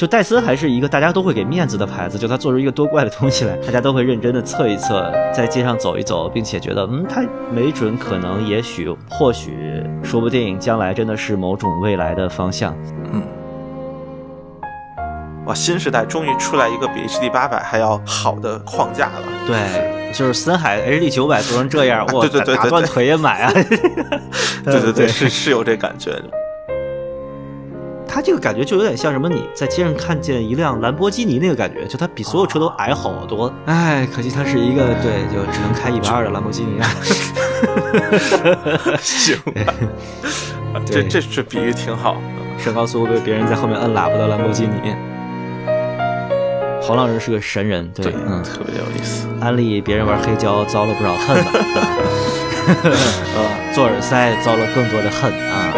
[0.00, 7.22] 就戴森还是一个大家都会给面子的牌子，就他做出一个多怪的东西来，大家都会认真的测一测，在街上走一走，并且觉得，嗯，他
[7.52, 12.74] 没准可能也许或许说不定将来真的是某种未来的方向。
[13.12, 13.22] 嗯，
[15.44, 19.24] 哇，新时代终于出来一个比 HD 八百还要好的框架了。
[19.46, 23.52] 对，就是森海 HD 九百做成这样， 我对对对对打断腿也买啊。
[23.52, 23.62] 对
[24.64, 26.39] 对对，对是是有这感觉的。
[28.12, 29.28] 它这个感觉就有点像什么？
[29.28, 33.52] 你在街上看见一辆兰博基尼那个感觉，就它比所有车都矮好多。
[33.66, 36.90] 哎，可惜它是一个对，就只能开一百二的兰博基尼啊。
[39.00, 39.38] 行
[40.84, 42.20] 这对这这比喻挺好。
[42.58, 44.94] 上高速被别人在后面摁喇叭的兰博基尼。
[46.82, 49.28] 黄老师是个神人，对，嗯，特别有意思。
[49.40, 51.52] 安利别人玩黑胶遭了不少恨吧？
[52.84, 55.72] 呃，做耳塞遭了更多的恨啊。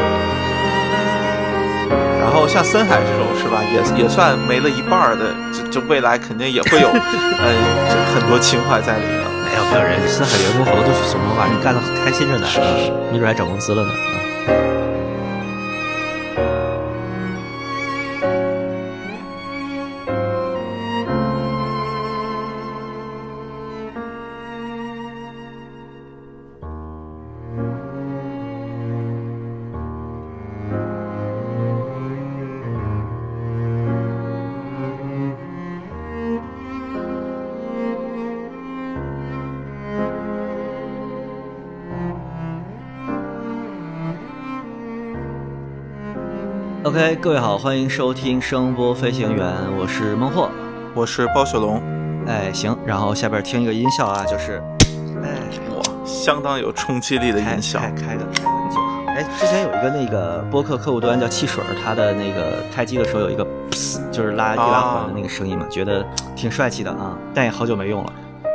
[2.32, 7.52] 然后像森海这种是吧，也也算没了一半儿的，就就未来肯定也会有， 呃，
[7.92, 9.22] 就很多情怀在里的。
[9.44, 12.46] 没有没有人，森海员工好多都是怂文化，人干的很开心着呢，
[13.12, 13.90] 没准还涨工资了呢。
[47.20, 49.46] 各位好，欢迎收听声波飞行员，
[49.76, 50.48] 我是孟获。
[50.94, 51.80] 我是包雪龙，
[52.26, 54.62] 哎，行，然后下边听一个音效啊，就是，
[55.22, 55.30] 哎，
[55.76, 57.90] 哇，相当有冲击力的音效开。
[57.90, 58.80] 开的开很久。
[59.08, 63.46] 哎，之前有一个那个播客客户端叫汽水儿，它的那个开机的时候有一个，
[64.10, 66.04] 就是拉易拉环的那个声音嘛，觉得
[66.34, 68.12] 挺帅气的啊，但也好久没用了。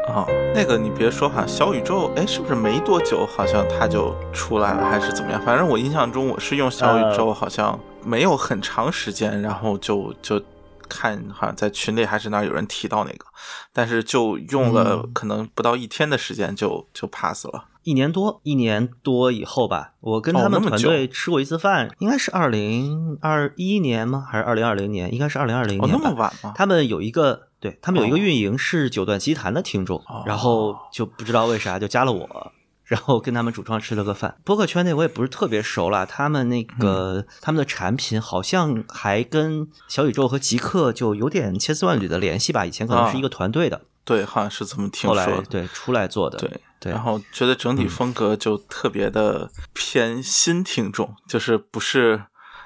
[0.07, 5.39] 啊、那个你别说哈，小宇宙，哎，是不是没多久好像它就出来了，还是怎么样？
[5.45, 10.41] 反正我印象中我是用小宇呃宙，好像没有很长时间，然后就就
[10.87, 13.25] 看好像在群里还是哪儿有人提到那个，
[13.73, 17.65] 但是就用了嗯可能不到一天的时间就就 pass 了。
[17.83, 24.25] 一年多，一年多以后吧，我跟哦他们团队吃过一次饭，应该是二零二一年吗？
[24.29, 25.13] 还是二零二零年？
[25.13, 25.99] 应该是二零二零哦，年吧。
[26.03, 26.53] 那么晚吗？
[26.53, 32.51] 他们有一个，对他们有一个哦运营是九段奇谈的听众，哦然后就不知道为啥就加了我，
[32.87, 34.39] 然后跟他们主创吃了个饭。
[34.43, 45.43] 播客圈内我也不是特别熟了，他们那个、嗯他们的产品好像还跟小宇宙和极客就有点千丝万缕的联系吧，以前可能是一个团队的，对，好像是这么听后来说的。
[45.43, 46.49] 对出来做的，对
[46.79, 52.23] 对然后觉得整体风格就特别的偏新听众，就是不是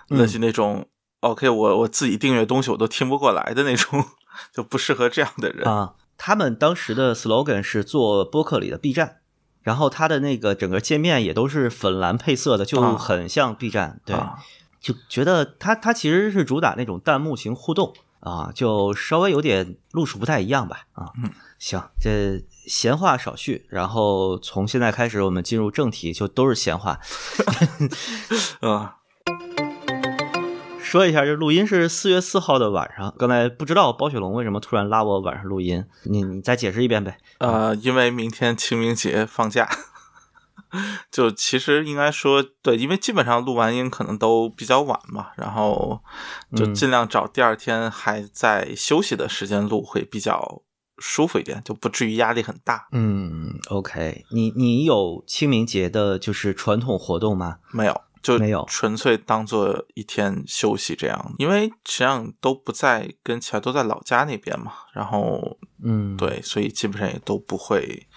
[0.09, 0.88] 那些那种、
[1.22, 4.06] OK，我我自己订阅东西我都听不过来的那种，
[4.53, 5.68] 就不适合这样的人。
[5.68, 9.21] 啊，他们当时的 slogan 是做播客里的 B 站，
[9.62, 14.00] 然后它的那个整个界面也都是粉蓝配色的，就啊很像 B 站。
[14.06, 14.38] 对，啊
[14.80, 20.88] 就觉得它它其实是主打那种弹幕型互动啊，就稍微有点路数不太一样吧。
[20.94, 21.30] 啊，嗯，
[21.60, 27.00] 行，这闲话少叙，然后从现在开始我们进入正题，就都是闲话。
[28.62, 28.98] 啊，
[30.91, 33.16] 说一下，这录音是四月四号的晚上。
[33.18, 37.18] 刚才不知道包雪龙为什么突然拉我晚上录音，你你再解释一遍呗。
[37.38, 39.69] 呃，因为明天清明节放假，
[41.09, 46.02] 就其实应该说对，因为基本上录完音可能都比较晚嘛，然后
[46.53, 50.62] 就嗯尽量找第二天还在休息的时间录，会比较
[50.97, 52.90] 舒服一点，就不至于压力很大。
[52.91, 57.59] 嗯，OK，你你有清明节的就是传统活动吗？
[57.72, 58.64] 没有，就没有。
[58.68, 68.08] 纯粹当做一天休息这样，因为实际上都不在跟其他都在老家那边嘛，然后嗯，对，所以基本上也都不会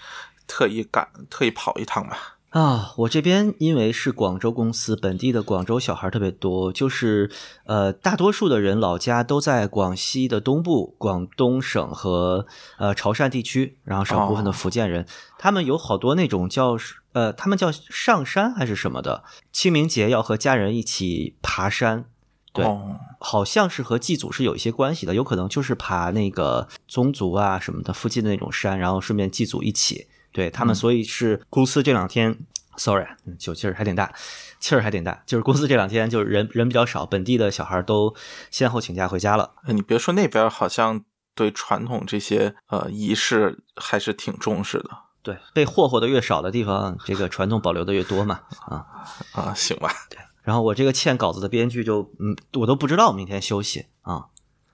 [0.47, 2.31] 特意赶特意跑一趟吧。
[2.51, 7.29] 啊，我这边因为是广州公司，本地的广州小孩特别多，就是
[7.65, 12.47] 呃，大多数的人老家都在广西的东部、广东省和
[12.77, 15.05] 呃潮汕地区，然后少部分的福建人，
[15.37, 16.77] 他们有好多那种叫
[17.15, 19.23] 呃，他们叫上山还是什么的，
[19.53, 22.05] 清明节要和家人一起爬山，
[22.51, 30.07] 对哦，好像是和祭祖是有一些关系的，有可能就是爬那个宗族啊什么的附近的那种山，然后顺便祭祖一起。
[30.33, 32.37] 对他们，所以是公司这两天、
[32.75, 34.13] s o r r y 嗯酒劲儿还挺大，
[34.59, 38.13] 气儿还挺大，就是公司这两天就是人人比较少，本地的小孩都
[38.51, 39.53] 先后请假回家了。
[39.63, 44.89] 哎你别说那边好像对传统这些呃仪式还是挺重视的
[45.25, 48.41] 对，被霍霍的越少的地方，这个 传统保留的越多嘛。
[48.67, 48.85] 啊，
[49.33, 49.89] 啊，行吧？
[50.09, 54.27] 对然后我这个欠稿子的编剧就嗯，我都不知道明天休息啊。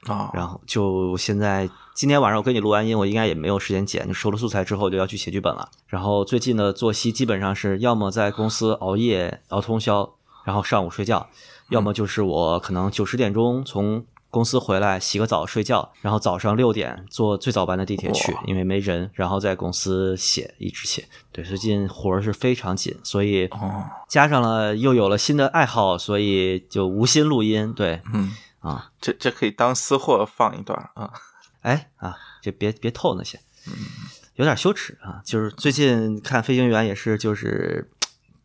[0.07, 5.69] 啊，然后就现在今天晚上我跟你录完音，我应该也没有时间剪，就收了素材之后就要去写剧本了。
[5.87, 11.29] 然后最近的作息基本上是要么在公司熬夜熬通宵，然后上午睡觉，
[11.69, 21.05] 要么就是我可能九十点钟从公司回来洗个澡睡觉，然后早上六点坐最早班的地铁去，因为没人，然后在公司写一直写。
[21.33, 27.73] 对，最近活儿是非常紧，所以哦，加上了又有了新的爱好，所以就无心录音。
[27.73, 28.31] 对嗯，
[28.61, 31.11] 啊，这这可以当私货放一段啊。
[31.61, 33.39] 哎啊，就别别透那些，
[34.35, 35.21] 有点羞耻啊。
[35.25, 37.91] 就是最近看飞行员也是，就是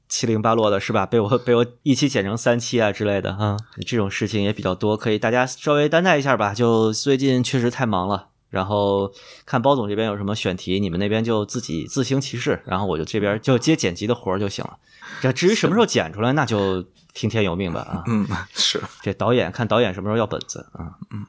[0.09, 1.05] 七零八落的，是吧？
[1.07, 3.57] 被我被我一期剪成三期啊之类的啊，
[3.87, 6.55] 这种事情也比较多，可以大家稍微担待一下吧。
[6.55, 8.29] 就最近确实太忙了。
[8.49, 9.13] 然后
[9.45, 14.79] 看包总这边有什么选题，你们那边就自己自行其事，然后我就这边就接剪辑的活儿就行了。
[15.21, 16.83] 这至于什么时候剪出来，那就
[17.13, 18.05] 听天由命吧啊。
[18.07, 20.95] 嗯， 是，这导演看导演什么时候要本子啊？
[21.11, 21.27] 嗯，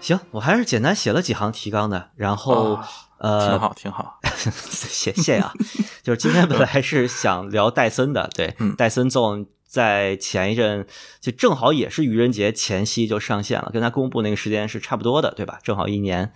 [0.00, 2.88] 行，我还是简单写了几行提纲的，然后、啊
[3.22, 4.18] 呃，挺好，挺好。
[4.50, 5.52] 谢谢啊。
[6.02, 10.84] 就是今天本来是想聊戴森的，对，嗯戴森 Zone 在前一阵
[11.20, 15.60] 就正好也是愚人节前夕就上线了，跟他公布那个时间是差不多的，对吧？
[15.62, 16.32] 正好一年。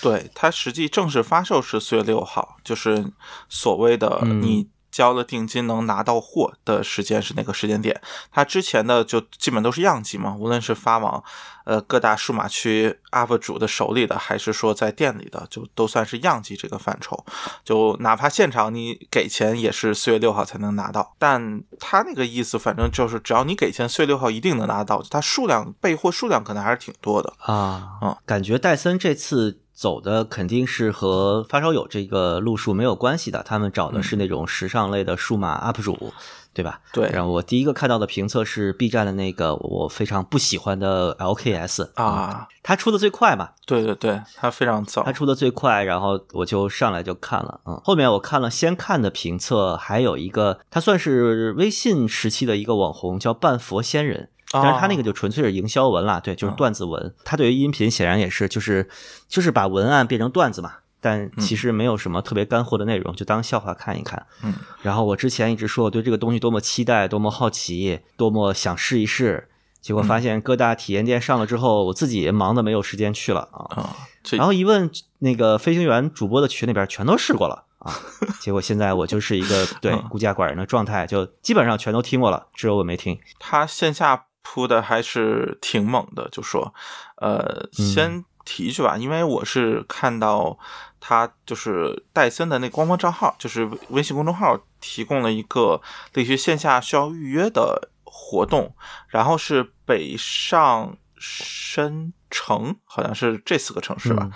[0.00, 3.04] 对，它实际正式发售是四月六号，就是
[3.48, 4.68] 所谓的嗯你
[4.98, 8.00] 交了定金能拿到货的时间是哪个时间点。
[8.32, 11.22] 它之前的就基本都是样机嘛，无论是发往
[11.64, 17.24] 呃各大数码区 UP 主的手里的，还是说在店里的，就都算是样机这个范畴。
[17.64, 21.14] 就哪怕现场你给钱，也是四月六号才能拿到。
[21.16, 25.00] 但他那个意思，反正就是只要你给钱，四月六号一定能拿到。
[25.08, 27.32] 它数量备货数量可能还是挺多的。
[27.38, 36.12] 啊，嗯感觉戴森这次走的肯定是和发烧友这个路数没有关系的，他们找的是那种时尚类的数码 UP 主，
[36.52, 36.80] 对吧？
[36.92, 45.12] 对然后我第一个看到的评测是 B 站的那个我非常不喜欢的 LKS 啊，他出的最快嘛，对对对，他非常早他。
[45.12, 54.30] 出的最快，然后我就上来就看了，嗯，后面我看了先看的评测，还有一个他算是微信时期的一个网红，叫半佛仙人。
[54.50, 57.14] 但是他那个就纯粹是营销文啦，对，就是段子文。
[57.24, 58.88] 他对于音频显然也是，就是
[59.28, 64.26] 就是把文案变成段子嘛，但其实没有什么特别干货的内容，就当笑话看一看。
[64.42, 69.48] 嗯，然后我之前一直说我对这个东西多么期待，多么好奇，多么想试一试，
[69.80, 73.94] 结果发现各大体验店上了之后，我自己也忙的没有时间去了啊。
[74.32, 74.90] 然后一问
[75.20, 77.94] 那个飞行员主播的群里边全都试过了啊，
[78.40, 83.18] 结果现在我就是一个对嗯孤家寡人的状态，就基本上全都听过了，只有我没听。
[83.38, 86.72] 他线下铺的还是挺猛的，就说，
[87.16, 90.58] 呃，嗯先提一句吧，因为我是看到
[91.00, 95.80] 他就是戴森的那官方账号，就是微微信公众号提供了一个
[96.14, 98.74] 类似于线下需要预约的活动，
[99.08, 104.22] 然后是北上深城，好像是这四个城市吧。
[104.24, 104.32] 嗯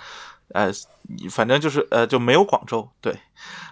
[0.49, 0.71] 呃，
[1.29, 2.89] 反正就是呃，就没有广州。
[3.01, 3.15] 对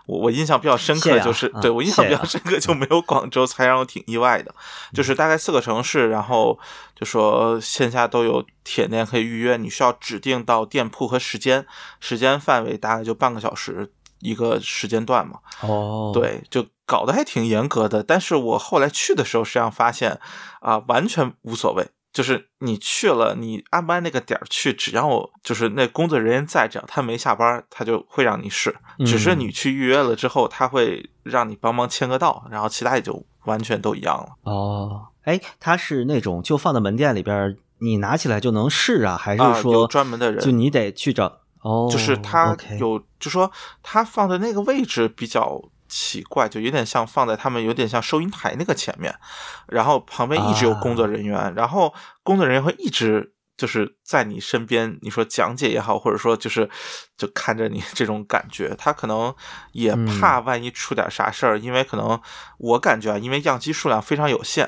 [0.06, 4.54] 我我印象比较深刻，谢啊就是、啊对我印象比较深刻，就没有广州，才让我挺意外的。
[4.94, 6.57] 就是大概四个城市，然后
[6.95, 11.65] 就说线下都有铁店可以预约，你需要指定到店铺和时间，
[12.00, 15.39] 时间范围大概就半个小时一个时间段嘛。
[15.62, 18.03] 哦，，对，就搞得还挺严格的。
[18.03, 20.20] 但是我后来去的时候，实际上发现
[20.60, 21.88] 啊、完全无所谓。
[22.13, 28.75] 就是你去了，你按不按那个点儿去，只要就是那工作人员在，只要他没下班，他就会让你试。
[29.06, 34.30] 只是你去预约了之后，他会让你帮忙签个到，然后其他也就完全都一样了。
[34.44, 41.39] 哦，哎，他是那种就放在门店里边，你拿起来就能试啊，还啊，是说有专门的人，就你得去找？
[41.62, 43.51] 哦，就是他有，就说
[43.84, 49.13] 他放的那个位置比较奇怪，就有点像放在他们有点像收银台那个前面，
[49.67, 51.93] 然后旁边一直有工作人员，然后
[52.24, 56.67] 工作人员会一直就是在你身边，你说讲解也好，或者说就是
[57.17, 59.36] 就看着你 这种感觉，他可能
[59.74, 62.19] 也怕万一出点啥事儿，因为可能
[62.57, 64.67] 我感觉啊，因为样机数量非常有限，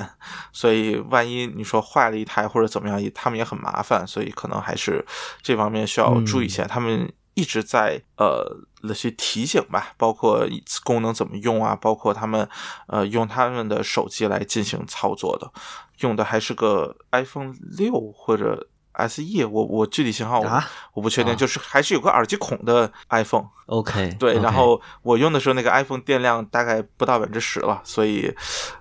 [0.51, 5.03] 所以万一你说坏了一台或者怎么样，也他们也很麻烦，所以可能还是
[5.41, 6.65] 这方面需要注意一下。
[6.67, 8.45] 他们一直在呃
[8.93, 10.47] 去提醒吧，包括
[10.83, 12.47] 功能怎么用啊，包括他们
[12.87, 15.51] 呃用他们的手机来进行操作的，
[15.99, 18.67] 用的还是个 iPhone 六或者
[19.07, 23.47] SE，我我具体型号我,、啊我不确定，啊就是还是有个耳机孔的 iPhone。
[23.65, 28.31] OK， 对然后我用的时候那个 iPhone 电量大概不到百分之十了，所以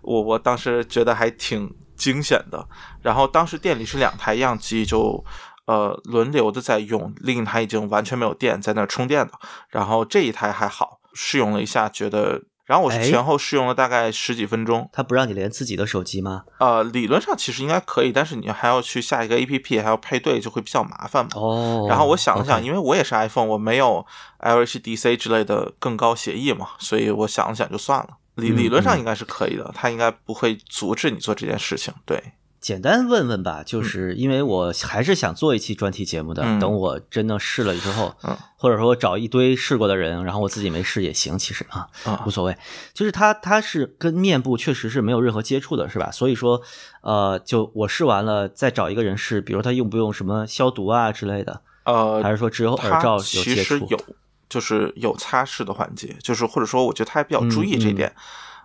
[0.02, 2.68] 我我当时觉得还挺惊险的。
[3.00, 5.25] 然后当时店里是两台样机就。
[5.66, 9.33] 呃，轮流的在用，另一台已经完全没有电，在那儿充电的。
[9.69, 14.88] 然后这一台还好，试用了一下，觉得然后我是前后试用了大概十几分钟。
[14.92, 16.45] 他不让你连自己的手机吗？
[16.59, 21.31] 呃，理论上其实应该可以，但是你还要去下一个 APP，还要配对，就会比较麻烦嘛。
[21.35, 24.04] 哦，然后我想了想因为我也是 iPhone，我没有
[24.40, 28.09] LHDC 之类的更高协议嘛，所以我想了想就算了。
[28.37, 31.92] 理嗯理论上嗯应该是可以的，它应该不会阻止你做这件事情。
[32.07, 32.19] 对，
[32.62, 36.42] 简单问问吧，就是因为我还是想做一期专题节目的。
[36.45, 42.57] 嗯等我真的试了之后，嗯或者说我找一堆试过的人，然后我自己没试也行，其实啊啊无所谓。
[42.95, 46.11] 就是它它是跟面部确实是没有任何接触的，是吧？
[46.12, 46.62] 所以说，
[47.00, 53.78] 呃，就我试完了，再找一个人试，比如他用不用什么消毒啊之类的，呃，还是说只有耳罩有其接触？
[53.78, 53.99] 实有，
[54.49, 58.14] 就是有擦拭的环节，就是或者说，我觉得他还比较注意这一点，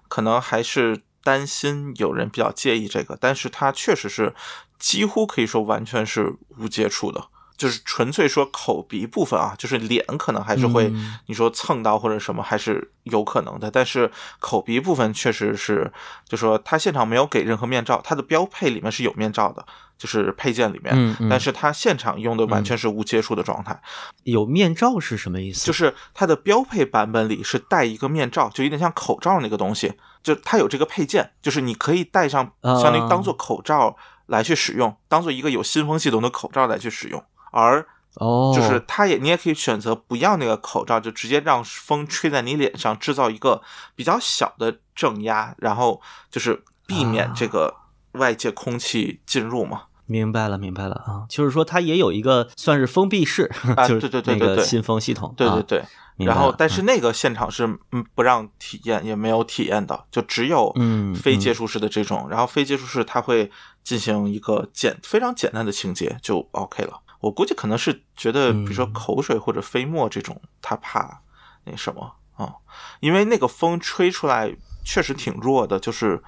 [0.08, 4.34] 可能还是担心有人比较介意这个，但是它确实是
[4.80, 7.28] 几乎可以说完全是无接触的。
[7.58, 11.16] 就是纯粹说口鼻部分啊，就是脸可能还是会嗯。
[11.26, 14.10] 你说蹭到或者什么还是有可能的，但是
[14.40, 15.92] 口鼻部分确实是，
[16.28, 19.66] 就说他现场没有给任何面罩，它的标配里面是有面罩的，
[19.98, 21.30] 就是配件里面，嗯嗯。
[21.30, 23.82] 但是他现场用的完全是无接触的状态，
[24.24, 25.66] 有面罩是什么意思？
[25.66, 33.96] 就是它的标配版本里是带一个面罩，就有点像口罩那个东西，就它有这个配件，就是你可以戴上，啊相当于当做口罩
[34.28, 37.24] 来去使用，当做一个有新风系统的口罩来去使用，
[37.58, 37.86] 而
[38.16, 43.62] 哦，就是它也你也可以选择不要那个口罩，就直接让风吹在你脸上，制造一个
[43.96, 47.74] 比较小的正压，然后就是避免啊这个
[48.14, 49.84] 外界空气进入嘛。
[50.06, 55.64] 明白了，明白了啊，就是说它也有一个算是封闭式，啊就是对对对对对那个新风系统，啊对对。
[55.64, 55.84] 对，
[56.26, 63.52] 然后但是那个现场是嗯不让体验，也没有体验的，就只有嗯非接触式的这种，然后非接触式它会
[63.84, 67.02] 进行一个简非常简单的清洁就 OK 了。
[67.28, 71.22] 我估计可能是觉得，比如说嗯口水或者飞沫这种，他怕
[71.66, 72.54] 那什么啊、
[73.00, 74.56] 因为那个风吹出来
[74.86, 76.22] 确实挺弱的，就是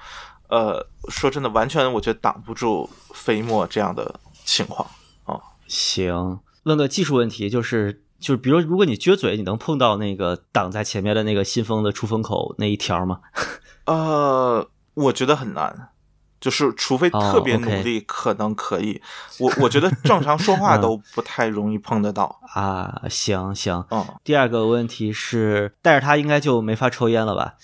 [0.49, 4.89] 呃，说真的，完全我觉得挡不住飞沫这样的情况
[5.25, 5.39] 啊。
[5.67, 13.21] 行，问个技术问题，就是就是，比如如果你撅嘴，你能碰到那个挡在前面的那个新风的出风口那一条吗？
[13.85, 15.91] 呃，我觉得很难，
[16.39, 19.01] 就是除非哦特别努力，可能可以。
[19.39, 22.39] 我我觉得正常说话嗯都不太容易碰得到。
[22.53, 23.86] 啊，行行。
[23.91, 27.55] 嗯第二个问题是，带着它应该就没法抽烟了吧？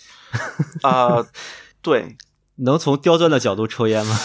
[0.83, 1.25] 啊、
[1.81, 2.17] 对，
[2.57, 4.17] 能从刁钻的角度抽烟吗？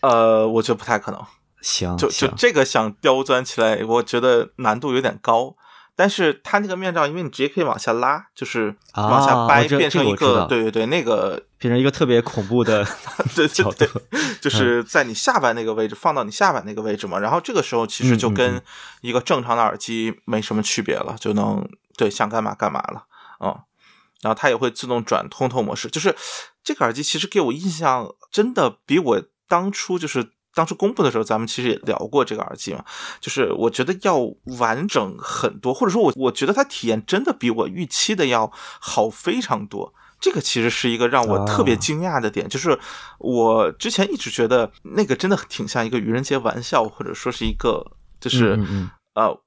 [0.00, 1.20] 呃，我觉得不太可能。
[1.62, 5.56] 行，就就这个想刁钻起来，我觉得难度有点高。
[5.96, 12.86] 但是它那个面罩，因为你直接可以往下拉，就是啊往下掰，变成一个，对对对，那个变成一个特别恐怖的
[13.34, 17.18] 对角对度对，就是在你下巴那个位置，放到你下巴那个位置嘛。
[17.18, 18.62] 然后这个时候其实就跟嗯
[19.02, 23.04] 一个正常的耳机没什么区别了，就能对想干嘛干嘛了，
[23.40, 23.56] 嗯。
[24.22, 26.16] 然后它也会自动转通透模式，就是
[26.62, 32.84] 这个耳机其实给我印象真的比我当初就是当初公布的时候，咱们其实也聊过这个耳机嘛，
[33.20, 34.18] 就是我觉得要
[34.58, 39.92] 完整很多，或者说我我觉得它体验真的比我预期的要好非常多。
[40.20, 42.78] 这个其实是一个让我特别啊惊讶的点，就是
[43.18, 47.84] 我之前一直觉得那个真的挺像一个愚人节玩笑，或者说是一个
[48.20, 49.40] 就是、嗯嗯嗯呃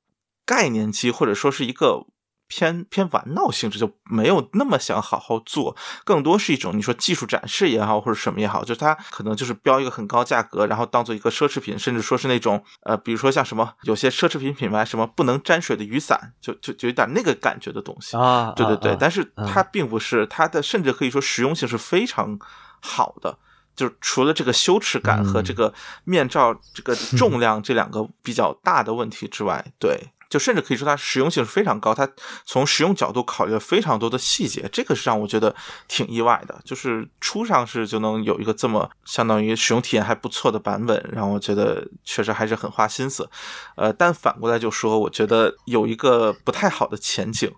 [0.45, 2.05] 概念机，或者说是一个
[2.48, 18.16] 偏偏玩闹性质，就没有那么想好好做，更多是一种你说技术展示也好，或者什么也好，就是它可能就是标一个很高价格，然后当做一个奢侈品，甚至说是那种呃，比如说像什么有些奢侈品品牌什么不能沾水的雨伞，就就就有点那个感觉的东西。
[18.18, 22.39] 啊，对对对，但是嗯它并不是它的，甚至可以说实用性是非常
[22.82, 23.38] 好的。
[23.75, 25.72] 就是除了这个羞耻感和嗯这个
[26.04, 29.96] 面罩这个重 量这两个比较大的问题之外，对，
[30.29, 32.10] 就甚至可以说它实用性是非常高，它
[32.46, 35.55] 从实用角度考虑了非常多的细节，这个是让我觉得
[35.88, 36.60] 挺意外的。
[36.63, 43.29] 就是初上市就能有一个这么相当于使用体验还不错的版本，让我觉得确实还是很花心思。
[43.75, 47.51] 呃，但反过来就说，我觉得有一个不太好的前景，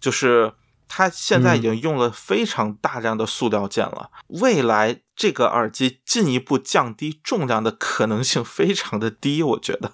[0.00, 0.52] 就是
[0.88, 9.92] 它现在已经用了非常大量的塑料件了，未来这个耳机进一步降低重量的可能性非常的低，我觉得。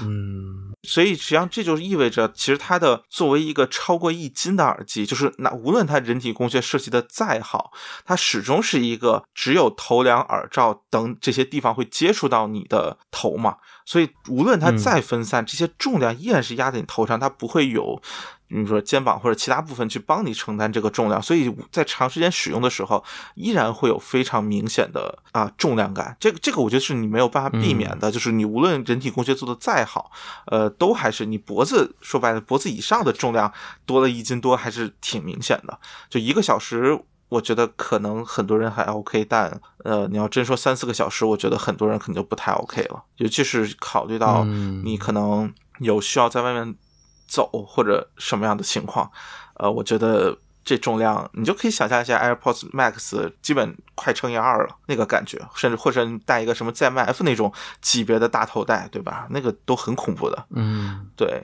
[0.00, 7.72] 嗯所以实际上这就意味着，其实它的作为一个超过一斤的耳机，就是那无论它人体工学设计的再好，
[8.04, 13.56] 它始终是一个只有头梁、耳罩等这些地方会接触到你的头嘛。
[13.84, 18.00] 所以无论它嗯再分散，这些重量依然是压在你头上，它不会有。
[18.50, 23.02] 比如说肩膀或者其他部分去帮你承担这个重量，所以在长时间使用的时候，
[23.34, 26.16] 依然会有非常明显的啊重量感。
[26.18, 30.10] 这个这个我觉得是你没有办法避免的，就是你无论人体工学做的再好，
[30.46, 33.52] 呃，都还是你脖子说白了脖子以上的重量
[33.86, 35.78] 多了一斤多，还是挺明显的。
[36.08, 46.74] 就一个小时我觉得可能很多人还 OK，但呃，你要真说三四个小时，我觉得很多人可能就不太 OK 了，尤其是考虑到嗯你可能有需要在外面
[47.30, 49.08] 走或者什么样的情况，
[49.54, 59.26] 呃，我觉得这重量你就可以想象一下 AirPods Max 基本快乘以二了那个感觉，甚至或者你带一个什么 ZMF 那种级别的大头带，对吧？
[59.30, 61.42] 那个都很恐怖的，嗯，对，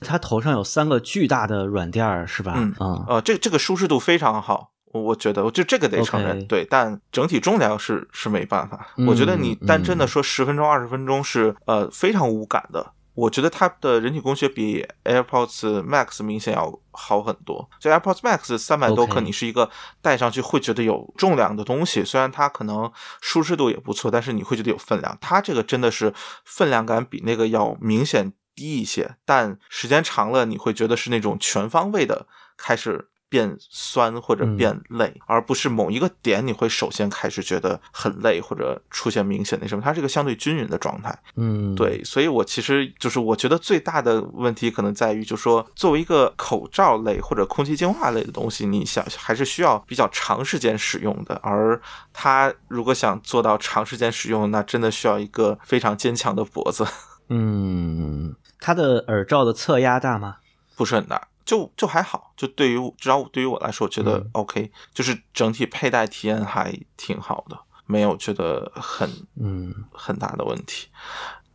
[0.00, 2.54] 它头上有三个巨大的软垫儿，是吧？
[2.56, 8.88] 嗯啊，呃，这这个舒适度非常好，我我觉得，就这个得承认对，但整体重量是是没办法。
[8.96, 12.92] 嗯我觉得你单真的嗯说十分钟、二十分钟是呃非常无感的。
[13.20, 17.68] 我觉得它的人体工学比 AirPods Max 明显要好很多。
[17.78, 25.18] 就 AirPods Max 三百多克，你是一个戴上去会觉得有重量的东西，虽然它可能舒适度也不错，但是你会觉得有分量。
[25.20, 26.14] 它这个真的是
[26.46, 41.18] 分量感比那个要明显低一些，但时间长了，你会觉得是那种全方位的开始变酸或者嗯变累，而不是某一个点你会首先开始觉得很累或者出现明显那什么，它是一个相对均匀的状态。
[41.36, 51.80] 嗯，对，所以我其实就是我觉得最大的问题可能在于，就是说作为一个口罩类或者空气净化类的东西，你想还是需要比较长时间使用的，而
[52.12, 56.84] 它如果想做到长时间使用，那真的需要一个非常坚强的脖子。
[57.32, 60.38] 嗯，它的耳罩的侧压大吗？
[60.76, 70.88] 不是很大，就就还好，就对于至少对于我来说，我觉得嗯 OK，、就是整体佩戴体验还挺好的，没有觉得很嗯很大的问题。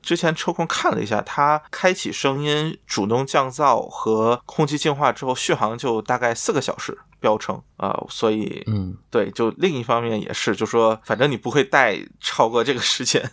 [0.01, 13.32] 之前抽空看了一下，它开启声音、主动降噪和空气净化之后，续航就大概四个小时标称啊、呃所以嗯对，就另一方面也是，就说反正你不会戴超过这个时间。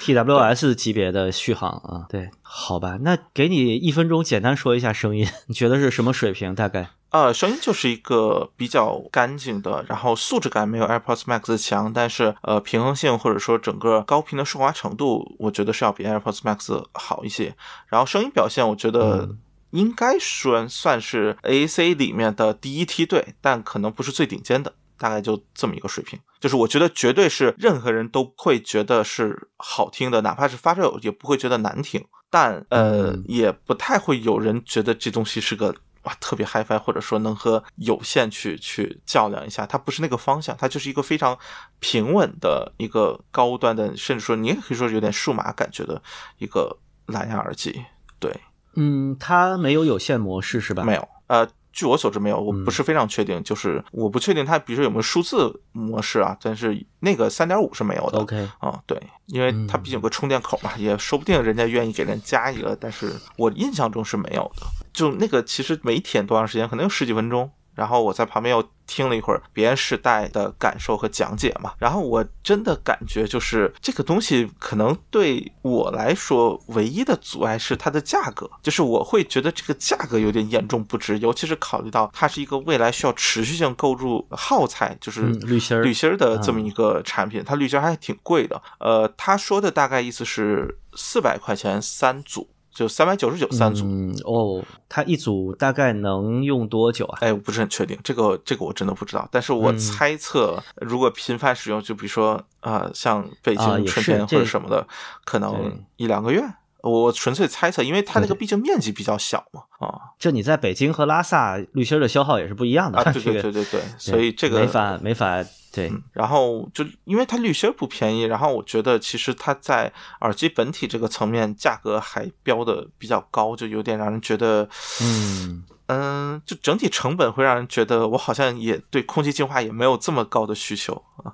[0.00, 6.54] ，TWS 级别的续航啊，对，好吧，那给你一分钟，简单说一下声音， 你觉得是什么水平？
[6.54, 6.90] 大概？
[7.10, 17.54] 呃，声音就是一个比较干净的，然后素质感没有 AirPods Max 强，但是呃平衡性或者说整个高频的顺滑程度，我觉得是要比 AirPods Max 好一些。
[17.86, 19.38] 然后声音表现，我觉得嗯
[19.70, 24.74] 应该说算是 AAC 里面的第一梯队，但可能不是最顶尖的。
[24.98, 33.24] 大概就这么一个水平，就是我觉得绝对是任何人都会觉得是好听的，哪怕是发烧友也不会觉得难听，但呃、嗯。
[33.26, 41.38] 也不太会有人觉得这东西是个哇特别 HiFi，或者说能和有线去去较量一下，它不是那个方向，它就是一个非常
[41.80, 46.00] 平稳的一个高端的，甚至说你也可以说有点数码感觉的
[46.38, 47.84] 一个蓝牙耳机。
[48.18, 48.34] 对，
[48.74, 50.82] 嗯，它没有有线模式是吧？
[50.84, 51.46] 没有，呃，
[51.78, 58.18] 据我所知没有，我嗯不是非常确定，就是我不确定它，比如说有没有数字模式啊，但是那个三点五是没有的。
[58.18, 64.66] OK，啊、对，因为它毕竟有个充电口嘛，也说不定人家愿意给人加一个，但是我印象中是没有的。
[64.92, 67.48] 就那个其实没舔多长时间，可能有十几分钟。
[67.78, 85.82] 然后我在旁边又听了一会儿别人试戴的感受和讲解嘛，然后我真的感觉就是这个东西可能对我来说唯一的阻碍是它的价格，就是我会觉得这个价格有点严重不值，尤其是考虑到它是一个未来需要持续性购入耗材，就是嗯滤芯儿。
[85.82, 88.60] 滤芯儿的这么一个产品，它滤芯儿还挺贵的。
[88.80, 93.84] 呃，他说的大概意思是四百块钱三组，就三百九十九三组。
[93.84, 97.18] 嗯哦，它一组大概能用多久啊？
[97.20, 99.28] 哎，我不是很确定，这个这个我真的不知道。
[99.32, 104.86] 但是我嗯猜测，如果频繁使用，就比如说呃，像北京春天或者什么的，
[105.24, 106.40] 可能一两个月。
[106.82, 112.98] 我纯粹猜测，因为它那个毕竟面积比较小嘛，啊就你在北京和拉萨滤芯儿的消耗也是不一样的。
[112.98, 115.88] 啊，对对对对对，所以这个没法没法对。
[115.88, 124.68] 嗯，然后就因为它滤芯儿不便宜，然后我觉得其实它在耳机本体这个层面价格还标的比较高，就有点让人觉得，
[125.02, 131.32] 嗯嗯，就整体成本会让人觉得我好像也对空气净化也没有这么高的需求啊。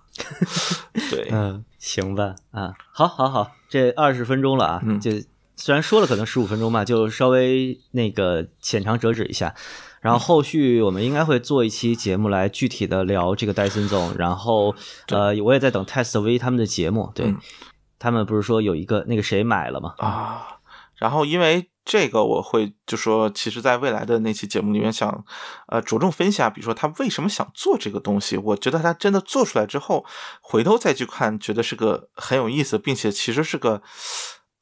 [1.10, 5.10] 对，嗯，行吧啊，好，好，好，这二十分钟了啊，嗯就
[5.56, 9.54] 虽然说了可能十五分钟吧，就稍微那个浅尝辄止一下。
[10.00, 14.74] 然后后续我们应该会做一期节目来具体的聊这个戴森总，然后
[15.08, 17.38] 呃，我也在等 Test V 他们的节目，对、嗯
[17.98, 19.94] 他们不是说有一个那个谁买了吗？
[19.96, 20.58] 啊，
[20.96, 25.24] 然后因为这个我会就说，其实在未来的那期节目里面想，
[25.68, 28.36] 呃，着重分析下，比如说他为什么想做这个东西。
[28.36, 30.04] 我觉得他真的做出来之后，
[30.42, 33.80] 回头再去看，觉得是个很有意思，并且其实是个。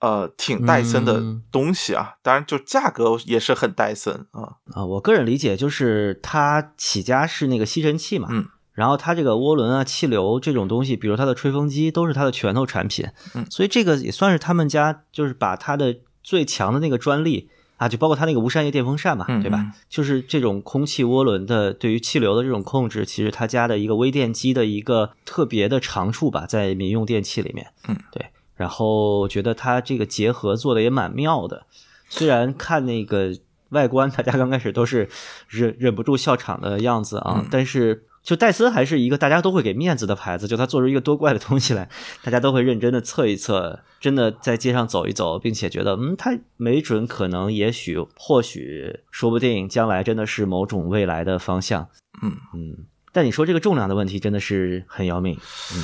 [0.03, 19.59] 呃，挺戴森的嗯东西啊，当然就价格也是很戴森啊，啊，我个人理解就是它起家是那个吸尘器嘛，嗯，然后它这个涡轮啊、气流这种东西，比如它的吹风机，都是它的拳头产品，嗯所以这个也算是他们家就是把它的最强的那个专利啊，就包括它那个无扇叶电风扇嘛，对吧？
[19.61, 27.69] 嗯就是这种空气涡轮的对于气流的这种控制，其实它家的一个微电机的一个特别的长处吧，在民用电器里面。
[27.87, 28.27] 嗯，对。
[28.55, 31.67] 然后觉得它这个结合做的也蛮妙的，
[32.09, 33.33] 虽然看那个
[33.71, 35.09] 外观，大家刚开始都是
[35.49, 38.05] 忍忍不住笑场的样子啊，嗯但是。
[38.23, 41.89] 就戴森还是一个大家都会给面子的牌子，就它做出一个多怪的东西来，
[42.23, 51.89] 大家都会认真的测一测，真的在街上走一走，并且觉得，嗯，它没准可能、也许、或许、说不定，将来真的是某种未来的方向。
[52.23, 52.77] 嗯嗯，
[53.11, 55.37] 但你说这个重量的问题真的是很要命。
[55.75, 55.83] 嗯，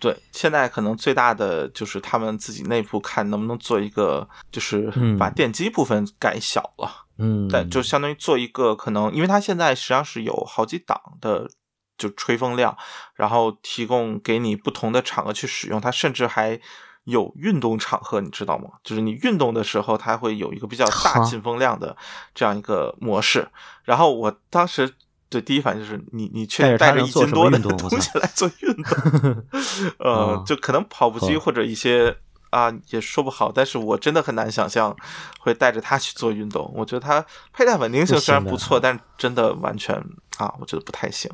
[0.00, 11.48] 对，现在可能最大的就是他们自己内部看能不能做一个，就是嗯把电机部分改小了，嗯，但就相当于做一个可能，因为它现在实际上是有好几档的。
[12.00, 12.74] 就吹风量，
[13.14, 16.58] 然后提供给你不同的场合去使用，它甚至还
[17.04, 18.70] 有运动场合，你知道吗？
[18.82, 21.94] 就是你运动的时候，它会有一个比较大进风量的
[22.34, 23.46] 这样一个模式。
[23.84, 24.94] 然后我当时
[25.30, 29.44] 对第一反应就是你你确定带着一斤多的东西来做运动？
[29.98, 32.14] 呃哦，就可能跑步机或者一些。
[32.50, 34.96] 啊，也说不好，但是我真的很难想象
[35.38, 36.68] 会带着它去做运动。
[36.74, 39.94] 我觉得它佩戴稳定性虽然不错，但真的完全
[40.36, 41.30] 啊，我觉得不太行。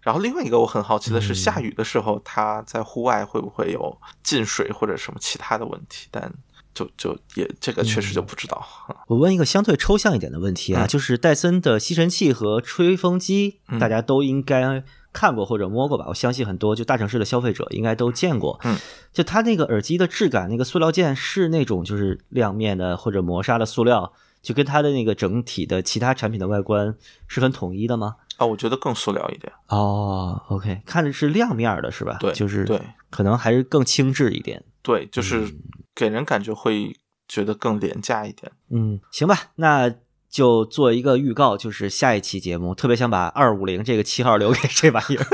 [0.00, 6.08] 然后另外一个我很好奇的是，下雨的时候它在户外会不会有进水或者什么其他的问题？
[6.10, 6.32] 但
[6.76, 8.62] 就就也这个确实就不知道。
[9.08, 16.04] 我问一个相对抽象一点的问题啊，嗯就是戴森的吸尘器和吹风机，嗯大家都应该看过或者摸过吧？
[16.08, 18.60] 我相信很多就大城市的消费者应该都见过。
[18.64, 18.76] 嗯，
[19.14, 24.12] 就它那个耳机的质感，那个塑料件是那种就是亮面的或者磨砂的塑料，
[24.42, 26.94] 就跟它的那个整体的其他产品的外观
[27.26, 28.16] 是很统一的吗？
[28.36, 29.50] 啊，我觉得更塑料一点。
[29.68, 32.18] 哦，OK，看着是亮面的是吧？
[32.20, 34.62] 对就是对可能还是更轻质一点。
[34.82, 35.48] 对，就是
[35.96, 36.94] 给人感觉会
[37.26, 38.52] 觉得更廉价一点。
[38.70, 39.92] 嗯，行吧，那
[40.28, 45.26] 就做一个预告，就是下一期节目，特别想把二五零这个七号留给这玩意儿，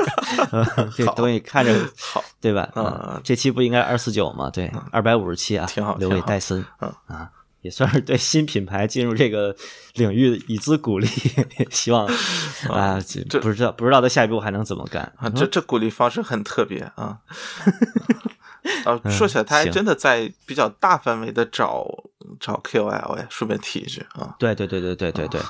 [0.53, 2.71] 呃 这东西看着 好，对吧？
[2.77, 4.49] 嗯啊这期不应该二四九吗？
[4.51, 7.29] 对，二百五十七啊，挺好留给戴森，嗯啊，
[7.63, 9.57] 也算是对新品牌进入这个
[9.95, 11.09] 领域以资鼓励，
[11.71, 12.07] 希望
[12.69, 17.19] 啊，这不知道不知道他下一步还能怎么干啊，这这鼓励方式很特别啊。
[18.85, 21.87] 啊， 说起来，他还真的在比较大范围的找
[22.41, 25.41] 找 KOL 哎，顺便提一句啊，对对对对对对对，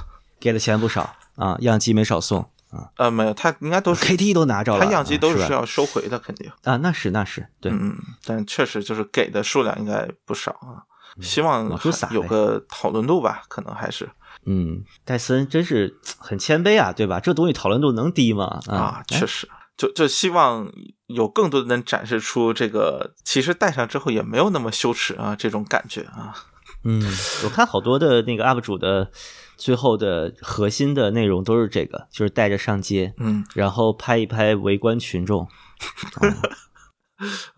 [0.40, 6.51] 给的钱不少啊，样机没少送啊呃，没有，他应该都是，KT 都拿着了，他样机都啊是要收回的，肯定。
[6.64, 10.81] 啊，那是那是对，嗯，但确实就是给的数量应该不少啊，
[11.20, 11.68] 希望
[12.11, 14.09] 有个讨论度吧，可能还是
[14.46, 17.20] 嗯，戴森真是很谦卑啊，对吧？
[17.20, 18.61] 这东西讨论度能低吗？
[18.68, 20.70] 啊，哎确实，就就希望
[21.06, 26.35] 有更多的能展示出这个，其实戴上之后也没有那么羞耻啊，这种感觉啊。
[26.85, 27.02] 嗯，
[27.44, 29.11] 我看好多的那个 UP 主的
[29.56, 35.46] 最后的核心的内容都是这个，就是带着上街，嗯，然后拍一拍围观群众。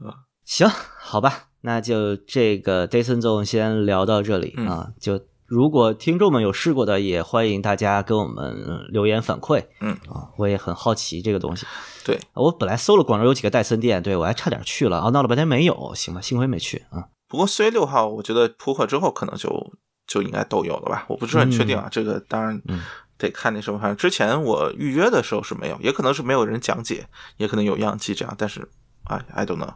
[0.04, 0.68] 啊行，
[1.00, 4.90] 好吧，那就这个 Dyson Zone 先聊到这里嗯啊。
[5.00, 5.18] 就
[5.54, 9.64] 如果听众们有试过的，也欢迎大家跟我们留言反馈。
[9.80, 11.64] 嗯啊，我也很好奇这个东西。
[12.04, 17.06] 对，我本来搜了广州有几个戴森店，对我还差点去了啊，闹了半天没有，行吧，幸亏没去啊。
[17.28, 19.72] 不过四月六号，我觉得扑克之后可能就
[20.08, 22.80] 就应该都有了吧，我不是很确定啊，这个当然嗯
[23.16, 28.68] 得看那什么，反正之前我预约的时候是没有，也可能是没有人讲解，也可能有样机这样，但是
[29.04, 29.74] 啊，I don't know，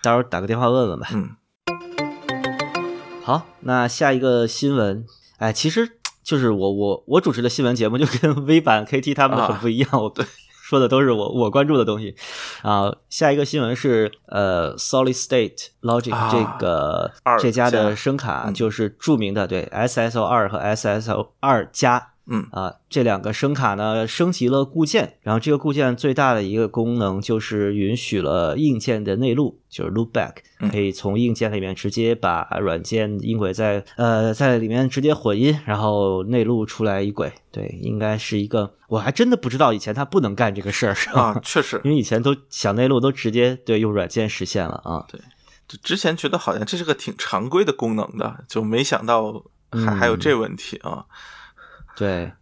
[0.00, 1.08] 到时候打个电话问问吧。
[1.12, 1.30] 嗯
[3.26, 5.04] 好，那下一个新闻，
[5.38, 10.24] 哎，其实就是我我我主持的新闻节目就跟 V 版 KT 他们的很不一样，我 对
[10.62, 12.14] 说的都是我我关注的东西
[12.62, 12.94] 啊。
[13.10, 22.10] 下一个新闻是呃，Solid State Logic、啊这个二这家的声卡嗯就是著名的对 SSO 二和 SSO 二加。
[22.28, 37.32] 嗯啊，这两个声卡呢升级了固件，然后这个固件最大的一个功能就是允许了硬件的内录，就是 loopback，嗯可以从硬件里面直接把软件音轨在呃在里面直接混音，然后内录出来一轨。
[37.52, 45.06] 对，应该是一个，我还真的不知道以前它不能干这个事儿啊，确实，因为以前都想内录都直接对用软件实现了啊。
[45.68, 51.06] 就之前觉得好像这是个挺常规的功能的，就没想到还还有这问题啊。
[51.96, 52.32] 对，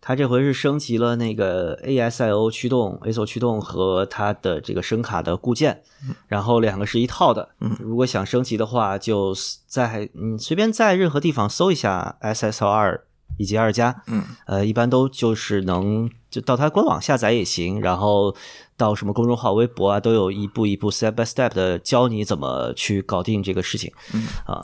[0.00, 5.82] 它这回是升级了那个 ASIO 驱动、ASIO 驱动和它的这个声卡的固件，
[6.28, 7.50] 然后两个是一套的。
[7.60, 9.34] 嗯如果想升级的话，就
[9.66, 13.04] 在你随便在任何地方搜一下 SSL 二
[13.36, 18.34] 以及二加，嗯呃，一般都就是能就到它官网下载也行，然后
[18.76, 23.92] 到什么公众号、微博啊，都有一步一步 step by step 的教你怎么去搞定这个事情。
[24.14, 24.60] 嗯啊，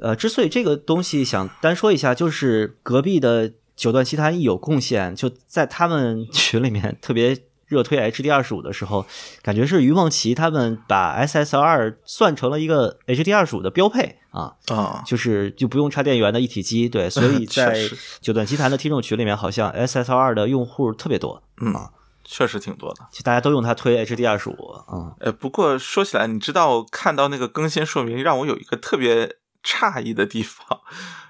[0.00, 9.06] 呃，之所以这个东西想单说一下，就是隔壁的九段奇谭一有贡献，就在他们群里面 特别热推 HD 二十五的时候，
[9.40, 17.78] 感觉是于梦琪他们把 SSL 二算成了一个 HD 二十五的标配啊，啊，就是就不用插电源的一体机，对， 所以在
[18.20, 21.90] 九段奇谭的听众群里面，好像 SSL 二的用户特别多，嗯啊，
[22.24, 23.06] 确实挺多的。
[23.12, 24.56] 就大家都用它推 HD 二十五，
[24.92, 30.80] 嗯，呃，不过说起来，你知道看到那个更新说明，让我有一个特别诧异的地方。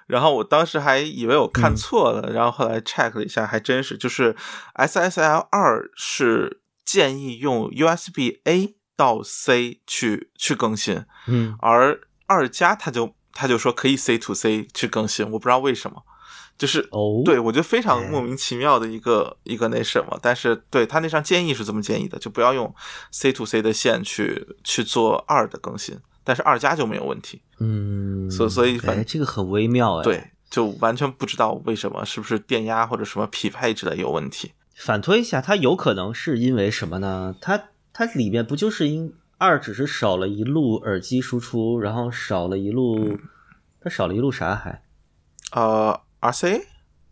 [0.09, 4.35] 然后我当时还以为我看错了，然后后来 check 了一下，还真是，就是
[4.75, 16.03] SSL 二是建议用 USB A 到 C 去去更新，嗯，而二加它就它就说可以 C to C 去更新，我不知道为什么，
[16.57, 18.09] 就是哦，对，我觉得非常哎。
[18.09, 22.75] 莫名其妙的一个、一个那什么，但是对他那上建议是这么建议的，就不要用
[23.13, 25.97] C to C 的线去去做二的更新，
[26.29, 27.41] 但是二加就没有问题。
[27.59, 34.53] 嗯，所所以反哎，这个很微妙哎，对，就完全不知道为什么，是不是电压或者什么匹配之类有问题？
[34.77, 37.35] 反推一下，它有可能是因为什么呢？
[37.41, 43.19] 它它里面不就是因二只是少了一路耳机输出，然后少了一路，
[43.81, 44.83] 它少了一路啥还？
[45.53, 46.61] 呃，RCA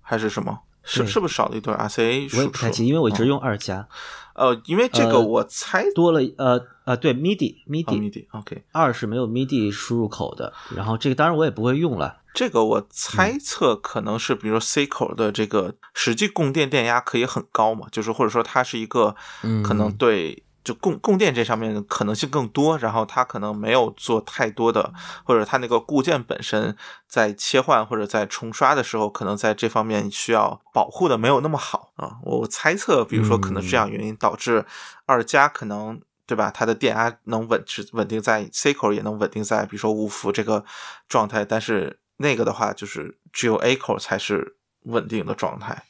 [0.03, 0.61] 还是什么？
[0.89, 2.71] 是是不是少了一对 RCA 输出我也不太？
[2.71, 3.89] 记，因为我一直嗯用二加，
[4.37, 24.93] 呃，因为这个呃我猜多了呃呃对 MIDI 啊 MIDI MIDI OK，二是没有 MIDI 输入口的，然后这个当然我也不会用了，这个我嗯猜测可能是，比如说 C 口的这个实际供电电压可以很高嘛，就是或者说它是一个嗯可能对就供供电这上面的可能性更多，然后它可能没有做太多的，
[25.25, 26.77] 或者它那个固件本身
[27.09, 32.19] 在切换或者在重刷的时候，可能在这方面需要保护的没有那么好啊。
[32.23, 34.65] 我猜测，比如说可能是这样原因导致
[35.07, 36.01] 二加可能。
[36.27, 36.51] 对吧？
[36.51, 40.65] 它的电压能稳持稳定在 C 口，也能稳定在比如说五伏这个
[41.09, 45.85] 状态，但是那个的话，就是只有 A 口才是稳定的状态，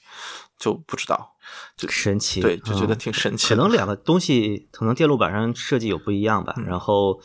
[0.58, 1.34] 就不知道，
[1.76, 3.56] 就神奇，对，就觉得嗯挺神奇的。
[3.56, 7.20] 可能两个东西可能电路板上设计有不一样吧，嗯然后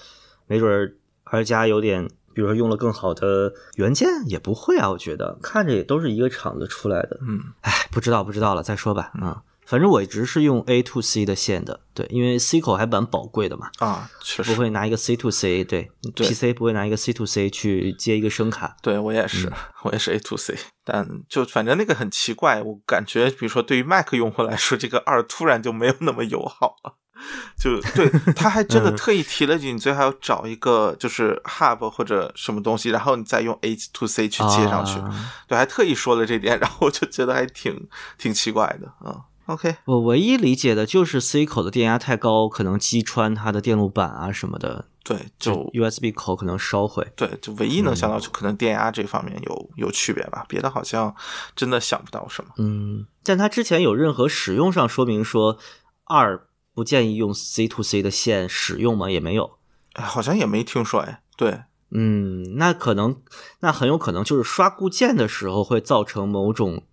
[0.47, 17.49] 没准儿二加有点，比如说用了更好的元件，也不会啊，我觉得看着也都是一个厂子出来的，嗯哎，不知道不知道了，再说吧，啊、反正我一直是用 A to C 的线的，对，因为 C 口还蛮宝贵的嘛，啊，确实不会拿一个 C to C，对对 PC 不会拿一个 C to C
[17.49, 19.49] 去接一个声卡，对我也是，
[19.84, 26.97] 我也是 A to C，但就反正那个很奇怪，我感觉比如说对于 Mac 用户来说，这个二突然就没有那么友好了。
[27.55, 34.97] 就对，他还真的嗯特意提了句，你最好要找一个就是 Hub 或者什么东西，然后你再用 A to C 去接上去。
[34.99, 39.21] 啊对，还特意说了这点，然后我就觉得还挺挺奇怪的啊。
[39.51, 47.05] OK，我唯一理解的就是 C 口的电压太高，可能击穿它的电路板啊什么的，对，就 USB 口可能烧毁。
[47.15, 51.13] 对，就唯一能想到嗯就可能电压这方面有有区别吧，别的好像
[51.55, 52.51] 真的想不到什么。
[52.57, 55.57] 嗯，但它之前有任何使用上说明说
[56.05, 59.11] 二不建议用 C to C 的线使用吗？
[59.11, 59.57] 也没有。
[59.93, 61.21] 哎，好像也没听说哎。
[61.35, 63.21] 对，嗯，那可能，
[63.59, 66.83] 那很有可能就是刷固件的时候会造成某种，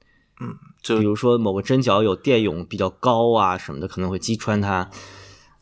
[0.82, 4.90] 就比如说某个针脚有电泳比较高啊什么的，可能会击穿它。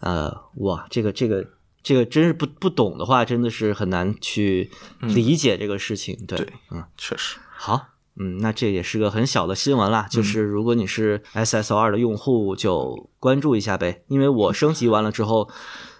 [0.00, 1.46] 呃，哇，这个这个
[1.83, 6.14] 这个真是不不懂的话，真的是很难去理解这个事情。
[6.29, 7.81] 对，对嗯，确实，好，
[8.16, 14.05] 嗯，那这也是个很小的新闻啦，就是如果你是 SSL 二的用户，就关注一下呗。
[14.09, 15.48] 因为我升级完了之后，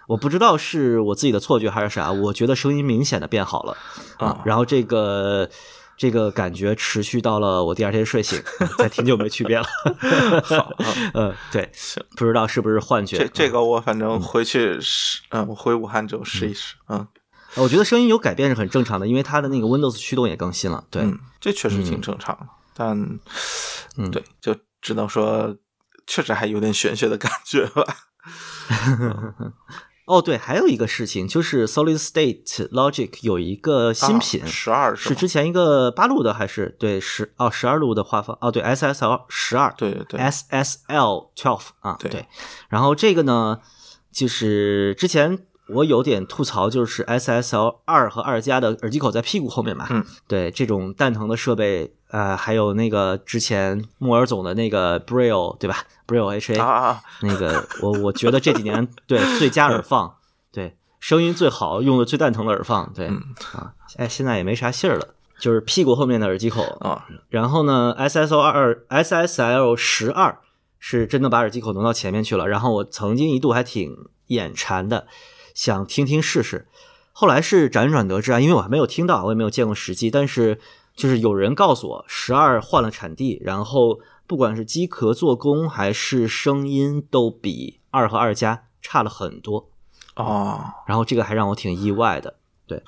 [0.09, 3.77] 我不知道是我自己的错觉还是啥，我觉得声音明显的变好了
[4.19, 5.49] 啊然后这个
[5.97, 8.43] 这个感觉持续到了我第二天睡醒，
[8.79, 9.65] 再听就没区别了。
[10.45, 11.71] 好，啊呃，对，
[12.17, 13.17] 不知道是不是幻觉。
[13.19, 17.07] 这这个我反正回去试，嗯，我回武汉之后试一试，嗯
[17.57, 20.85] 我觉得声音有改变是很正常的，因为它的那个 Windows 驱动也更新了。
[20.91, 23.19] 对，嗯，这确实挺正常的，但，
[23.97, 25.57] 嗯对，就只能说
[26.07, 27.83] 确实还有点玄学的感觉吧。
[30.07, 36.77] 哦，对，还有一个事情就是 Solid State Logic 有一个新品，啊十二是吗之前一个八路的还是？
[36.79, 42.27] 对十哦十二路的画风哦对 SSL 十二对对对，SSL twelve 啊对对，
[42.69, 43.59] 然后这个呢
[44.13, 60.17] 就是之前我有点吐槽，就是 SSL 二和二加的耳机口在屁股后面嘛，嗯，对这种蛋疼的设备，呃，还有那个之前木尔总的那个 Braille 对吧？Braille HA 啊啊， 那个我我觉得这几年对最佳耳放，
[60.53, 63.23] 对声音最好用的最蛋疼的耳放，对、嗯
[63.55, 70.39] 啊，哎现在也没啥信儿了，就是屁股后面的耳机口啊，然后呢，SSL 二 SSL 十二
[70.79, 72.47] 是真的把耳机口挪到前面去了。
[72.47, 75.07] 然后我曾经一度还挺眼馋的，
[75.55, 76.67] 想听听试试。
[77.13, 80.61] 后来是辗转得知啊，因为我还没有听到，我也没有见过实际，但是
[80.97, 89.69] 就是有人告诉我，十二换了产地，然后不管是机壳做工还是声音，都比二和二加差了很多。
[90.17, 92.83] 哦，然后这个还让我挺意外的，对，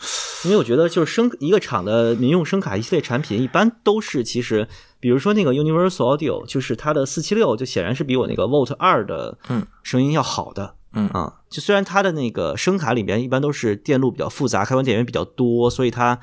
[0.47, 4.67] 因为我觉得就是声一个厂的民用声卡一系列产品，一般都是其实，
[4.99, 16.19] 比如说那个 Universal Audio，就是它的四七六，就显然是比我那个 Volt 二的嗯声音要好的，嗯啊，就虽然它的那个声卡里面一般都是电路比较复杂，开关电源比较多，所以它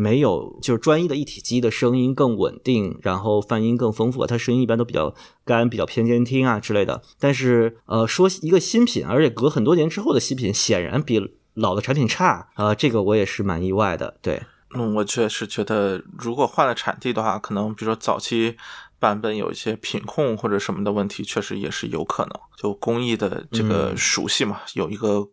[0.00, 7.02] 没有就是专一的一体机的声音更稳定，然后泛音更丰富，它声音一般都比较干、比较偏监听啊之类的。
[7.18, 11.20] 但是呃，说一个新品，而且隔很多年之后的新品，显然比
[11.52, 14.16] 老的产品差，呃，这个我也是蛮意外的。
[14.22, 14.42] 对，
[14.74, 18.56] 嗯，我确实觉得，如果换了产地的话，可能比如说早期
[18.98, 22.32] 版本有一些品控或者什么的问题，确实也是有可能。
[22.56, 25.28] 就工艺的这个嗯熟悉嘛，有一个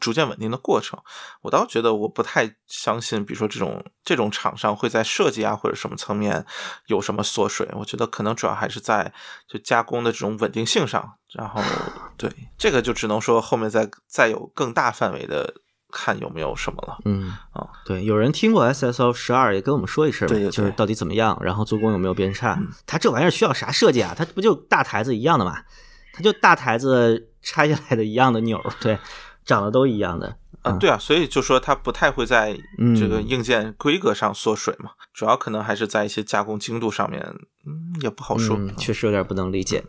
[0.00, 0.98] 逐渐稳定的过程。
[1.42, 6.44] 我倒觉得我不太相信，比如说这种这种厂商会在设计啊或者什么层面
[6.86, 7.68] 有什么缩水。
[7.72, 9.12] 我觉得可能主要还是在
[9.48, 11.14] 就加工的这种稳定性上。
[11.32, 11.62] 然后
[12.18, 15.54] 对这个就只能说后面再再有更大范围的
[15.92, 16.98] 看有没有什么了。
[17.04, 22.58] 嗯啊，对，有人听过 SSO 十二，也跟我们说一声嘛，对对对就是到底怎么样，然后做工有没有变差。
[22.86, 24.14] 它这玩意儿需要啥设计啊？
[24.16, 25.56] 它不就大台子一样的嘛？
[26.12, 28.98] 它就大台子拆下来的一样的钮，对，
[29.44, 30.36] 长得都一样的。
[30.62, 37.22] 啊，对啊，所以就说它不太会在嗯这个硬件规格上缩水嘛，主要可能还是在一些加工精度上面，
[37.66, 38.56] 嗯，也不好说。
[38.56, 39.82] 嗯，确实有点不能理解。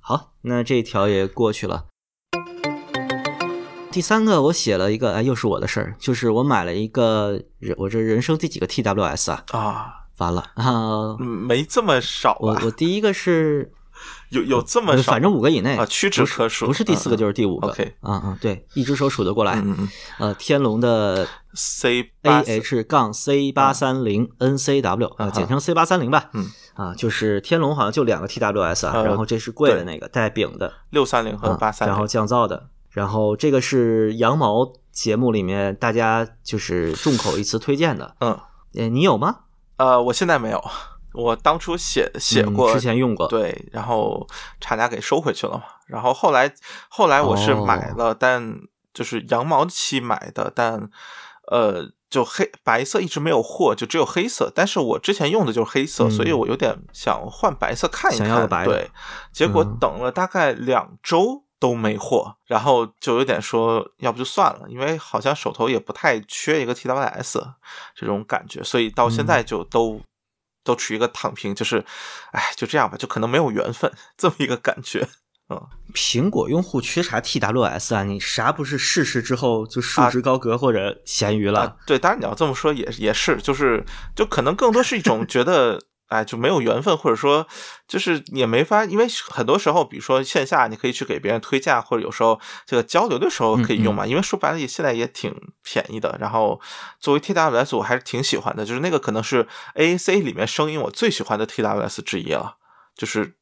[0.00, 1.86] 好，那这一条也过去了。
[3.90, 9.44] 第三个，我写了一个，哎，又是我的事儿，就是我买了一个人，我这人生第几个 TWS 啊？
[9.52, 11.16] 啊，完了啊！
[11.18, 12.52] 嗯没这么少我？
[12.64, 13.72] 我第一个是
[14.30, 15.12] 有有这么少？
[15.12, 17.68] 反正五个以内啊屈指可数不是第四个嗯就是第五个。
[17.68, 19.54] OK 嗯嗯，对，一只手数得过来。
[19.56, 26.30] 嗯嗯呃，天龙的 C A H 杠 C 八三零 N C W 啊，简称 C 八三零吧。
[26.34, 38.14] 嗯啊，就是天龙好像就两个 TWS 啊，呃然后这是贵的那个带柄的，六三零和啊八三然后降噪的，然后这个是羊毛节目里面大家就是众口一词推荐的。
[38.20, 38.38] 嗯
[38.74, 39.34] 呃，你有吗？
[39.78, 40.62] 呃，我现在没有，
[41.14, 43.26] 我当初写写嗯过，之前用过。
[43.28, 44.26] 对，然后
[44.60, 45.64] 厂家给收回去了嘛。
[45.86, 46.52] 然后后来
[46.88, 48.58] 后来我是哦买了，但
[48.92, 50.88] 就是羊毛期买的，但
[51.50, 54.52] 呃，就黑白色一直没有货，就只有黑色。
[54.54, 58.28] 但是我之前用的就是黑色，嗯所以我有点想换白色看一看。
[58.28, 58.90] 想要白对，
[59.32, 61.44] 结果嗯等了大概两周。
[61.60, 67.42] 都没货，然后就有点说，要不就算了，因为好像手头也不太缺一个 TWS
[67.96, 70.00] 这种感觉，所以到现嗯在就都、
[70.64, 71.84] 都处于一个躺平，就是，
[72.32, 75.08] 哎，就这样吧，就可能没有缘分 这么一个感觉。
[75.50, 75.58] 嗯
[75.94, 78.04] 苹果用户缺啥 TWS 啊？
[78.04, 81.60] 你啥不是试试之后就束啊之高阁或者咸鱼了？
[81.60, 83.82] 啊，对，当然你要这么说也也是，就是
[84.14, 85.80] 就可能更多是一种觉得。
[86.08, 87.46] 哎，就没有缘分，或者说，
[87.86, 94.06] 就是也没法，因为很多时候，比如说线下，你可以去给别人推荐，或者有时候这个交流的时候可以用嘛。
[94.06, 96.16] 因为说白了，也现在也挺便宜的。
[96.18, 96.60] 然后
[96.98, 102.56] 作为 TWS，我还是挺喜欢的，就是那个可能是 AAC 里面声音我最喜欢的 TWS 之一了。
[102.96, 103.34] 就是，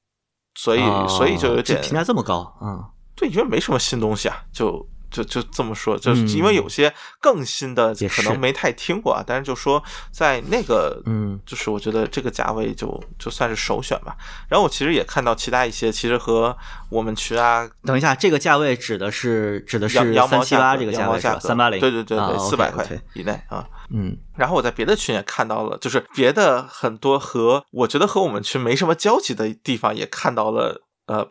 [0.55, 6.29] 所以、哦所以就有点这评价这么高，嗯，对，因为没什么新东西啊，就就就这么说，就是嗯。
[6.29, 14.17] 因为有些更新的可能没太听过啊，但是就说在那个，嗯，就是我觉得这个价位就就算是首选吧。
[14.49, 16.57] 然后我其实也看到其他一些，其实和
[16.91, 23.67] 我们群啊，等一下，这个价位指的是指的是羊羊毛三七八这个价位三八零，对对对啊对，四百块以内啊。
[23.91, 24.17] 嗯。
[24.37, 31.27] 然后我在别的群也看到了，就是别的很多和我觉得和我们群没什么交集的地方，也看到了呃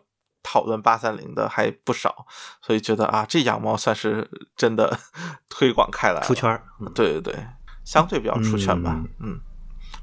[0.48, 2.24] 讨论八三零的还不少，
[2.62, 4.96] 所以觉得啊，这羊毛算是真的
[5.50, 7.46] 推广开来了出圈儿，嗯对对对，
[7.84, 9.40] 相对比较出圈吧，嗯，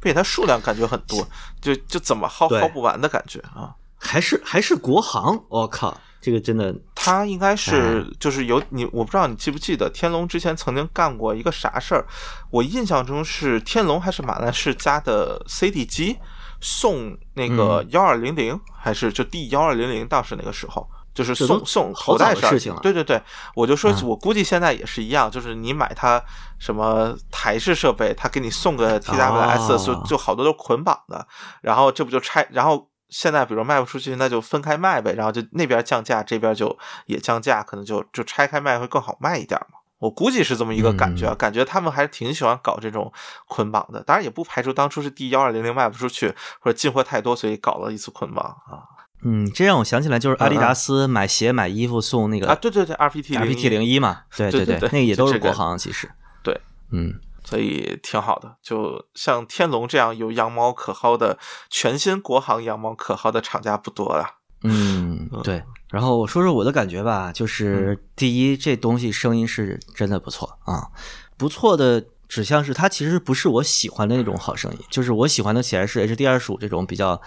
[0.02, 1.26] 并且它数量感觉很多，
[1.62, 3.74] 就就怎么薅薅不完的感觉啊。
[3.98, 12.06] 还是还是国行，我靠，这个真的他应该哎是就是有你，我不知道你记不记得天龙之前曾经干过一个啥事儿，
[12.52, 16.20] 我印象中是天龙还是马兰世家的 CD 机
[16.64, 20.90] 送那个嗯幺二零零，还是就 D 幺二零零，当时那个时候。
[21.14, 23.22] 就是送送好头戴事情了对对对，
[23.54, 26.20] 我就说嗯，我估计现在也是一样，就是你买它
[26.58, 31.28] 什么台式设备，他给你送个 TWS，、哦就就好多都捆绑的，
[31.62, 39.78] 然后这不就拆，然后现在比如卖不出去，那就分开卖呗，然后就那边降价，这边就也降价，可能就就拆开卖会更好卖一点嘛。
[40.04, 43.10] 我估计是这么一个感觉，啊，感觉他们还是挺喜欢搞这种
[43.48, 44.04] 捆绑的。
[44.04, 46.28] 当然也不排除当初是 D 幺二零零卖不出去，
[46.60, 48.84] 或者进货太多，所以搞了一次捆绑啊
[49.24, 52.56] 嗯，这让我想起来，就是阿迪达斯买鞋买衣服送那个啊！
[52.56, 56.12] 对对对，RPT 零 RPT 零一嘛，对对，对那个也都是国行，其实
[56.44, 56.60] 对，
[56.92, 57.14] 嗯，
[57.46, 58.58] 所以挺好的。
[58.62, 61.40] 就像天龙这样有羊毛可薅的
[61.70, 64.26] 全新国行羊毛可薅的厂家不多了。
[64.64, 65.64] 嗯，对。
[65.94, 70.90] 然后我说说我的感觉吧，就是第一，这东西声音是真的不错啊，
[71.38, 77.22] 不错的指向是它其实不是我喜欢的那种好声音，就是我喜欢的起来是 HD 二十五这种比较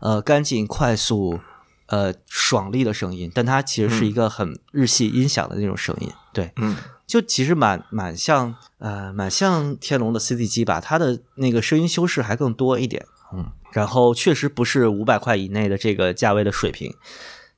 [0.00, 1.40] 呃干净、快速、
[1.86, 6.76] 呃爽利的声音，但它其实是一个很日系音响的那种声音，对，嗯，
[7.08, 13.04] 就其实蛮蛮像呃蛮像天龙的 CD 机吧，它的那个声音修饰还更多一点，
[13.34, 16.94] 嗯，然后确实不是五百块以内的这个价位的水平，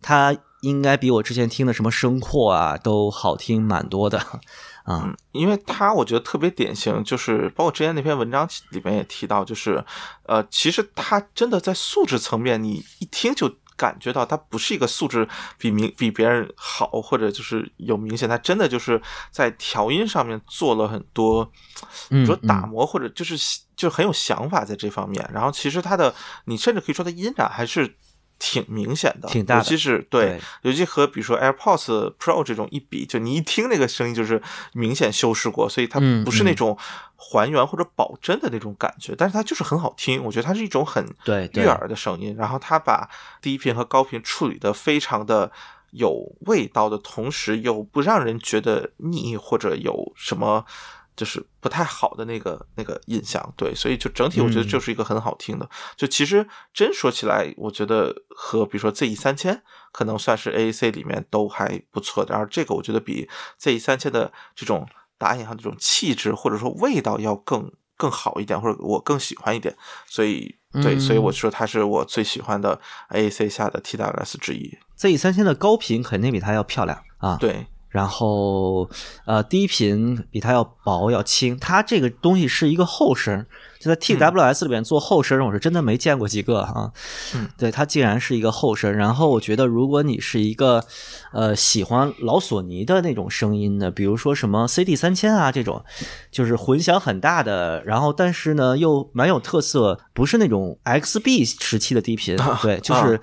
[0.00, 0.34] 它。
[0.64, 4.18] 应该比我之前听的什么声阔啊都好听蛮多的。
[4.84, 9.82] 啊，因为他我觉得特别典型，就是包括之前那篇文章里面也提到，就是
[10.24, 19.00] 呃，其实他真的在素质层面，你一听就感觉到他不是一个素质比明比别人好，或者就是有明显，他真的就是
[19.30, 21.50] 在调音上面做了很多，
[22.10, 27.96] 你说打磨或者就是就很有想法在这方面，然后其实他的你甚至可以说他音感还是。
[28.38, 36.76] 挺明显的，挺大，尤其是对，尤其和比如说 AirPods Pro 这种一比，就你一听那个声音就是明显修饰过，所以它不是那种
[37.16, 40.22] 还原或者保真的那种感觉，但是它就是很好听。
[40.24, 41.06] 我觉得它是一种很
[41.54, 42.34] 悦耳的声音。
[42.36, 43.08] 然后它把
[43.40, 45.50] 低频和高频处理的非常的
[45.92, 50.64] 有味道的同时，又不让人觉得腻或者有什么。
[51.16, 55.68] 就是不太好的那个那个印象，对，所以就整体我觉得就是一个很好听的。
[55.96, 59.62] 就其实真说起来，我觉得和比如说 ZE 三千
[59.92, 63.28] 可能算是 AAC 里面都还不错的，而这个我觉得比
[63.60, 69.76] ZE 三千的这种打引号这种气质或者说味道要更更好一点，或者我更喜欢一点。
[70.06, 74.76] 所以对，所以我说它是我最喜欢的 AAC 下的 TWS 之一。
[74.98, 77.66] ZE 三千的高频肯定比它要漂亮啊，对。
[77.94, 78.90] 然后，
[79.24, 83.46] 呃，低频比它要薄要轻，它这个东西是一个后声，
[83.84, 86.90] 就在 TWS 里边做后声，我是真的没见过几个啊。
[87.34, 88.90] 嗯，对，它竟然是一个后声。
[88.90, 90.82] 然后我觉得，如果你是一个
[91.32, 95.84] 呃喜欢老索尼的那种声音的，比如说什么 CD 三千啊这种，
[96.30, 103.20] 就是混响很大的，然后但是呢又蛮有特色，不是那种 XB 时期的低频，对，就是。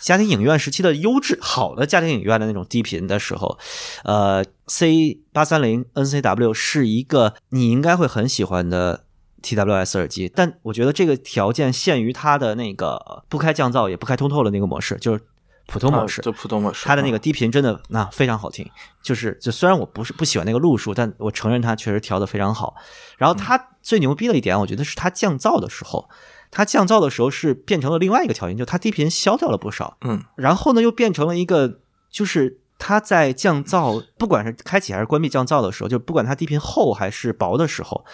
[0.00, 3.56] 家庭影院时期的优质好的家庭影院的那种低频的时候，
[4.02, 9.04] 呃，C 八三零 NCW 是一个你应该会很喜欢的
[9.42, 15.20] TWS 耳机，但我觉得这个条件限于它的那个不开降噪也不开通透的那个模式，就是
[15.66, 18.68] 普通模式，就普通模式，它的那个低频真的那非常好听，
[19.02, 22.74] 就是就虽然我不是不喜欢那个路数，但我承认它确实调的非常好。
[23.18, 26.08] 然后它最牛逼的一点，我觉得是它降噪的时候。
[26.54, 31.80] 它降噪的时候是变成了另外一个条件，就它低频消掉了不少，嗯，然后呢又变成了一个，
[32.10, 38.04] 就是它在降噪，不管是开启还是关闭降噪的时候，就不管它低频厚还是薄的时候，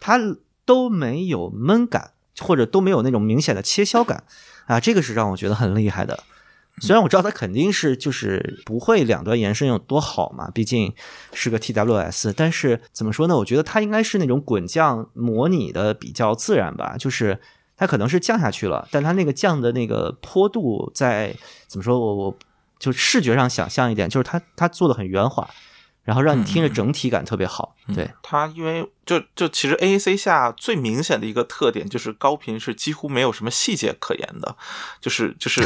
[0.00, 0.18] 它
[0.64, 4.24] 都没有闷感，或者都没有那种明显的切削感，
[4.66, 6.22] 啊，这个是让我觉得很厉害的。
[6.80, 10.92] 虽然我知道它肯定是就是不会两端延伸有多好嘛，毕竟
[11.32, 13.36] 是个 TWS，但是怎么说呢？
[13.36, 17.40] 我觉得它应该是那种滚降模拟的比较自然吧，就是。
[17.76, 21.34] 它可能是降下去了，但它那个降的那个坡度在
[21.66, 21.98] 怎么说？
[21.98, 22.38] 我我
[22.78, 25.44] 就视觉上想象一点，就是它它做的很圆滑，
[26.04, 27.74] 然后让你听着整体感特别好。
[27.94, 34.56] 对它，因为就就其实 AAC 下最明显的一个特点就是高频是几乎没有什么细节可言的，
[35.00, 35.62] 就是就是。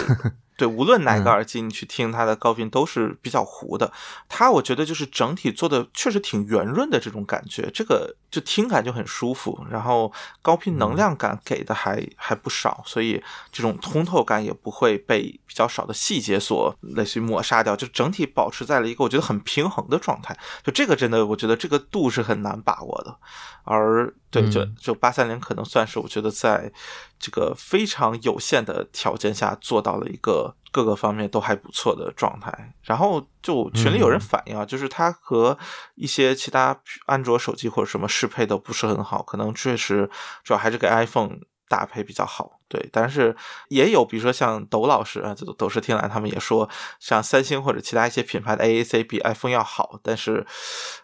[0.58, 3.92] 对，无论哪个耳机你去听它的高频都是比较糊的。
[4.28, 9.64] 它我觉得就是整体做的确实挺圆润的这种感觉，这个就听感就很舒服。
[9.70, 20.36] 然后高频能量感给的还还不少，所以这种通透感也不会被比较少的细节所类似于抹杀掉，就整体保持在了一个我觉得很平衡的状态。
[20.64, 23.16] 就这个真的，我觉得这个度是很难把握的。
[23.62, 26.70] 而对，就就八三零可能算是我觉得在
[27.18, 32.74] 这个非常有限的条件下做到了一个各个方面都还不错的状态。
[32.82, 35.56] 然后就群里有人反映啊，就是它和
[35.94, 40.10] 一些其他安卓手机或者什么适配的不是很好，可能确实
[40.44, 42.60] 主要还是给 iPhone 搭配比较好。
[42.68, 43.34] 对，但是
[43.68, 46.68] 也有比如说像抖老师啊，抖抖视听来他们也说，
[47.00, 50.46] 像三星或者其他一些品牌的 AAC 比 iPhone 要好，但是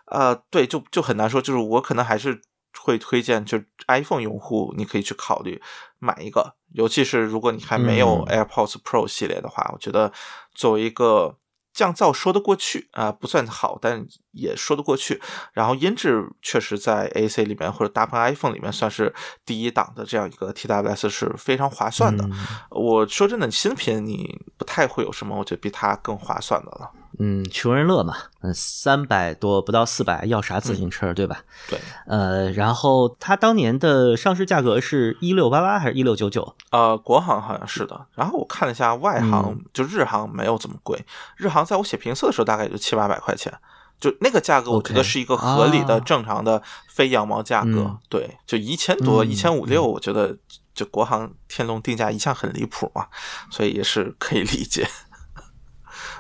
[0.09, 1.41] 呃，对，就就很难说。
[1.41, 2.43] 就是我可能还是。
[2.81, 5.61] 会推荐就 iPhone 用户，你可以去考虑
[5.99, 10.13] 买一个，尤其是如果你还没有 AirPods Pro 系列的话，我觉得
[10.55, 11.37] 作为一个
[11.73, 15.21] 降噪说得过去啊，不算好，但也说得过去。
[15.53, 19.13] 然后音质确实在 AC 里面或者搭配 iPhone 里面算是
[19.45, 22.25] 第一档的这样一个 TWS 是非常划算的。
[22.71, 26.93] 我说真的，新品你不太会有什么，我觉得比它更划算的了。
[27.19, 31.43] 嗯，穷人乐嘛，嗯，三百多不到四百，要啥自行车，对吧？
[31.69, 36.55] 对，呃，然后它当年的上市价格是一六八八还是一六九九？
[36.71, 38.07] 呃，国行好像是的。
[38.15, 41.05] 然后我看了一下外行，就日行没有这么贵。
[41.37, 43.53] 日行在我写评测的时候大概也就七八百块钱，
[44.01, 47.97] 就那个价格，我觉得是一个合理的、正常的非羊毛价格。
[48.09, 50.37] 对，就一千多、一千五六，我觉得
[50.75, 53.07] 就国行天龙定价一向很离谱嘛，
[53.51, 54.89] 所以也是可以理解。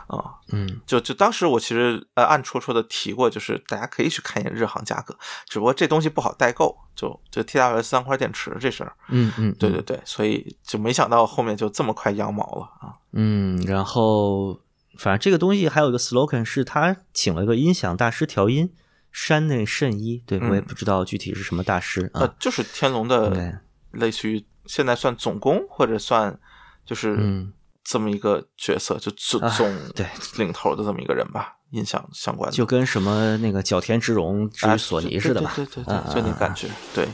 [0.06, 5.16] 啊，嗯，就就当时我其实呃暗戳戳的提过，就是大家可以去看一眼日航价格，
[5.48, 14.60] 只不过这东西不好代购，就就 TWS 三块电池这事儿，嗯嗯，对对对，所以就没想到后面就这么快羊毛了啊，嗯，然后
[14.98, 18.70] 反正这个东西还有一个 slogan 是他请了一个音响大师调音，
[19.10, 23.60] 山内慎一，对我也不知道具体是什么大师啊，就是天龙的
[23.92, 26.38] 类似于现在算总工或者算
[26.84, 27.52] 就是嗯。
[27.84, 30.06] 这么一个角色，就总总对
[30.38, 37.06] 领头的这么一个人吧，印象相关的，就跟什么那个角田之荣之索尼似的吧，对对对，就那感觉，对，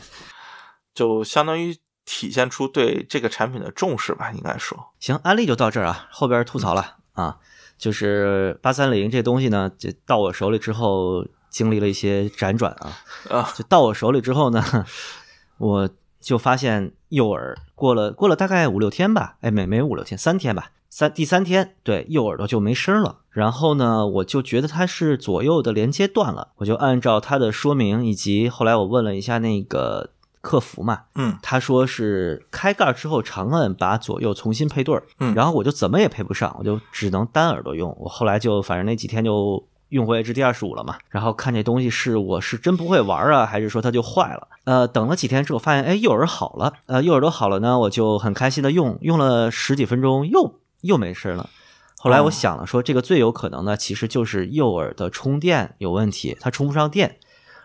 [0.95, 4.93] 就相当于体现出对这个产品的重视吧，应该说。
[5.01, 7.39] 行，安利就到这儿啊，后边吐槽了啊，
[7.77, 12.97] 就是八三零这东西呢，就到我手里之后，经历了一些辗转啊，
[13.29, 14.87] 啊，就到我手里之后呢，
[15.59, 15.91] 我。
[16.21, 23.19] 就发现右耳过了过了大概五六天吧，哎，没没五六天，三天吧，三第三天，对，右耳朵就没声了。
[23.31, 37.97] 然后呢，我就觉得它是左右的连接断了，我就按照它的说明，以及后来我问了一下那个客服嘛，嗯，他说是开盖之后长按把左右重新配对儿，嗯，然后我就怎么也配不上，我就只能单耳朵用。
[38.01, 39.65] 我后来就反正那几天就。
[39.91, 40.97] 用过 H D 二十五了嘛？
[41.11, 44.49] 然后看这东西是我是真不会玩啊，还是说它就坏了？
[44.65, 51.51] 呃，等了几天之后发现，哎，右耳好了，呃，右耳朵好了呢，我就很开心的用，用了十几分钟又又没事了。
[51.99, 57.19] 后来我想了，说这个最有可能呢，其实就是右耳的充电有问题，它充不上电，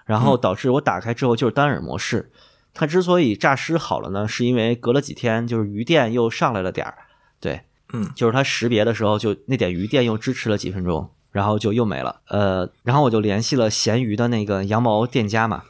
[0.05, 2.32] 然后导致我打开之后就是单耳模式。
[2.73, 6.95] 它之所以诈尸好了呢，是因为隔了几天就是余电又上来了点儿，
[7.39, 7.61] 对，
[7.93, 11.09] 嗯，就是它识别的时候就那点余电又支持了几分钟。
[11.36, 15.63] 然后就又没了，呃，然后我就联系了闲鱼的那个羊毛店家嘛，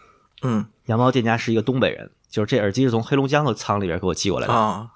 [0.43, 4.53] 嗯，羊毛店家是一个东北人，就是这耳机是从黑龙江的仓里边给我寄过来的。
[4.53, 4.87] 啊，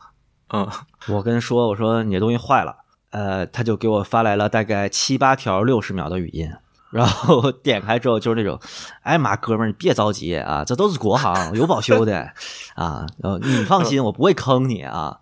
[0.49, 0.70] 嗯，
[1.07, 2.76] 我跟他说我说你这东西坏了，
[3.09, 6.47] 呃，他就给我发来了大概七八条六十秒的语音，
[6.93, 8.59] 然后点开之后就是那种，
[9.01, 12.32] 哎妈哥们儿你别着急啊，这都是国行 有保修的。
[12.76, 15.17] 啊，呃你放心我不会坑你啊，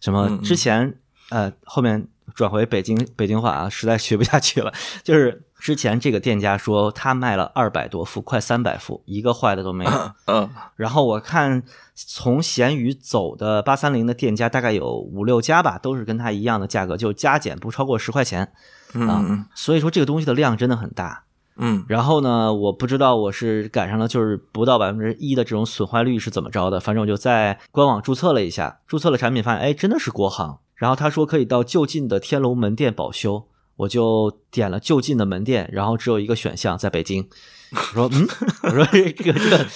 [0.00, 2.06] 什么之前呃后面。
[2.34, 4.72] 转回北京北京话啊，实在学不下去了。
[5.02, 9.90] 就是之前这个店家说他卖了二百多副，快三百副，一个坏的都没有。
[10.26, 10.50] 嗯。
[10.76, 11.62] 然后我看
[11.94, 18.52] 从闲鱼走的八三零的店家大概有五六家吧，都是跟他一样的价格，就加减不超过十块钱。
[18.94, 19.46] 嗯。
[19.54, 21.22] 所以说这个东西的量真的很大。
[21.56, 21.84] 嗯。
[21.88, 30.58] 然后呢，我不知道我是赶上了就是不到百分之一的这种损坏率是怎么着的，反正我就在官网注册了一下，注册了产品，发现哎真的是国行。
[30.84, 37.26] 然后他说可以到就近的天龙门店保修，我就点了就近的门店，然后只有一个选项在北京。
[37.70, 38.28] 我说嗯，
[38.64, 39.66] 我说 这个这个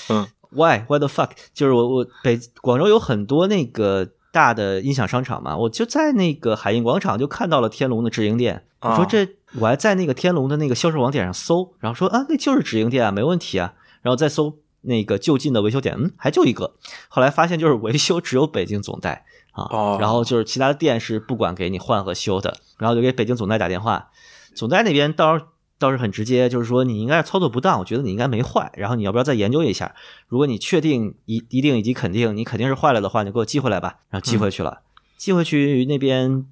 [0.50, 1.30] ，why why the fuck？
[1.54, 8.66] 就是我我北广州有很多那个大的音响商场嘛，我就在那个海印广场就看到了天龙的直营店。
[8.82, 9.26] 我说这
[9.58, 13.72] 我还在那个天龙的那个销售网点上搜，然后说啊那就是直营店啊，没问题啊。
[14.02, 16.74] 然后再搜那个就近的维修点，嗯，还就一个。
[17.08, 19.24] 后来发现就是维修只有北京总代。
[19.64, 24.10] 啊，然后就是其他的店是不管给你换和修的，然后就给北京总代打电话，
[24.54, 25.38] 总代那边倒
[25.78, 29.94] 倒是很直接，就是说你应该是操作不当，我觉得你应该没坏，然后你要不要再研究一下？
[30.26, 33.98] 如果你确定一一定以及肯定你肯定是坏了的话，你给我寄回来吧。
[34.10, 34.80] 然后寄回去了，
[35.16, 36.44] 寄回去那边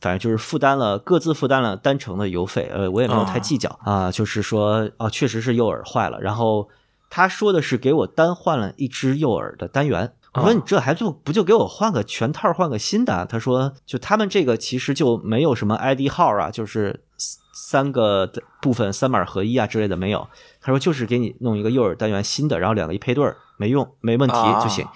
[0.00, 6.68] 反正就是负担了各自负担了单程的邮费，呃，我也没有太计较啊，就是说啊，确实是右耳坏了，然后
[7.08, 10.12] 他说的是给我单换了一只右耳的单元。
[10.34, 13.24] 我说你这还就不就给我换个全套换个新的？
[13.26, 17.04] 他说就他们这个其实就没有什么 ID 号啊，就是
[17.52, 18.30] 三个
[18.60, 20.28] 部分三码合一啊之类的没有。
[20.60, 24.86] 他说就是给你弄一个右耳单元新的，然后两个一配对儿没用没问题就行。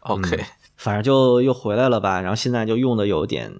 [0.00, 0.44] OK，
[0.76, 3.52] 反正就又回来了吧，然后现在就用的有点。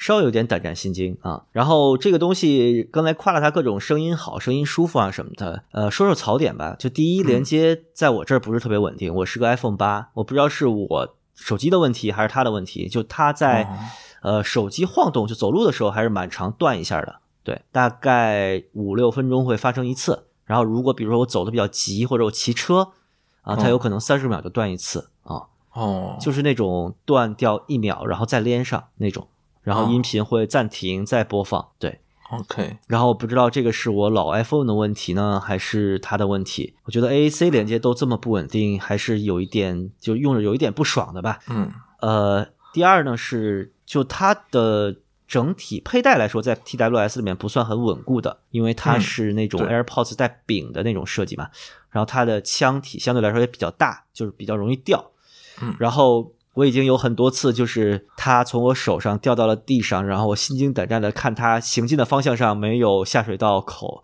[0.00, 6.74] 稍微有点胆战心惊啊，然后这个东西刚才夸了它各种声音好、声音舒服啊什么的，呃，说说槽点吧。
[6.78, 9.14] 就第一，连接在我这儿不是特别稳定。
[9.14, 12.88] 我是个 iPhone 八，我不知道是我手机的问题还是它的问题。
[12.88, 13.68] 就它在
[14.22, 17.16] 呃手机晃动，就走路的时候还是蛮常断一下的。
[17.44, 20.24] 对，大概五六分钟会发生一次。
[20.46, 22.92] 然后如果比如说我走的比较急，或者我骑车
[23.42, 25.42] 啊，它有可能三十秒就断一次啊。
[25.74, 29.28] 哦，就是那种断掉一秒，然后再连上那种。
[29.62, 32.00] 然后音频会暂停再播放，对
[32.30, 36.74] ，OK，然后我不知道这个是我老 iPhone 的问题呢，还是它的问题。
[36.84, 41.38] 我觉得 AAC 连接都这么不稳定，还是有一点就用着有一点不爽的吧。
[41.48, 44.96] 嗯呃，第二呢是就它的
[45.28, 51.48] 整体佩戴来说，在 TWS 里面不算很稳固的，因为它嗯是那种 AirPods 带柄的那种设计嘛。
[51.90, 55.10] 然后它的腔体相对来说也比较大，就是比较容易掉。
[55.60, 64.02] 嗯然后我已经有很多次，就是它从我手上掉到了地上，然后我心惊胆战的看它行进的方向上没有下水道口，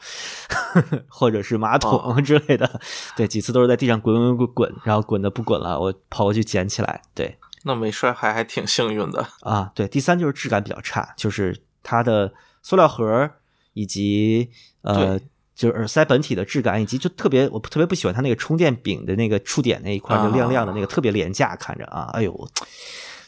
[1.09, 2.80] 或者是马桶哦之类的。
[3.14, 7.02] 对，几次都是在地上滚滚滚滚，然后滚的不滚了，我跑过去捡起来。
[7.14, 9.26] 对，那没事儿还还挺幸运的。
[9.42, 12.32] 啊，对，第三就是质感比较差，就是它的
[12.62, 13.30] 塑料盒
[13.74, 14.50] 以及
[14.80, 22.48] 呃，对就是耳塞本体的质感，以及就特别我特别不喜欢它那个充电柄的那个触点那一块，就亮亮的那个，特别廉价，看着啊，哎呦。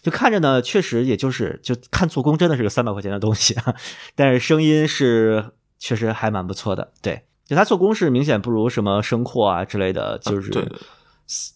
[0.01, 3.75] 就看着呢，确实也就是就看做工真的是个三百块钱的东西啊，
[4.15, 6.93] 但是声音是确实还蛮不错的。
[7.03, 10.65] 对，就它做工是明显不如什么声阔啊之类的，就是对，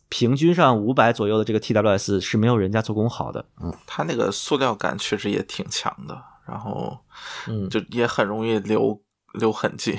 [0.09, 3.47] 平均上五百左右的这个 TWS 是没有人家做工好的。
[3.63, 6.99] 嗯它那个塑料感确实也挺强的，然后
[7.47, 9.01] 嗯，就也很容易留
[9.35, 9.97] 留痕迹，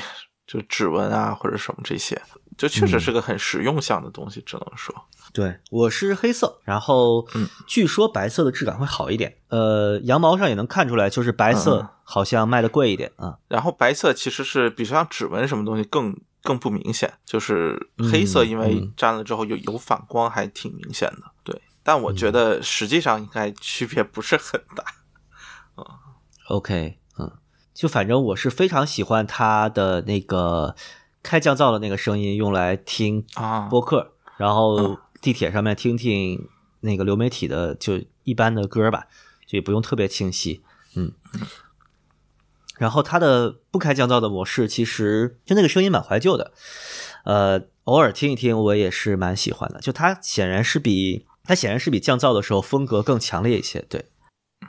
[0.48, 2.22] 就指纹啊或者什么这些，
[2.58, 4.94] 就确实是个很实用项的东西，只能说。
[5.32, 9.36] 对，我是黑色，然后嗯据说白色的质感会好一点。
[9.48, 13.38] 呃，羊毛上也能看出来，就是白嗯色好像卖的贵一点啊。
[13.48, 21.24] 然后白色其实是比像指纹什么东西更更不明显，就是黑色嗯因为嗯沾了之后有有反光，还挺明显的。
[21.44, 24.84] 对，但我觉得实际上应该区别不是很大。
[25.78, 25.86] 嗯
[26.50, 27.03] OK，嗯，
[27.74, 30.76] 就反正我是非常喜欢它的那个
[31.22, 36.48] 开降噪的那个声音，用来听啊播客，然后嗯地铁上面听听
[36.82, 39.08] 那个流媒体的就一般的歌吧，
[39.46, 40.62] 就也不用特别清晰，
[40.96, 41.12] 嗯。
[42.78, 46.52] 然后它的不开降噪的模式，其实就那个声音蛮怀旧的，
[47.24, 49.80] 呃，偶尔听一听我也是蛮喜欢的。
[49.80, 54.06] 就它显然是比它显然是比降噪的时候风格更强烈一些，对，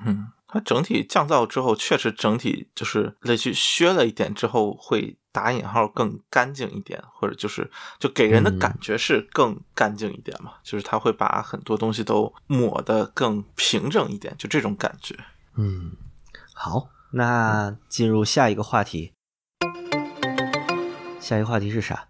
[0.04, 15.18] 嗯，它整体降噪之后，确实整体就是类似于削了一点之后，会打引号更干净一点，或者就是就给人的嗯感觉是更干净一点嘛，就是它会把很多东西都抹得更平整一点，就这种感觉。
[15.56, 15.90] 嗯，
[16.54, 19.12] 好，那进入下一个话题。
[21.18, 22.06] 下一个话题是啥？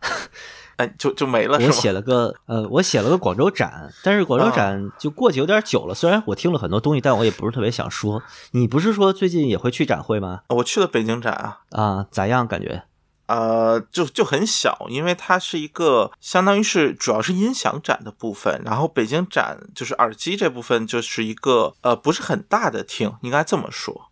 [0.76, 1.58] 哎，就就没了？
[1.58, 5.94] 我写了个呃，我写了个广州展，但是广州展就过去有点久了。
[5.94, 8.22] 虽然我听了很多东西，但我也不是特别想说。
[8.52, 10.42] 你不是说最近也会去展会吗？
[10.48, 12.46] 我去了北京展啊，啊，咋样？
[12.46, 12.84] 感觉？
[13.26, 24.10] 呃，就就很小，因为它是一个相当于是主要是音响展的部分，然后北京展就是耳机这部分就是一个呃不是很大的厅，应该这么说，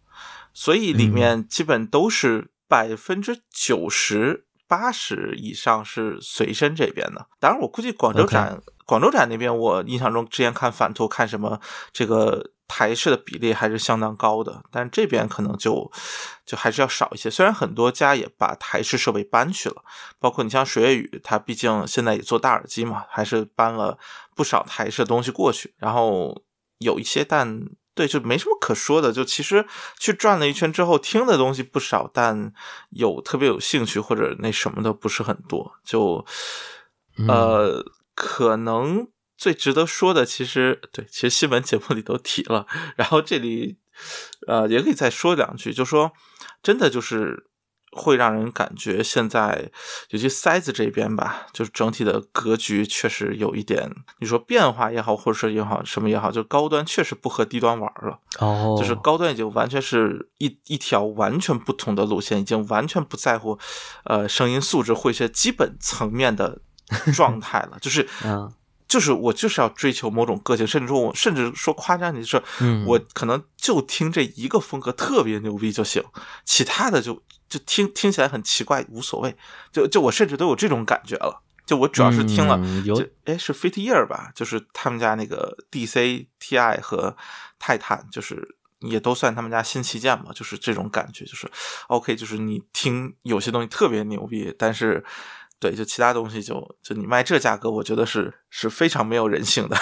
[0.55, 7.27] 所以里面基本都是百分之九十八十以上是随身这边的。
[7.39, 11.61] 当然，我估计广州展广州展那边，我印象中之前看反图看什么
[11.93, 12.53] 这个。
[12.68, 15.93] 台式的比例还是相当高的，但这边可能就
[16.47, 17.29] 就还是要少一些。
[17.29, 19.85] 虽然很多家也把台式设备搬去了，
[20.18, 23.99] 包括你像水月雨，它毕竟现在也做大耳机嘛，还是搬了
[24.35, 25.75] 不少台式的东西过去。
[25.77, 26.43] 然后
[26.79, 27.61] 有一些，但
[27.95, 29.12] 对就没什么可说的。
[29.12, 29.66] 就其实
[29.99, 32.53] 去转了一圈之后，听的东西不少，但
[32.90, 35.74] 有特别有兴趣或者那什么的不是很多。
[35.84, 36.24] 就
[37.28, 37.84] 呃，
[38.14, 39.09] 可能。
[39.34, 42.64] 最值得说的，其实对，其实新闻节目里都提了，
[42.95, 43.76] 然后这里
[44.47, 46.12] 呃也可以再说两句，就说
[46.62, 47.51] 真的就是
[47.93, 49.70] 会让人感觉现在
[50.11, 63.59] 尤其塞子这边吧，就是整体的格局确实有一点，你说变化也好，或者是也好，什么也好，就高端确实不和低端玩了，哦，就是高端已经完全是一一条完全不同的路线，已经完全不在乎
[64.05, 66.61] 呃声音素质或一些基本层面的
[67.14, 68.53] 状态了，就是 嗯。
[68.88, 76.05] 就是我就是要追求某种个性，甚至说我甚至说夸张，你说，嗯，我可能就听这一个风格特别牛逼就行，
[76.45, 77.22] 其他的就
[77.53, 79.37] 就听听起来很奇怪无所谓，
[79.71, 81.43] 就就我甚至都有这种感觉了。
[81.67, 87.17] 就我主要是听了，嗯、有就哎是 Fit Ear 吧，就是他们家那个 DC Ti 和
[87.59, 91.51] 泰坦，就是也都算他们家新旗舰嘛，就是这种感觉，就是
[91.89, 95.05] OK，就是你听有些东西特别牛逼，但是。
[95.61, 99.77] 对，就其他东西就就你卖这价格，我觉得是是非常没有人性的。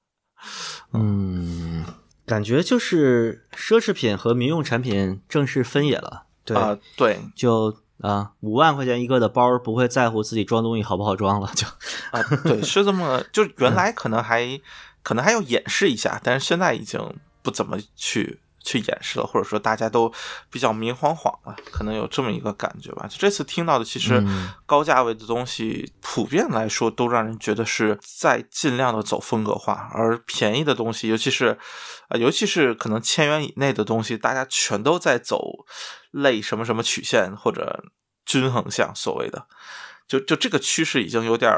[0.94, 1.84] 嗯，
[2.24, 6.25] 感觉就是奢侈品和民用产品正式分野了。
[6.46, 11.66] 对啊、呃，对，就啊，五万块钱一个的包，不会在乎自己装东西好不好装了，就
[12.12, 14.60] 啊，对，是这么，就原来可能还、嗯、
[15.02, 17.00] 可能还要演示一下，但是现在已经
[17.42, 20.12] 不怎么去去演示了，或者说大家都
[20.50, 23.06] 比较明晃晃了，可能有这么一个感觉吧。
[23.08, 24.22] 就这次听到的，其实
[24.66, 31.56] 高价位的东西普遍来说都让人觉得是在尽量的走风格化，而便宜的东西，尤其是
[32.08, 35.64] 啊，尤其是可能千元以内的东西，大家全都在走
[36.22, 37.84] 类什么什么曲线或者
[38.24, 39.46] 均衡项，所谓的，
[40.08, 41.52] 就就这个趋势已经有点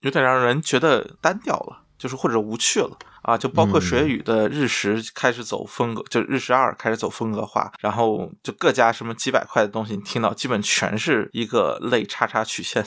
[0.00, 1.82] 有点让人觉得单调了。
[1.96, 2.98] 就是或者无趣了。
[3.22, 12.84] 啊，就包括水语的日食开始走风格，就日食二开始走风格化，然后就各家什么几百块的东西，你听到基本全是一个类叉叉曲线，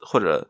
[0.00, 0.46] 或者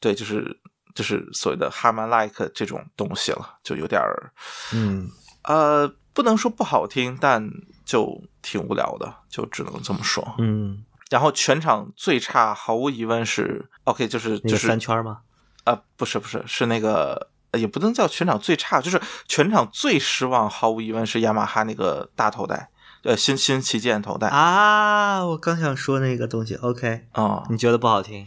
[0.00, 0.58] 对，就是
[0.92, 4.32] 就是所谓的哈曼 like 这种东西了，就有点儿，
[4.74, 5.08] 嗯。
[5.44, 7.48] 呃，不能说不好听，但
[7.84, 10.34] 就挺无聊的，就只能这么说。
[10.38, 15.18] 嗯，然后全场最差，毫无疑问是 OK，就是就是三圈吗？
[15.64, 17.28] 啊，不是不是，是那个。
[17.54, 22.70] 也不能叫全场最差，就是全场最失望，毫无疑问是雅马哈那个大头戴，
[23.02, 25.26] 呃，新新旗舰头戴啊。
[25.26, 28.24] 我刚想说那个东西，OK，啊，你觉得不好听？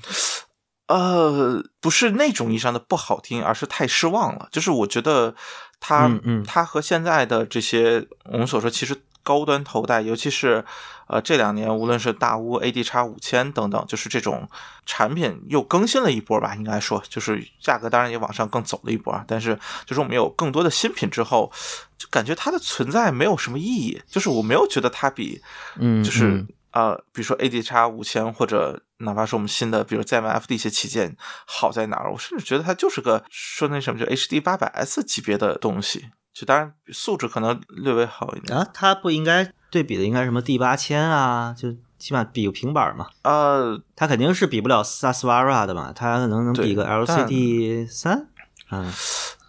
[0.90, 4.50] 呃，不是那种意义上的不好听，而是太失望了。
[4.52, 5.34] 就是我觉得
[5.80, 6.12] 它，
[6.46, 9.04] 它和现在的这些我们所说其实。
[9.24, 10.64] 高端头戴，尤其是，
[11.08, 14.48] 呃，这两年无论是大乌 AD 叉五千等等，就是这种
[14.86, 21.52] 产品又更新了一波吧，应该说，就是价格当然也往上更走了一波，但是就是我们有更多的新品之后，
[21.98, 25.42] 就感觉它的存在没有什么意义，就是我没有觉得它比，
[25.80, 31.16] 嗯，就是呃，比如说 AD 叉五千或者哪怕是我们新的，比如 ZMF 的一些旗舰
[31.46, 36.10] 好在哪儿，我甚至觉得它就是个说那什么就 HD 八百 S 级别的东西。
[36.34, 43.08] 就当然素质可能略微好一点啊，它不应该对比的应该什么 D 八千啊，就起码比个平板嘛。
[43.22, 48.28] 呃，它肯定是比不了 Sasvara 的嘛，它可能能比个 LCD 三。
[48.72, 48.92] 嗯，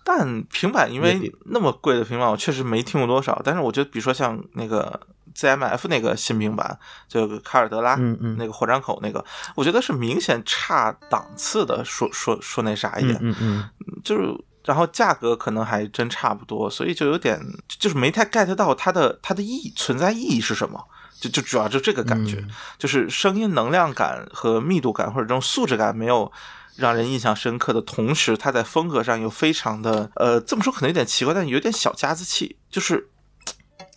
[0.05, 3.41] 但平板因为那么贵的平板，我确实没听过多少。
[3.43, 5.01] 但是我觉得，比如说像那个
[5.35, 6.79] ZMF 那个新平板，
[7.09, 9.25] 就卡尔德拉，嗯嗯，那个火山口那个，
[9.55, 11.83] 我觉得是明显差档次的。
[11.83, 13.71] 说说说那啥一点，嗯嗯，
[14.05, 14.45] 就是。
[14.65, 20.83] 然后价格可能还真差不多，所以就有点就是没太 get 到它的它的意义存在意义是什么，
[21.21, 22.45] 就就主要就这个感觉，
[22.79, 26.33] 就是声音能量感和密度感或者这种素质感没有
[26.77, 33.09] 让人印象深刻的同时，它在风格上又非常的呃这么说可能有点奇怪，但有点小家子气，就是。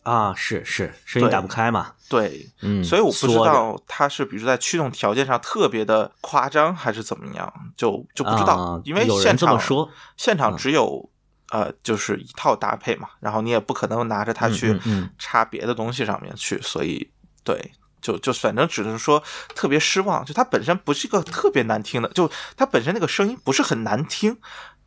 [0.07, 1.91] 啊，是是，声音打不开嘛？
[2.07, 11.09] 对，嗯，所以我不知道它是，比如说在驱动条件上特别的夸张，还是怎么样，就就不知道，因为现场说，现场只有
[11.51, 14.79] 呃，就是一套搭配嘛，然后你也不可能拿着它去
[15.19, 17.11] 插别的东西上面去，所以
[17.43, 19.21] 对，就就反正只能说
[19.53, 24.37] 特别失望，就它本身不是一个特别难听的，就它本身那个声音不是很难听。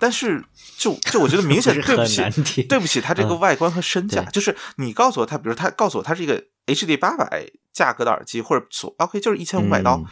[0.00, 0.42] 但是，
[0.78, 2.16] 就就我觉得明显 对不起，
[2.64, 10.02] 对不起，它这个外观和身价，就是你告诉我它，比如它告诉我它是一个 HD 八百价格的耳机，或者所 OK 就是一千五百刀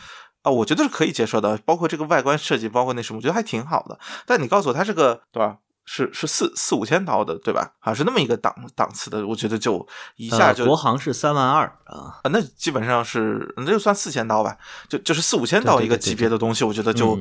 [0.43, 3.99] 啊，我觉得是可以接受的，包括这个外观设计，包括那什么，我觉得还挺好的。
[4.27, 5.57] 但你告诉我它是个对吧？
[5.91, 7.73] 是是四四五千刀的，对吧？
[7.79, 14.55] 好像是那么一个档档次的，我觉得就一下就国行是三万二啊，那基本上是那就算四千刀吧，
[14.87, 17.19] 就就是四五千刀一个级别的东西，我觉得就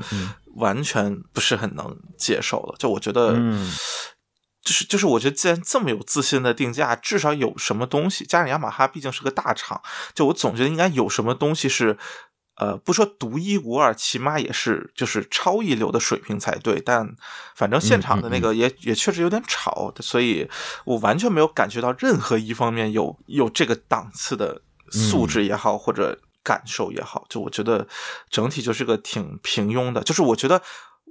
[0.55, 2.75] 完全不是很能接受了。
[2.77, 3.31] 就我觉得，
[4.61, 9.81] 就是就是我觉得既然这么有自信的定价，至少有什么东西，加上雅马哈毕竟是个大厂，
[10.13, 11.97] 就我总觉得应该有什么东西是。
[12.59, 16.81] 呃，不说独一无二，起码也是就是超一流的水平才对。
[16.81, 17.07] 但
[17.55, 20.49] 反正现场的那个也也确实有点吵，所以
[20.83, 27.25] 我完全没有感觉到任何一方面有有这个档次的素质也好，或者感受也好。
[27.29, 27.87] 就我觉得
[28.31, 30.01] 整体就是个挺平庸的。
[30.01, 30.59] 就是我觉得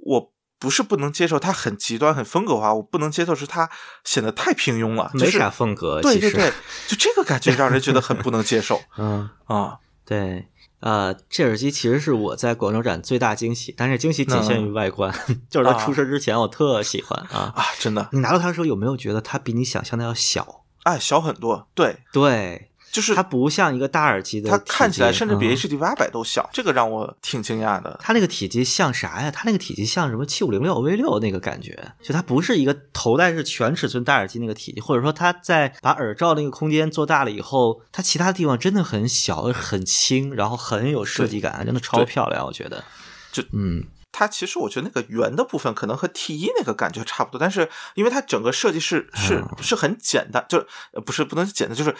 [0.03, 3.69] 我不是不能接受它很极端、很风格化，我不能接受是它
[4.03, 6.01] 显得太平庸了，没啥风格。
[6.01, 6.51] 对对对，
[6.89, 8.81] 就这个感觉让人觉得很不能接受。
[8.99, 10.49] 嗯啊，对。
[10.79, 15.13] 呃，这耳机其实是我在广州展最大惊喜，但是惊喜仅限于外观，
[15.49, 17.63] 就是它出事之前我特喜欢啊啊！
[17.79, 20.63] 真的，你拿到它的时候有没有觉得它比你想象的要小？
[20.83, 22.66] 哎，小很多，对对。
[22.91, 27.99] 就是它不像一个大耳机的，它看起来甚至比 HD 八百都小，这个让我挺惊讶的。
[28.01, 29.29] 它那个体积像啥呀？
[29.29, 42.83] 它那个体积像什么七五零六 V 六那个感觉，就它不是一个头戴式全尺寸大耳机那个体积，或者说它在把耳罩那个空间做大了以后，它其他地方真的很小很轻，然后很有设计感，真的超漂亮，我觉得。
[43.31, 50.65] 就嗯，它其实我觉得那个圆的部分可能和 T 一那个感觉差不多，但是因为它整个设计是是是很简单，就
[51.05, 51.93] 不是不能简单，就是。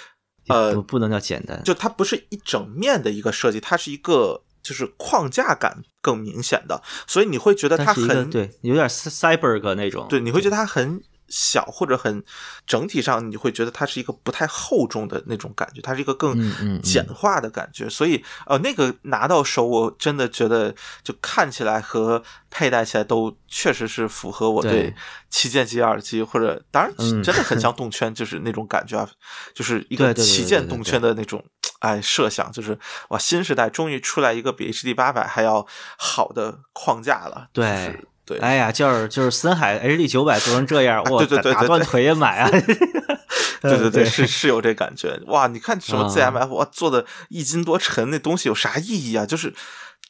[0.47, 12.23] 呃，不能叫简单，就它不是一整面的一个设计，它是一个就是框架感更明显的，所以你会觉得它很对，有点 cyber 那种，对，你会觉得它很小或者很
[12.65, 17.89] 整体上，你会觉得它是一个不太厚重的那种感觉，它是一个嗯更嗯简化的感觉。
[17.89, 20.73] 所以呃，那个拿到手，我真的觉得
[21.03, 24.95] 就看起来和佩戴起来都确实是符合我对对
[25.29, 29.09] 旗舰级耳机，或者当然嗯真的很 像动圈，就是那种感觉啊，
[29.53, 31.43] 就是一个旗舰动圈的那种。
[31.79, 35.63] 哎，设想就是哇，新时代终于出来一个比 HD 八百还要
[35.95, 37.49] 好的框架了。
[37.53, 42.49] 对就是对，哎呀，就是就是森海 HD 九百做成这样， 我对对对对打断腿也买啊！
[43.61, 45.19] 对对对是是有这感觉。
[45.27, 49.25] 哇，你看什么啊 ZMF，哇，做的一斤多沉，那东西有啥意义啊？
[49.25, 49.53] 就是，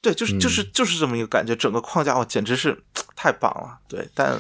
[0.02, 2.78] 对，就是就是嗯就是这么一个感觉，整个框架哇，简直是
[3.16, 3.78] 太棒了。
[3.88, 4.38] 对，但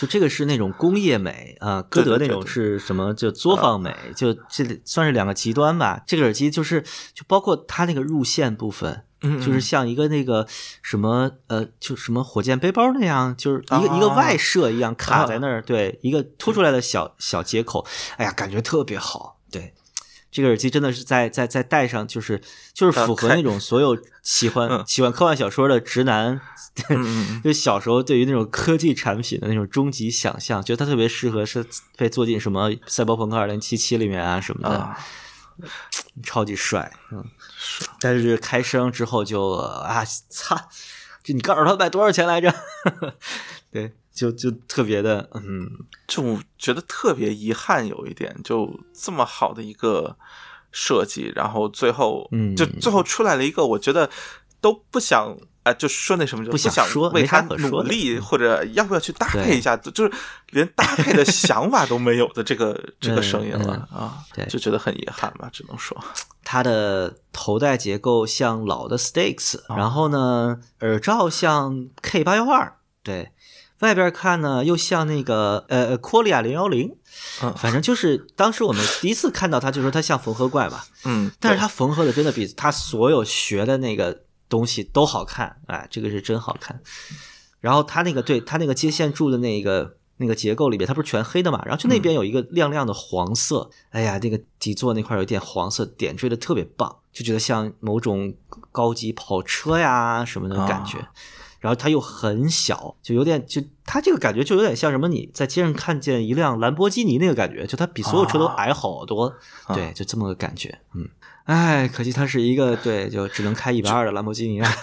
[0.00, 3.12] 就这个是那种工业美啊，歌德那种是什么？
[3.14, 6.02] 就作坊美，就这算是两个极端吧。
[6.06, 6.82] 这个耳机就是
[7.14, 10.46] 就包括它那个入线部分，嗯，就是嗯像一个那个
[10.82, 13.96] 什么呃，就什么火箭背包那样，就是一个、啊。
[13.96, 19.74] 一个外设一样卡在那儿，对，一个凸出来的小小接口，哎呀，感觉特别好，对。
[20.30, 22.40] 这个耳机真的是在在在戴上，就是
[22.74, 24.84] 就是符合那种所有喜欢、嗯。
[24.86, 26.38] 喜欢科幻小说的直男，
[27.42, 31.64] 就小时候对于那种科技产品的那种终极想象，觉得它特别适合是
[31.96, 34.98] 被做进什么《赛博朋克2077》里面啊什么的，啊，
[36.22, 37.24] 超级帅，嗯。
[38.00, 40.68] 但是开声之后就啊，擦！
[41.22, 42.52] 这你告诉他卖多少钱来着？
[43.70, 45.68] 对，就就特别的，嗯，
[46.06, 50.16] 就觉得特别遗憾，有一点，就这么好的一个
[50.72, 54.08] 设计，然后最后，嗯就最后出来了一个，我觉得
[54.60, 55.36] 都不想。
[55.68, 60.12] 啊，就说那什么，就不想说为他努力，或者要不要去搭配一下，就是
[60.50, 65.96] 连搭配的想法都没有的这个 这个嗯声音了嗯啊，对就觉得很遗憾吧，只能说，
[66.44, 73.32] 它的头戴结构像老的 Stakes，哦然后呢，耳罩像 K 八幺二，对，
[73.80, 76.96] 外边看呢又像那个呃科利亚零幺零，
[77.42, 86.80] 嗯反正就是当时我们第一次看到它，就说它像缝合怪吧，嗯，但是它缝合的真的比他所有学的那个东西都好看，哎，这个是真好看。
[87.60, 91.62] 然后它那个对它那个接线柱的那个那个结构里边，它不是全黑的嘛？
[91.64, 98.34] 然后就那边有一个亮亮的黄色，哎呀，那个底座那块有一点黄色点缀的特别棒，就觉得像某种
[98.72, 100.98] 高级跑车呀什么的感觉。
[101.60, 105.08] 然后它又很小，就有点就它这个感觉就有点像什么？
[105.08, 109.34] 你在街上看见一辆兰博基尼那个感觉，就它比所有车都矮好多，
[109.74, 110.78] 对，就这么个感觉。
[110.94, 111.08] 嗯，
[111.48, 114.68] 哎，可惜它是一个对，就只能开一百二的兰博基尼啊。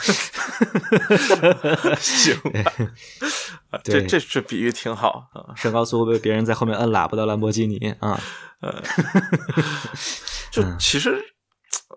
[1.99, 2.35] 行
[3.83, 5.53] 这对这这比喻挺好啊。
[5.55, 8.19] 上高速被别人在后面摁喇叭的兰博基尼啊。
[8.61, 8.81] 呃
[10.49, 11.23] 就嗯其实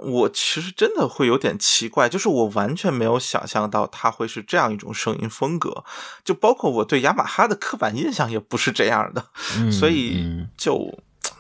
[0.00, 5.82] 我其实真的会有点奇怪，就是我完全没有想象到它会是这样一种声音风格，
[6.22, 9.24] 就包括我对雅马哈的刻板印象也不是这样的，
[9.56, 10.76] 嗯所以嗯就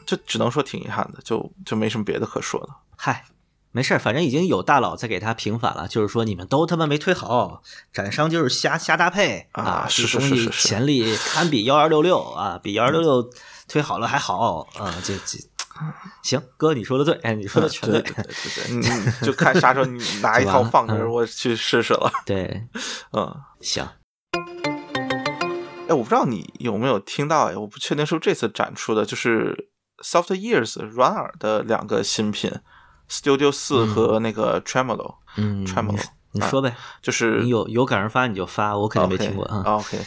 [0.06, 2.68] 就只能说挺遗憾的，就就没什么别的可说的。
[3.00, 3.26] 嗨，
[3.70, 13.30] 没事儿，反正已经有大佬在给他平反了，就是说你们都他妈没推好，展商就是瞎瞎搭配啊是是这东西是是是潜力堪比幺二六六啊，比幺二六六
[13.68, 15.38] 推好了还好啊，这这。
[16.24, 22.10] 行，哥，你说的对，哎，你说的全对对对对对，你你就看啥时候你 拿一套放这儿，嗯我去试试了。
[22.26, 22.66] 对，
[23.12, 23.88] 嗯，行，
[25.88, 29.68] 哎，我不知道你有没有听到，哎，我不确定是不是这次展出的，就是
[30.02, 32.50] Soft Ears 软耳的两个新品
[33.10, 35.92] ，Studio 四和那个 Tremolo，、嗯，Tremolo，
[36.32, 39.62] 你你说呗，就是你有有感而发你就发，我肯定没听过啊。
[39.64, 39.98] OK，,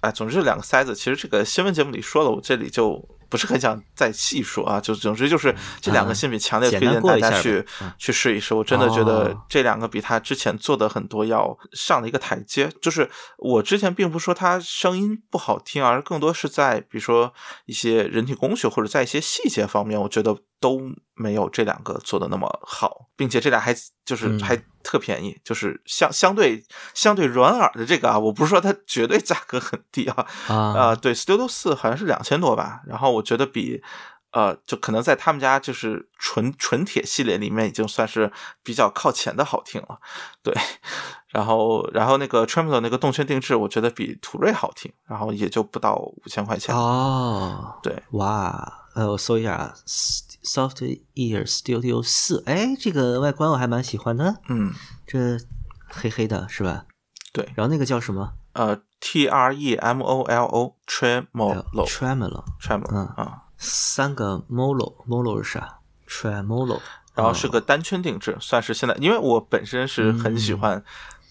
[0.00, 3.02] 哎，总之这两个塞子，其实这个新闻节目里说了，我这里就
[3.32, 4.78] 不是很想再细说啊。
[4.78, 7.66] 就总之就是这两个新品，强烈推荐大家去、
[7.98, 8.52] 去试一试。
[8.52, 12.70] 我真的觉得哦这两个比他之前做的很多要上了一个台阶。
[12.82, 17.32] 就是我之前并不说他声音不好听，而更多是在比如说
[17.64, 20.78] 一些人体工学或者在一些细节方面，我觉得都
[21.14, 23.74] 没有这两个做的那么好，并且这俩还
[24.04, 26.64] 就是嗯还特便宜，就是相相对
[26.94, 30.72] 相对软耳的这个啊，我不是说它绝对价格很低啊，啊。
[30.74, 33.82] 呃，对，Studio 四好像是两千多吧，然后我觉得比
[34.32, 39.98] 呃，就可能在他们家就是纯纯铁系列里面已经算是比较靠前的好听了，
[40.42, 40.54] 对，
[41.28, 49.74] 然后然后那个 Tremolo 那个动圈定制，我觉得比途锐好听，然后也就不到五千块钱，哦，对，哇，呃，我搜一下
[50.42, 50.82] Soft
[51.14, 54.72] Ear Studio 四，哎，这个外观我还蛮喜欢的，嗯，
[55.06, 55.38] 这
[55.88, 56.84] 黑黑的是吧？
[57.32, 58.32] 对，然后那个叫什么？
[58.54, 66.80] 呃，T R E M O L O Tremolo Tremolo，Tremolo 嗯啊，三个 Molo，Molo 是啥？Tremolo，
[67.14, 70.84] 然后是个单圈定制，算是现在，因为我本身是很喜欢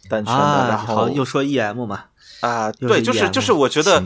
[0.10, 2.06] 单圈的，啊，然后又说 EM 嘛，
[2.40, 4.04] 啊，对，就是就是我觉得，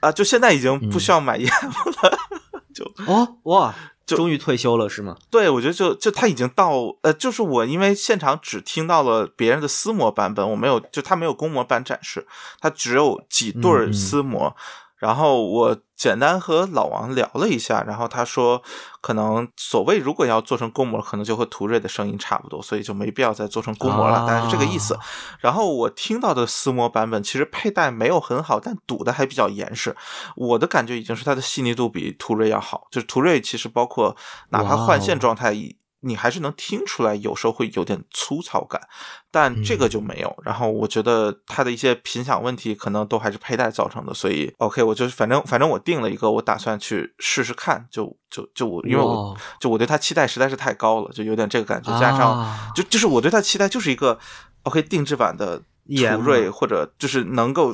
[0.00, 1.68] 啊，就现在已经不需要买 EM
[2.02, 2.18] 了，
[2.74, 3.74] 就哦哇，
[4.06, 5.16] 就终于退休了是吗？
[5.30, 12.26] 对我觉得就就他已经到呃，就是我因为现场只听到了别人的私模版本，我没有就他没有公模版展示，
[12.60, 14.54] 他只有几对儿嗯嗯私模。
[15.04, 18.62] 然后我简单和老王聊了一下，然后他说，
[19.02, 24.98] 可能所谓如果要做成公模，可能就和途锐的声音差不多，所以就没必要再做成公模了，啊大概是这个意思。
[25.40, 29.94] 然后我听到的私模版本其实佩戴没有很好，但堵的还比较严实。
[30.36, 34.16] 我的感觉已经是它的细腻度比途锐要好，就是途锐其实包括
[34.48, 35.52] 哪怕换线状态，
[36.04, 38.80] 你还是能听出来有时候会有点粗糙感，
[39.30, 40.36] 但这个就没有。
[40.44, 52.70] 然后我觉得它的一些频响问题可能都还是佩戴造成的，所以 OK，我就反正反正我定了一个，我打算去试试看，就就就我因为我就我对它期待实在是太高了，就有点这个感觉，加上、啊。
[52.74, 54.18] 就就是我对它期待就是一个
[54.62, 55.62] OK 定制版的。
[55.86, 57.70] 途锐或者就是能够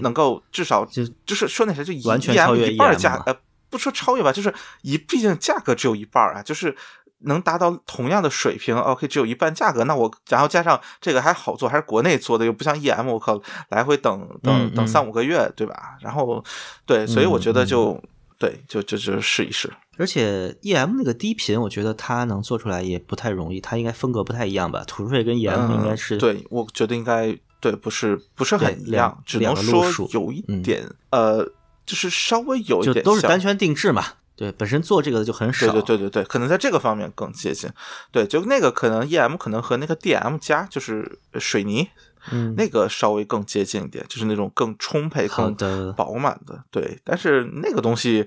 [0.00, 3.36] 能够至少就就是说那谁就一完全 EM 超越一半儿价呃
[3.70, 4.52] 不说超越吧，就是
[4.82, 6.76] 一毕竟价格只有一半儿啊，就是
[7.24, 15.96] 能达到同样的水平，OK 只有一半价格，那我然后加上这个还好做，还是国内做的，又不像 EM 我靠来回等等等三五个月，对吧？
[16.00, 16.42] 然后
[16.86, 18.00] 对，所以我觉得就
[18.38, 19.72] 对，就就就试一试。
[19.98, 24.82] 而且 EM 那个低频，我觉得它能做出来也不太容易，它应该风格不太一样吧？
[24.86, 31.44] 途锐跟 EM 应该是、嗯、对，我觉得应该对，不是不是很一样，只能说有一嗯点、呃，
[31.84, 34.04] 就是稍微有一就点都是单圈定制嘛。
[34.34, 35.66] 对，本身做这个的就很少。
[35.66, 37.70] 对对对对对，可能在这个方面更接近。
[38.10, 41.88] 对，就那个可能 EM 可能和那个 DM 加就是水泥，
[42.30, 45.54] 嗯，那个稍微更接近一点，就是那种更充沛、更
[45.96, 46.64] 饱满的。
[46.70, 48.26] 对，但是那个东西，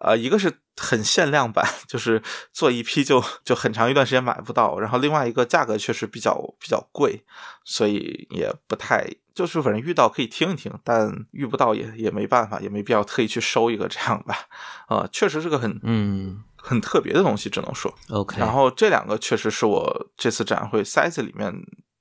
[0.00, 7.24] 呃，一个是很限量版， 就是做一批就就很长一段时间买不到，然后另外一个价格确实比较比较贵，
[7.64, 9.06] 所以也不太。
[9.34, 14.36] 就是反正遇到可以听一听，但遇不到也也没办法，也没必要特意去收一个这样吧。
[14.88, 17.90] 啊、确实是个很嗯很特别的东西，只能说。
[18.10, 18.38] ，OK。
[18.38, 21.50] 然后这两个确实是我这次展会塞子里面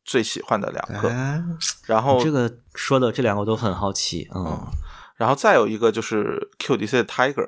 [0.03, 1.07] 最喜欢的两个。
[1.09, 1.41] 啊，
[1.85, 4.67] 然后这个说的这两个我都很好奇，嗯
[5.15, 7.47] 然后再有一个就是 QDC 的 Tiger，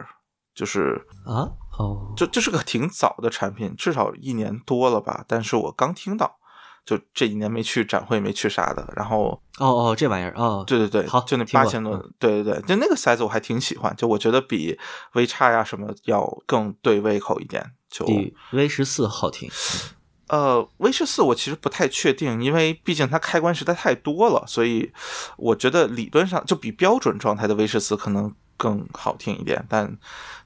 [0.54, 5.26] 就是啊哦，这这是个挺早的产品，至少一年多了吧。
[5.28, 6.38] 但是我刚听到，
[6.86, 8.88] 就这一年没去展会，没去啥的。
[8.96, 14.78] 然后哦哦，这玩意儿哦，对对对，好就那八千多，对对对，就那个塞子我还挺喜欢，就我觉得比
[15.14, 17.72] V 叉呀什么要更对胃口一点。
[17.90, 19.48] 就比 V 十四好听。
[20.28, 24.92] 呃，V 十四我其实不太确定，因为毕竟它开关实在太多了，所以
[25.38, 29.64] 我觉得理论上就比标准状态的 V 十四可能更好听一点。
[29.70, 29.96] 但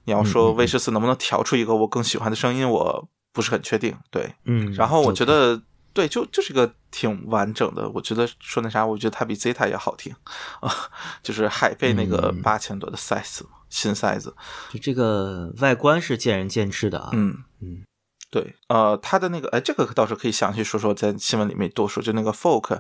[0.08, 3.96] 你要说嗯嗯嗯 V 十四能不能调出一个我更喜欢的声音，我不是很确定。
[4.10, 5.62] 对，嗯，然后我觉得
[5.94, 7.90] 对，就就是个挺完整的。
[7.90, 10.16] 我觉得说那啥，我觉得它比 Zeta 也好听
[10.62, 10.74] 啊，
[11.22, 14.32] 就是海贝那个嗯八千多的 size 新 size，
[14.72, 17.10] 就这个外观是见仁见智的啊。
[17.12, 17.84] 嗯嗯，
[18.32, 22.80] 对，呃，它的那个，哎，这个倒是可以详细说说，在新闻里面多说，就那个 folk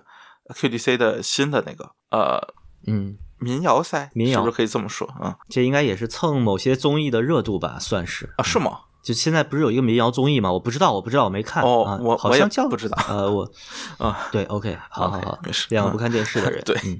[0.49, 2.41] QDC 的新的那个呃
[2.87, 5.07] 嗯，民谣塞，民谣是不是可以这么说？
[5.21, 8.79] 嗯这应该也是蹭某些综艺的热度吧，算是啊，是吗？
[9.03, 10.51] 就现在不是有一个民谣综艺吗？
[10.51, 11.63] 我不知道，我不知道，我没看。
[11.63, 13.49] 哦啊、我好像叫不知道呃，我
[13.99, 16.99] 啊对，OK，好好好没事，两个不看电视的人， 对嗯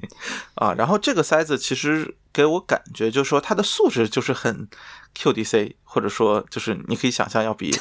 [0.55, 4.69] 啊，然后这个塞子其实给我感觉就是说它的素质就是很
[5.17, 7.71] QDC，或者说就是你可以想象要比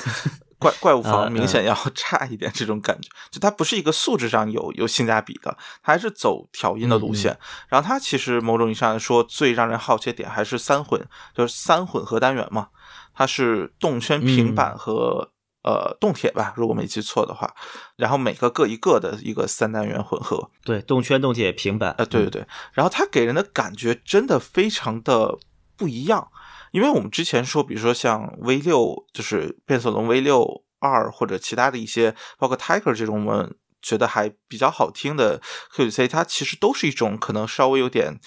[0.58, 7.38] 怪怪物啊房明显要 差一点这种感觉，就它不是一个素质上有有性价比的，它还是走调音的路线。
[7.68, 11.00] 然后它其实某种意义上来说，最让人好奇的点还是三混，
[11.34, 12.68] 就是三混合单元嘛，
[13.14, 15.30] 它是动圈平板和、
[15.62, 17.52] 呃动铁吧，如果没记错的话，
[17.96, 20.50] 然后每个各一个的一个三单元混合。
[20.64, 25.36] 对，动圈、动铁、平板，呃，对对对，然后它给人的感觉真的非常的
[25.76, 26.28] 不一样，
[26.72, 35.40] 因为我们之前说，比如说像 V 六，就是变色龙 V 六二或者其他的一些，包括 Tiger 这种我们觉得还比较好听的
[35.74, 38.20] QC，它其实都是一种可能稍微有点。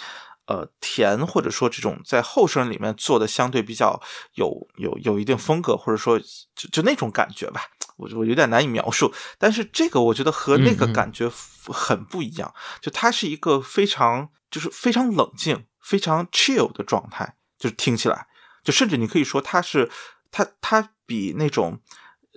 [0.49, 4.01] 呃，甜或者说这种在后声里面做的相对比较
[4.33, 7.61] 有有有一定风格，或者说就就那种感觉吧，
[7.97, 9.13] 我我有点难以描述。
[9.37, 11.29] 但是这个我觉得和那个感觉
[11.67, 18.25] 很不一样，就它是一个非常就是非常冷静、非常 chill 的状态，就是听起来，
[18.63, 19.89] 就甚至你可以说它是
[20.31, 21.79] 它它比那种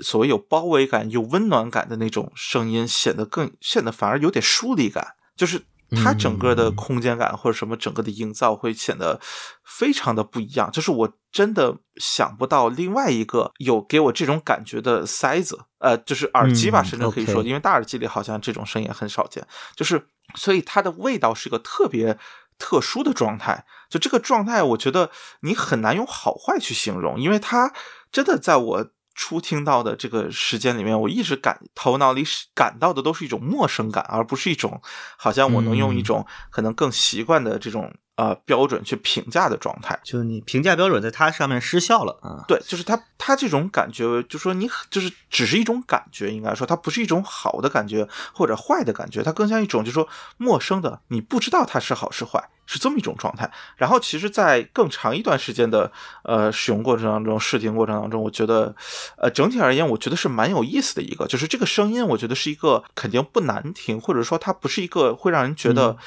[0.03, 5.62] 所谓有包围感、有温暖感的那种声音显得更显得反而有点疏离感，就是。
[5.95, 9.20] 它整个的空间感或者什么整个的营造会显得
[9.62, 19.47] 非常的不一样，就是我真的想不到另外一个有给我这种感觉的塞子，呃，就是耳机吧，嗯甚至可以说，因为大耳机里好像这种声音也很少见，
[19.77, 22.18] 就是所以它的味道是一个特别。
[22.63, 23.67] 特殊的状态。
[23.91, 25.11] 就这个状态，我觉得
[25.41, 27.73] 你很难用好坏去形容，因为它
[28.13, 28.91] 真的在我。
[29.15, 34.81] 初听到的这个时间里面，我一直感头脑里感到的都是一种陌生感，而不是一种
[35.19, 39.99] 好像我能用一种可能更习惯的这种呃标准去评价的状态。
[40.03, 42.45] 就你评价标准在它上面失效了啊？
[42.47, 52.49] 对，就是它它这种感觉，就说你就是只是一种感觉，应该说它不是一种好的感觉或者坏的感觉，它更像一种就是说陌生的，你不知道它是好是坏。
[52.65, 55.91] 是这么一种状态，然后其实，在更长一段时间的
[56.23, 58.75] 呃使用过程当中、试听过程当中，我觉得，
[59.19, 65.99] 呃，整体而言，我觉得是蛮有意思的一个，就是这个声音，我觉得是一个肯定不难听，或者说它不是一个会让人觉得，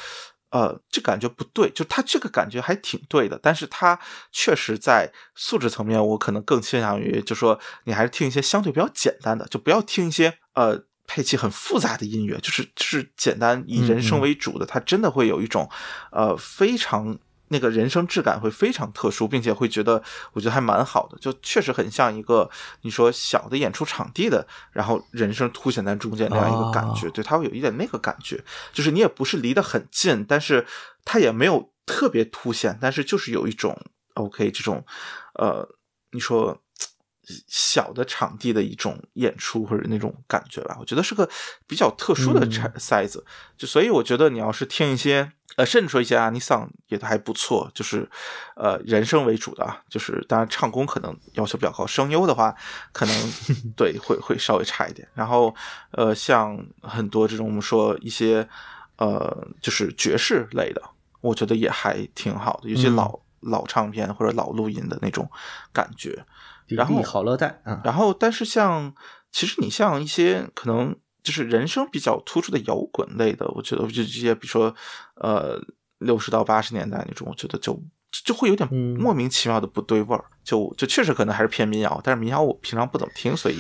[0.56, 3.99] 呃，这感觉不对，就他这个感觉还挺对的，但是他
[4.32, 10.86] 确实在素质层面，我可能更倾向于，就说你还是听一些相对比较简单的，就不要听一些呃。
[11.08, 15.70] 配器很复杂的音乐，就是就是简单以人声为主的，它真的会有一种，
[16.12, 17.16] 呃，非常
[17.49, 20.01] 那个人声质感会非常特殊，并且会觉得
[20.33, 22.49] 我觉得还蛮好的，就确实很像一个
[22.81, 28.43] 你说小的演出场地的，然后人声凸显在中间那样一个感觉，对，它会有一点那个感觉，
[28.73, 30.65] 就是你也不是离得很近，但是
[31.03, 33.79] 它也没有特别凸显，但是就是有一种
[34.15, 34.85] OK 这种，
[35.35, 35.67] 呃，
[36.11, 36.61] 你说。
[37.47, 41.30] 小的场地的一种演出或者那种感觉吧，我觉得是个
[41.67, 42.45] 比较特殊的
[42.78, 43.21] size，
[43.57, 48.09] 就所以我觉得你要是听一些呃，甚至说一些阿尼桑也都还不错，就是
[48.55, 52.53] 呃人声为主的啊，就是当然唱功可能要求比较高，声优的话
[52.91, 53.32] 可能
[53.76, 55.07] 对会会稍微差一点。
[55.13, 55.55] 然后
[55.91, 58.47] 呃像很多这种我们说一些
[58.97, 60.82] 呃就是爵士类的，
[61.21, 65.30] 我觉得也还挺好的，尤其老老唱片或者老录音的那种
[65.71, 66.26] 感觉。
[66.68, 68.93] 然后好乐戴，然后但是像
[69.32, 74.74] 其实你像一些可能就是人声比较突出的摇滚类的，我觉得就这些，比如说
[75.16, 75.61] 呃
[75.99, 77.80] 六十到八十年代那种，我觉得就
[78.24, 83.57] 就会有点莫名其妙的不对味儿，就就确实可能还是偏民谣，但是民谣我平常不怎么听，所以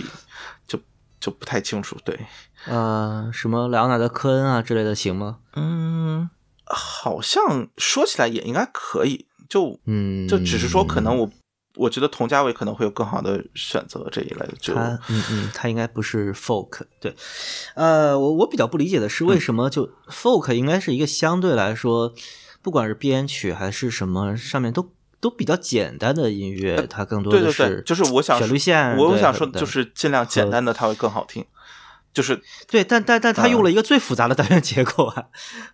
[0.65, 0.79] 就
[1.19, 1.97] 就不太清楚。
[2.03, 2.19] 对，
[2.65, 5.39] 呃，什么莱昂纳德·科恩啊之类的行吗？
[5.55, 6.29] 嗯，
[6.65, 11.29] 好像说起来也应该可以，就嗯，就只是说可能我。
[11.75, 17.15] 我觉得佟佳伟可能会有更好的选择这一类的，他嗯嗯，他应该不是 folk，对，
[17.75, 22.13] 呃，我我比较不理解的是为什么就 folk 应该是一个相对来说，
[22.61, 29.85] 不管是编曲还是什么上面都都比较简单的音乐，它更多的是就是我想旋律线，我想说就是。
[29.95, 31.43] 尽量简单的它会更好听。
[32.15, 35.25] 就是对，但但但他用了一个最复杂的单元结构啊，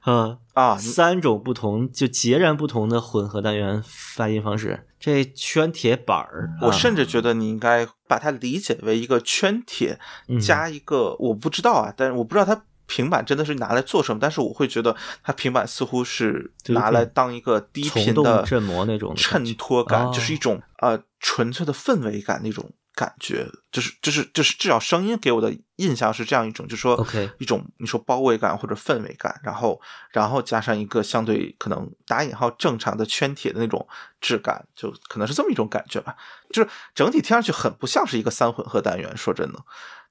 [0.08, 4.88] 嗯啊，三种不同就截然不同的混合单元发音方式。
[5.00, 10.00] 这圈铁板儿，我甚至觉得你应该把它理解为一个圈铁
[10.42, 22.70] 加一个，我不知道啊，但是我不知道它平板真的是拿来做什么，但是我会觉得它平板似乎是拿来当一个低频的振膜那种衬托感，就是一种呃纯粹的氛围感那种。
[22.94, 27.08] 感觉就是就是就是至少声音给我的印象是这样一种，就是说
[27.40, 29.82] 一种你说包围感或者氛围感，然后
[30.12, 33.88] 然后加上一个相对可能打引号正常的圈铁的那种
[34.20, 36.16] 质感，就可能是这么一种感觉吧。
[36.52, 39.60] 就是整体听上去很不像是一个三混合单元，说真的。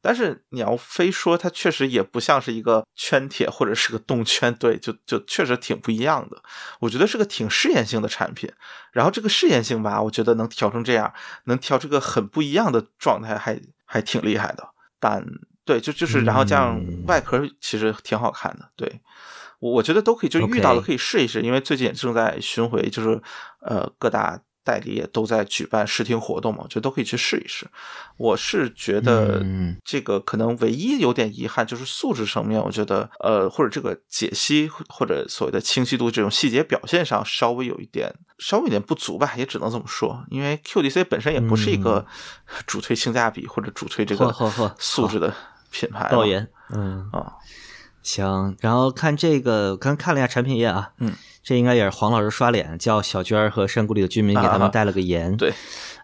[0.02, 6.42] 但是你要非说它确实也不像是一个圈铁或者是个动圈，对，就就确实挺不一样的。
[6.80, 8.50] 我觉得是个挺试验性的产品，
[8.92, 11.12] 然后这个试验性吧，我觉得能调成这样，
[11.44, 14.68] 能调这个很不一样的状态，还还挺厉害的。
[14.98, 15.24] 但
[15.64, 19.00] 对，就就是然后这样外壳其实挺好看的，对
[19.58, 23.20] 我我觉得都可以，就遇到了可以试一试，因为最近也正在巡回，就是
[23.60, 24.40] 呃各大。
[24.62, 27.66] 代理也都在举办试听活动嘛，我觉得都可以去试一试。
[28.16, 29.44] 我是觉得
[29.84, 40.24] 这个可能唯一有点遗憾就是素质层面，我觉得呃或者这个解析或者所谓的清晰度这种细节表现上稍微有一点稍微有点不足吧，也只能这么说。
[40.30, 42.04] 因为 QDC 本身也不是一个
[42.66, 44.34] 主推性价比或者主推这个
[44.78, 45.34] 素质的
[45.70, 46.08] 品牌。
[46.10, 47.32] 爆言，嗯啊，
[48.02, 48.56] 行。
[48.60, 51.14] 然后看这个，刚看了一下产品页啊，嗯。
[51.42, 55.34] 这应该也是黄老师刷脸，叫小娟和山谷里的居民给他们带了个言。
[55.38, 55.54] 对，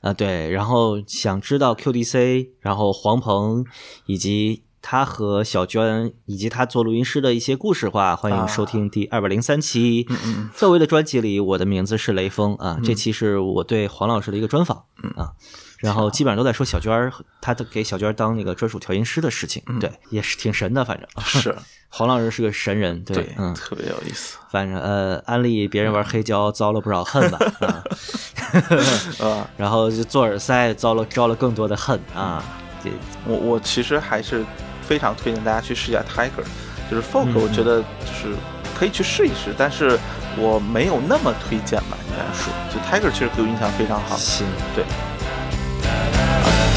[0.01, 3.63] 啊对，然后想知道 QDC，然后黄鹏
[4.07, 10.07] 以及他和小娟以及他做录音师的一些故事话，欢迎收听第二百零三期。
[10.09, 10.51] 嗯嗯。
[10.57, 14.85] 作为的专辑里，我的名字是雷锋啊，这期是我对黄老师的一个专访。
[15.03, 15.33] 嗯啊。
[15.79, 17.13] 然后基本上都在说小娟儿，
[17.43, 21.55] 他给小娟儿当那个专属调音师的事情，对，也是挺神的，反正是
[21.89, 24.37] 黄老师是个神人，对，嗯，特别有意思。
[24.51, 27.39] 反正呃，安利别人玩黑胶遭了不少恨吧，
[29.21, 32.43] 啊， 然后就做耳塞遭了招了更多的恨啊。
[32.85, 32.91] 这
[33.27, 34.45] 我我其实还是
[34.83, 36.45] 非常推荐大家去试一下 Tiger，
[36.91, 38.35] 就是 Folk，我觉得就是
[38.79, 39.99] 可以去试一试，但是
[40.37, 44.17] 我没有那么推荐吧，应该说，就 Tiger 其实给我印象非常好。
[44.17, 44.85] 行，对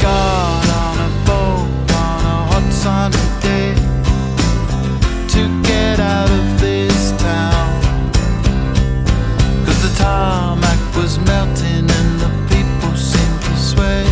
[0.02, 0.60] ，got
[6.10, 7.70] out of this town.
[9.64, 14.04] Cause the tarmac was melting and the people seemed to sway,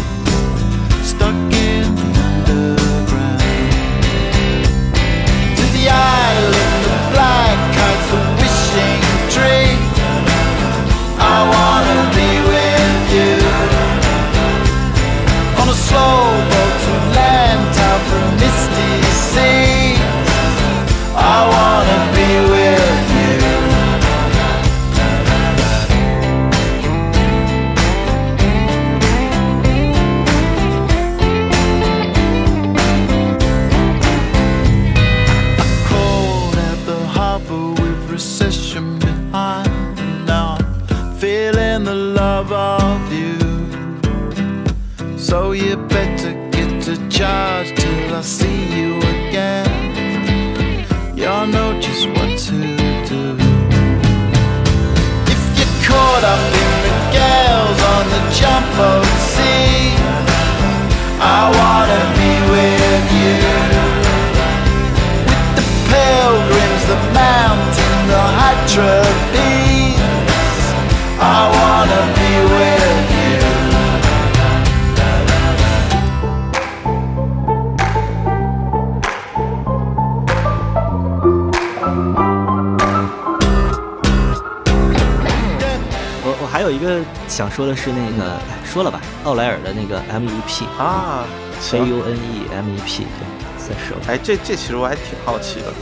[94.28, 95.72] 这这其实我还挺好奇的，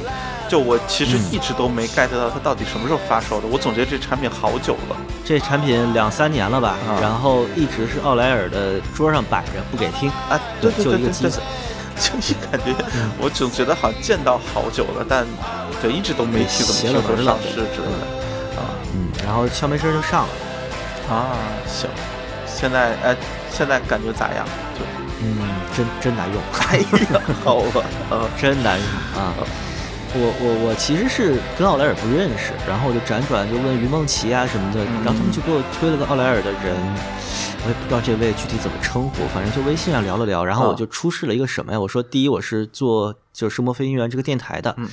[0.48, 4.96] 就我其实一直都没 get 到它到底什么时候发售的，我总觉得这产品好久了。
[5.24, 11.40] 这产品两三年了吧，啊然后一直是奥莱尔的桌上摆着不给听，啊，对对就对对对一个机子，
[11.98, 12.72] 就一感觉，
[13.18, 15.26] 我总觉得好像见到好久了，但
[15.82, 20.32] 对一直都没去怎么邪了门了说上市之类的啊嗯，然后敲门声就上了，
[21.12, 21.34] 啊。
[21.66, 21.90] 行，
[22.46, 23.16] 现在哎，
[23.50, 24.46] 现在感觉咋样？
[24.78, 24.95] 就嗯，
[25.76, 28.88] 真真难用， 哎呀，好吧，啊，真难用
[29.22, 29.34] 啊！
[30.18, 36.74] 我我我其实是跟奥莱尔不认识，然后我就辗转就问于梦琪啊什么的，嗯然后他们就给我推了个奥莱尔的人，
[37.64, 41.78] 我也不知道这位具体怎么称呼，反正就微信上聊了聊，然后我啊就出示了一个什么呀？
[41.78, 44.88] 我说第一我是做就是声波飞行员这个电台的，嗯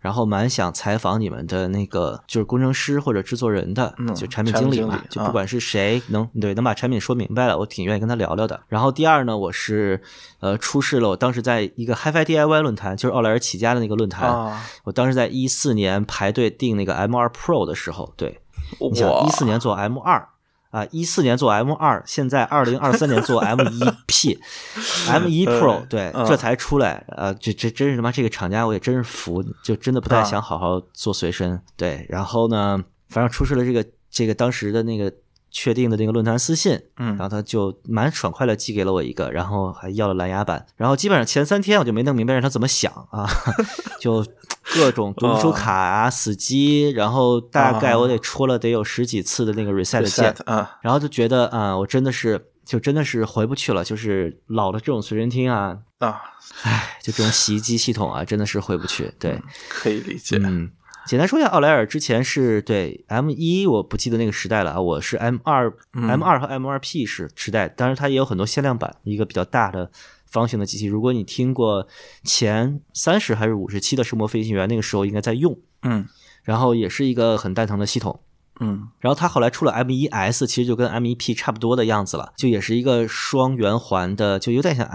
[0.00, 8.60] 然后蛮想采访你们的那个就是工程师或者制作人的，嗯就产品经理嘛就不管是谁能对能把产品说明白了，我挺愿意跟他聊聊的。
[8.68, 10.00] 然后第二呢，我是
[10.40, 18.40] 呃出示了我当时在一个 HiFi DIY 论坛，就是奥莱尔起家的那个论坛，啊，我当时在一四年排队订那个 M 2 Pro 的时候，对，
[18.80, 19.26] 你想哇。
[19.26, 20.26] 一四年做 M 二
[20.70, 35.12] 啊，一四年做 M 二，现在二零二三年做 M 一 P，M 一 Pro，呃对，嗯这才出来，呃，这这真是他妈这个厂家我也真是服，就真的不太啊想好好做随身，对，然后呢，反正出示了这个这个当时的那个
[35.50, 37.16] 确定的那个论坛私信，嗯。
[37.16, 43.28] 然后他就蛮爽快的寄给了我一个，然后还要了蓝牙版，然后基本上前三天我就没弄明白让他怎么想啊，
[44.00, 44.24] 就
[44.74, 56.20] 各种读不出卡啊、死机，然后大概我得戳了得有十几次的那个 reset 键啊，然后就觉得啊、我真的是就真的是回不去了，就是老的这种随身听啊，啊，
[56.62, 59.40] 唉，就这种洗衣机系统啊，真的是回不去，对。
[59.68, 60.38] 可以理解。
[60.40, 60.70] 嗯，
[61.10, 69.90] 简单说一下，奥莱尔之前是对 M 一，我不记得那个时代了啊，我是 M 二、嗯 M 二和 M 二 P 是时代，当然它也有很多限量版，一个比较大的
[70.26, 70.86] 方形的机器。
[70.86, 71.88] 如果你听过
[72.22, 76.06] 前三十还是五十期的声波飞行员，那个时候应该在用，嗯
[76.44, 78.20] 然后也是一个很蛋疼的系统。
[78.60, 84.86] 嗯然后它后来出了 M 一 S，其实就跟 M 一 P 差不多的样子了，就也是一个双圆环的，就有点像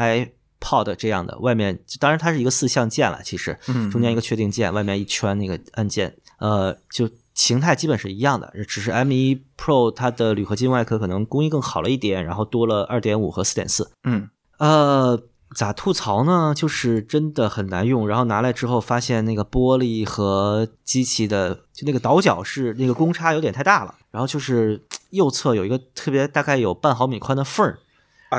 [0.59, 15.21] iPod 这样的，外面当然它是一个四象键了，其实嗯中间一个确定键，外面一圈那个按键，呃，就形态基本是一样的，只是 M1 Pro 它的铝合金外壳可能工艺更好了一点，然后多了二点五和四点四，嗯呃，
[15.55, 16.53] 咋吐槽呢？
[16.55, 18.07] 就是真的很难用。
[18.07, 27.79] 然后拿来之后发现那个玻璃和机器的就那个倒角是那个公差有点太大了，然后就是 右侧有一个特别大概有半毫米宽的缝儿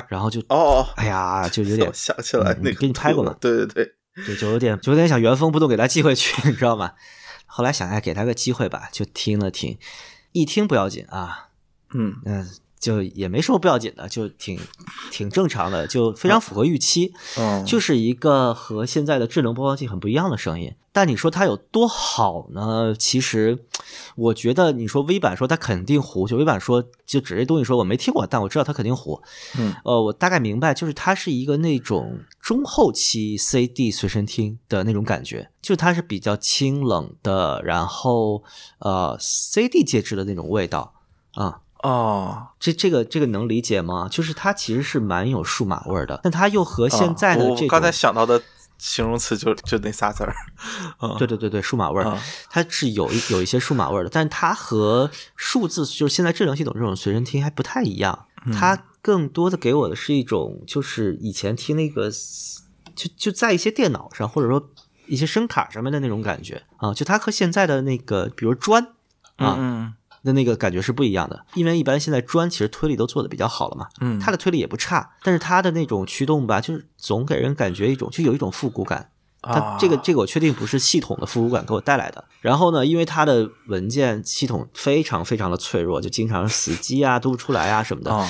[0.01, 3.93] 啊然后就哦哦，哎呀，就有点想起来嗯那个给你拍过了对对对，
[4.27, 6.93] 对，就有点就有点想原封不动给他寄回去， 你知道吗？
[7.47, 9.79] 后来想哎，给他个机会吧，就听了听，
[10.33, 11.49] 一听不要紧啊，
[11.95, 12.17] 嗯。
[12.25, 12.49] 嗯、
[12.87, 14.57] 就也没什么不要紧的，就挺
[15.11, 17.13] 挺正常的，就非常符合预期。
[17.37, 20.73] 嗯，就是一个和现在的智能播放器很不一样的声音。
[20.93, 22.95] 但你说它有多好呢？
[22.97, 23.59] 其实，
[24.15, 29.21] 我觉得你说微版说它肯定糊，就微版说就指这东西说我没听过，但我知道它肯定糊。
[29.59, 38.45] 嗯，呃，我大概明白，就是它是一个那种中后期 CD 随身听的那种感觉，就它是比较清冷的，然后
[38.79, 40.95] 呃 CD 介质的那种味道
[41.35, 41.63] 啊。
[41.83, 44.09] 哦，这这个这个能理解吗？
[44.11, 48.43] 就是它其实是蛮有数码味儿的，但它又和现在的这种、啊我刚才想到的
[48.79, 50.35] 形容词就就那仨字儿。
[51.01, 62.11] 嗯，对对对对，数码味儿啊，它是有一有一些数码味儿的，但是它和数字就是现在智能系统这种随身听还不太一样，它更多的给我的是一种就是以前听那个
[62.95, 64.71] 就就在一些电脑上或者说
[65.07, 68.83] 一些声卡上面的那种感觉啊，就它和现在的那个比如砖
[69.37, 69.95] 啊嗯
[70.27, 79.11] 的那个感觉是不一样的，因为一般现在砖其实推理都做的比较好了嘛，嗯，它的推理也不差，但是它的那种驱动吧，就是总给人感觉一种就有一种复古感。
[79.41, 82.25] 它啊这个这个我确定不是系统的复古感给我带来的。
[82.41, 88.13] 然后呢，因为它的文件系统非常非常的脆弱，就经常死机啊、读不出来啊什么的。
[88.13, 88.27] 哦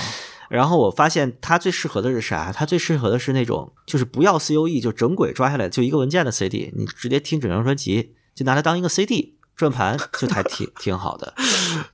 [0.48, 2.52] 然后我发现它最适合的是啥？
[2.52, 11.32] 它最适合的是那种就是不要 COE 就整轨抓下来就一个文件的 CD，你直接听整张专辑，就拿它当一个 CD 转盘，就还挺 挺好的。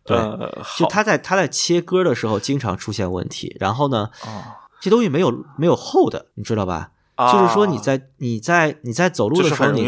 [0.05, 3.57] 对，呃，就他在他在切歌的时候经常出现问题。
[3.61, 6.91] 然后呢，啊这东西没有没有厚的，你知道吧？
[7.17, 9.83] 就是说你在你在你在走路的时候，你。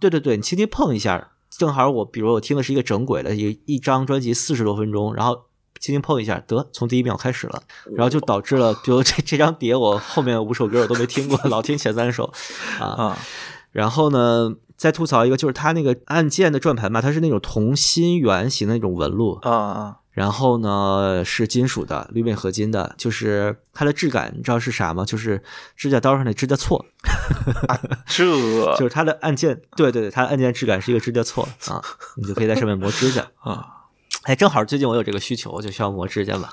[0.00, 5.46] 对对对，你轻轻碰一下，正好我比如我听的是一个整轨的一一张专辑四十多分钟，然后
[5.80, 7.62] 轻轻碰一下，得从第一秒开始了，
[7.96, 12.32] 然后就导致了，比如这这张碟我后面五首歌我都没听过，老听前三首
[12.78, 12.86] 啊。
[12.86, 13.18] 啊
[13.72, 25.06] 然后呢，再吐槽一个，就是它那个按键的转盘吧，它是那种同心圆形的那种纹路，啊啊然后呢是金属的，铝镁合金的，就是它的质感，你知道是啥吗？
[25.06, 25.42] 就是
[25.74, 26.84] 指甲刀上的指甲锉，
[28.06, 28.76] 这。
[28.76, 31.42] 就是它的按键，对对对，它的按键质感是一个指甲锉
[31.72, 31.82] 啊，
[32.16, 33.26] 你就可以在上面磨指甲。
[33.40, 33.66] 啊。
[34.24, 36.50] 哎，正好最近我有这个需求，我就需要磨指甲嘛，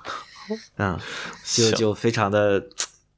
[0.77, 0.97] 嗯，
[1.43, 2.65] 就就非常的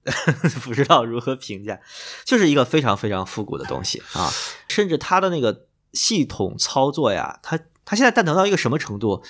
[0.63, 1.79] 不知道如何评价，
[2.25, 4.31] 就是一个非常非常复古的东西啊，
[4.67, 9.23] 甚至它的那个系统操作呀，它它现在蛋疼到一个什么程度？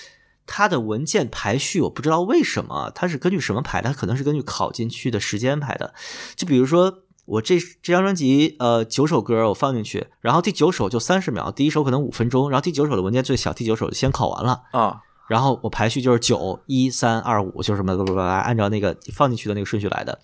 [0.47, 3.81] 它的文件排序我不知道为什么，它是根据什么排？
[3.81, 5.93] 它可能是根据考进去的时间排的。
[6.35, 14.63] 就比如说我这这张专辑，呃，九首歌我放进去，然后第九首就三十秒，第一首可能五分钟，然后第九首的文件最小，第九首就先考完了。
[14.71, 20.19] 啊然后我排序就是九一三二五，就是什么巴拉巴拉，按照那个放进去的那个顺序来的。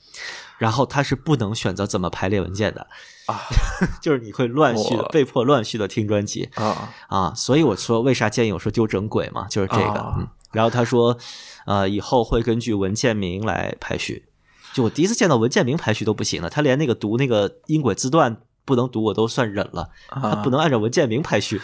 [0.57, 2.85] 然后它是不能选择怎么排列文件的，
[3.27, 3.39] 啊
[4.03, 7.33] 就是你会乱序被迫乱序的听专辑啊啊。
[7.33, 9.85] 所以我说为啥建议我说丢整轨嘛，就是这个。
[9.85, 11.17] 啊嗯，然后他说，
[11.65, 14.25] 呃，以后会根据文件名来排序。
[14.73, 18.35] 就我第一次见到文件名排序都不行了，他连那个读那个音轨字段
[18.65, 20.41] 不能读，我都算忍了，他啊！
[20.43, 21.63] 不能按照文件名排序啊，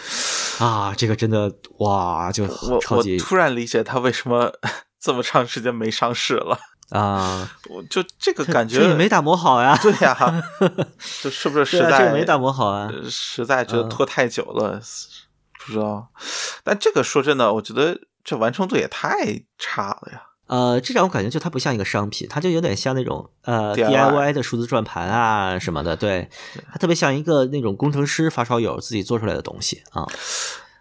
[0.96, 4.52] 这个真的哇，就我超级我突然理解他为什么
[5.00, 6.58] 这么长时间没上市了。
[6.90, 7.50] 啊。
[7.70, 9.76] 我就这个感觉没打磨好呀。
[9.82, 10.16] 对呀，
[11.22, 12.88] 就是不是实在啊，这没打磨好啊。
[12.92, 14.80] 呃实在觉得嗯拖太久了，
[15.66, 16.08] 不知道。
[16.62, 20.22] 但这个说真的，我觉得这完成度也太差了呀。
[20.46, 26.28] 呃，这让我感觉就它不像一个商品，它就有点像那种呃 DIY 的数字转盘啊什么的，对，
[26.70, 30.06] 它特别像一个那种工程师发烧友自己做出来的东西啊。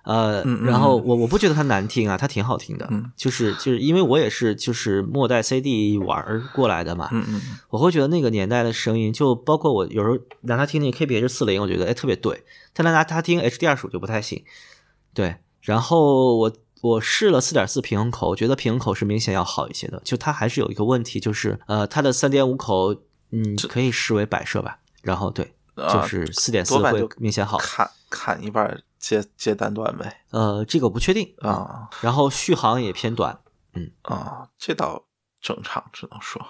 [0.03, 7.07] 呃，然后我我不觉得它难听啊，它挺好听的，嗯就是就是因为我也是就是末代 CD 玩过来的嘛，
[7.69, 14.44] 我会觉得那个年代的声音，就包括我有时候拿它听那个 KPH 四零，我觉得哎特别对，但拿它听 HD 二十五就不太行。
[15.14, 16.52] 对，然后我
[16.84, 22.94] 我试了四点四平衡口，我觉得平衡口是明显要好一些的，就它还是有一个问题，就是呃它的三点五口，
[23.32, 30.26] 嗯可以视为摆设吧，然后对，啊就是四点四会明显好，砍砍一半接接单段呗。
[30.32, 33.40] 呃这个我不确定，啊然后续航也偏短。
[33.76, 35.06] 嗯啊，这倒
[35.42, 36.46] 正常，只能说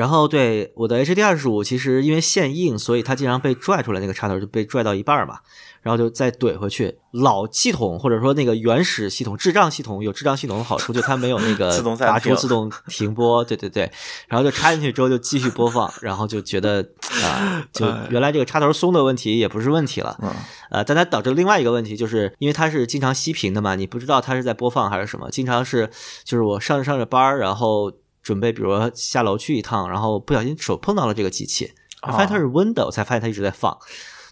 [0.00, 5.40] 然后对我的 HD 二十五，其实因为线硬，所以它经常被拽出来，那个插头就被拽到一半儿嘛，
[5.82, 6.96] 然后就再怼回去。
[7.12, 13.92] 老系统或者说那个原始系统智障系统有智障系统的好处，就它没有那个拔出自动停播，对对对，
[14.26, 16.80] 然后就插进去之后就继续播放，然后就觉得
[17.22, 20.32] 啊、就原来这个插头松的问题也不是问题了，嗯
[20.70, 25.90] 呃，但它导致另外一个问题，就是因为它是经常熄屏的嘛，你不知道它是在播放还是什么，经常是
[26.24, 31.72] 就是我上着上着班儿，然后准备比如说下楼去一趟，然后不小心手碰到了这个机器，
[32.02, 33.76] 发现它是温的，我才发现它一直在放，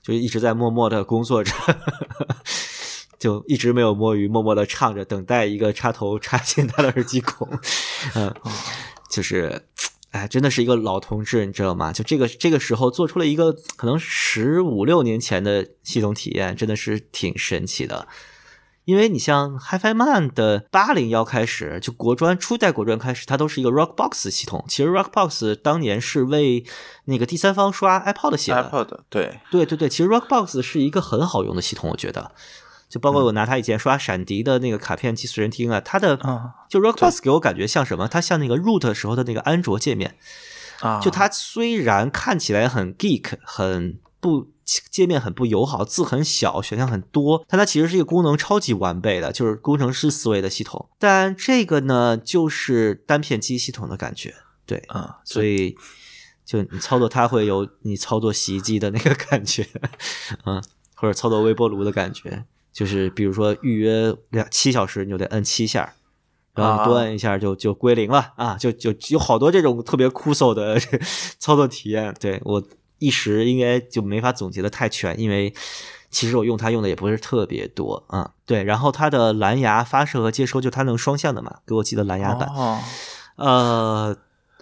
[0.02, 1.52] 就一直在默默的工作着。
[3.18, 7.48] 就一直没有摸鱼，默默的唱着，等待一个插头插进他的耳机孔。
[8.14, 8.32] 嗯，
[9.10, 9.66] 就是，
[10.12, 11.92] 哎，真的是一个老同志，你知道吗？
[11.92, 18.06] 就这个这个时候做出了一个可能十五六年前的系统体验，真的是挺神奇的。
[18.88, 24.64] 因为你像 HiFi Man 的八零幺开始，就国专初代国专开始，它都是一个 Rockbox 系统。
[24.66, 26.64] 其实 Rockbox 当年是为
[27.04, 32.32] 那个第三方刷 iPod 写的，iPod 对，对对对，其实 Rockbox 是一个很好用的系统，我觉得。
[32.88, 38.08] 就包括我拿它以前刷闪迪的那个卡片机随身听啊，它的嗯就 Rockbox 给我感觉像什么？
[38.08, 40.16] 它像那个 root 时候的那个安卓界面，
[40.80, 44.48] 啊，就它虽然看起来很 geek，很不
[44.90, 50.88] 界面很不友好，字很小，选项很多，但它其实是一个功能超级完备的，就是工程师思维的系统。
[50.98, 54.34] 但这个呢，就是单片机系统的感觉，
[54.66, 55.76] 对，啊，所以
[56.44, 59.66] 就你操作它会有你操作洗衣机的那个感觉，
[60.44, 60.62] 嗯，
[60.94, 65.94] 或者操作微波炉的感觉，就是比如说预约两七小时，你就得摁七下。
[66.54, 70.76] 然后你多摁一下就就归零了啊，就就有好多这种特别酷搜的
[71.38, 72.12] 操作体验。
[72.18, 72.60] 对我
[72.98, 75.52] 一时应该就没法总结的太全，因为
[76.10, 78.32] 其实我用它用的也不是特别多啊。
[78.46, 82.48] 对，然后它的蓝牙发射和接收就它能双向的嘛，给我寄的蓝牙版。
[82.48, 82.80] 哦
[83.36, 84.16] 呃，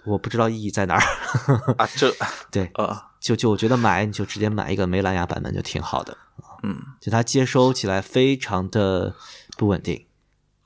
[0.05, 1.01] 我不知道意义在哪儿。
[1.77, 2.13] 啊，这
[2.51, 6.15] 对，呃就就我觉得买你就直接买一个没蓝牙版本就挺好的，
[6.61, 9.15] 嗯就它接收起来非常的
[9.57, 10.05] 不稳定，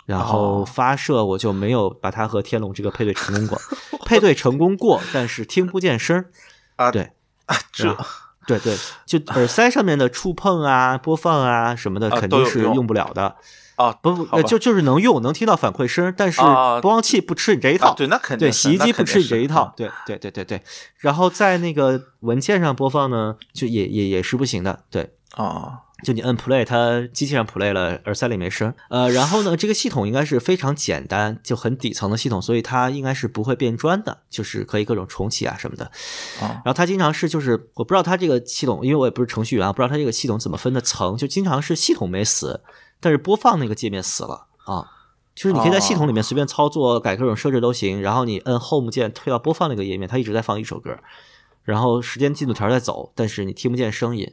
[0.05, 3.61] 然后哦发射我就没有把它和天龙这个配对成功过，
[4.05, 6.31] 配对成功过，但是听不见声儿。
[6.75, 7.11] 啊对
[7.71, 7.95] 这
[8.47, 13.35] 对对，就耳塞上面的触碰啊、播放啊什么的，啊肯定是用用不了的。
[13.75, 17.89] 啊不不，呃，就就是能用，能听到反馈声，但是啊播放器不吃你这一套。
[17.89, 19.73] 啊对那肯定对，洗衣机不吃你这一套嗯。
[19.77, 20.61] 对对对对对。
[20.97, 24.83] 然后在那个文件上播放呢，就也也也是不行的。
[24.91, 28.73] 对，啊就你摁 play，它机器上 play 了，耳塞里没声。
[28.89, 35.85] 呃，然后呢，这个系统应该是非常简单，就很底层的系统，所以它应该是不会变砖的，就是可以各种重启啊什么的。
[36.39, 42.61] 啊然后它经常是就是我不知道它这个系统，因为我也不是程序员啊，不知道它这个系统怎么分的层，就经常是系统没死，
[42.99, 44.85] 但是播放那个界面死了啊。
[45.33, 48.01] 就是你可以在系统里面随便操作，改各种设置都行。
[48.01, 50.97] 然后你摁 Home 键推到播放那个页面，它一直在放一首歌，
[51.63, 54.29] 然后时间进度条在走，但是你听不见声音。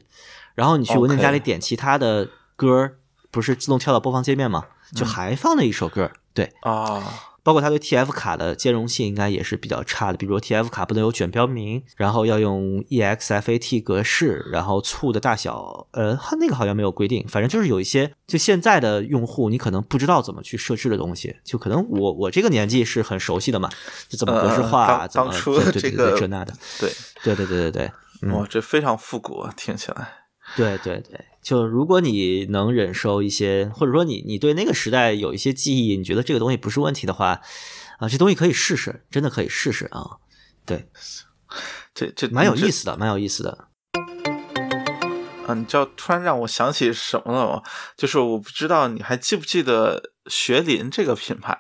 [0.59, 2.90] 然后你去文件夹里点其他的歌，
[3.30, 4.64] 不是自动跳到播放界面吗？
[4.93, 6.10] 就还放了一首歌。
[6.35, 7.01] 对，啊。
[7.44, 23.70] 包括它对 TF 卡的兼容性应该也是比较差的，比如说 TF 卡不能有卷标明，然后要用 E EXFAT 格式，然后簇的大小，呃，它那个好像没有规定，反正就是有一些就现在的用户你可能不知道怎么去设置的东西，就可能我我这个年纪是很熟悉的嘛，
[24.09, 27.90] 就怎么格式化，呃当初对这个这那的，对，对对对对对。
[28.20, 28.32] 嗯。
[28.32, 30.18] 哇，这非常复古啊，听起来
[30.56, 37.40] 对对对，就如果你能忍受一些，或者说你你对那个时代有一些记忆，你觉得这个东西不是问题的话，
[37.98, 40.18] 啊，这东西可以试试，真的可以试试啊，
[40.66, 40.88] 对，
[41.94, 43.68] 这这蛮有意思思的，蛮有意思的。
[45.46, 45.60] 嗯！
[45.60, 47.62] 你知道，突然让我想起什么了吗？
[47.96, 51.58] 就是我不知道你还记不记得学林这个品牌，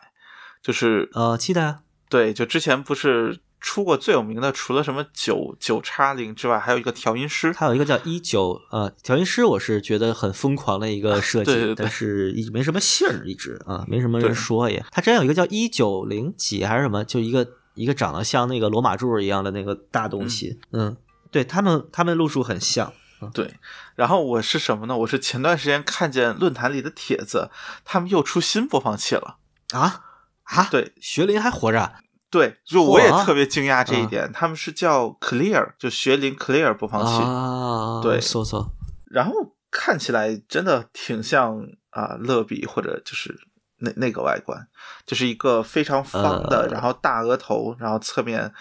[0.62, 7.52] 就是呃，记得啊，对，就之前不是出过最有名的，除了什么九九叉零之外，还有一个调音师。
[7.52, 14.84] 还有一个叫一九呃调音师，我是觉得很疯狂的一个 设计，对对对但是一直没什么信儿，一直啊，没什么人说也。
[14.90, 20.96] 它真有一个叫一九零几还是什么，就一个一个长得像那个罗马柱一样的那个大东西，嗯，
[21.30, 22.92] 对他们他们路数很像。
[23.34, 23.54] 对，
[23.96, 24.96] 然后我是什么呢？
[24.96, 27.50] 我是前段时间看见论坛里的帖子，
[27.84, 29.38] 他们又出新播放器了。
[29.72, 30.04] 啊
[30.44, 30.68] 啊！
[30.70, 31.94] 对学林还活着？
[32.30, 37.22] 对，就我也特别惊讶这一啊点，他们是叫 Clear，就学林 Clear 播放器。
[37.22, 38.66] 啊，对搜搜，
[39.06, 39.32] 然后
[39.70, 43.34] 看起来真的挺像啊、乐比或者就是
[43.78, 44.68] 那那个外观，
[45.06, 48.52] 就是一个非常方的，呃然后大额头，然后侧面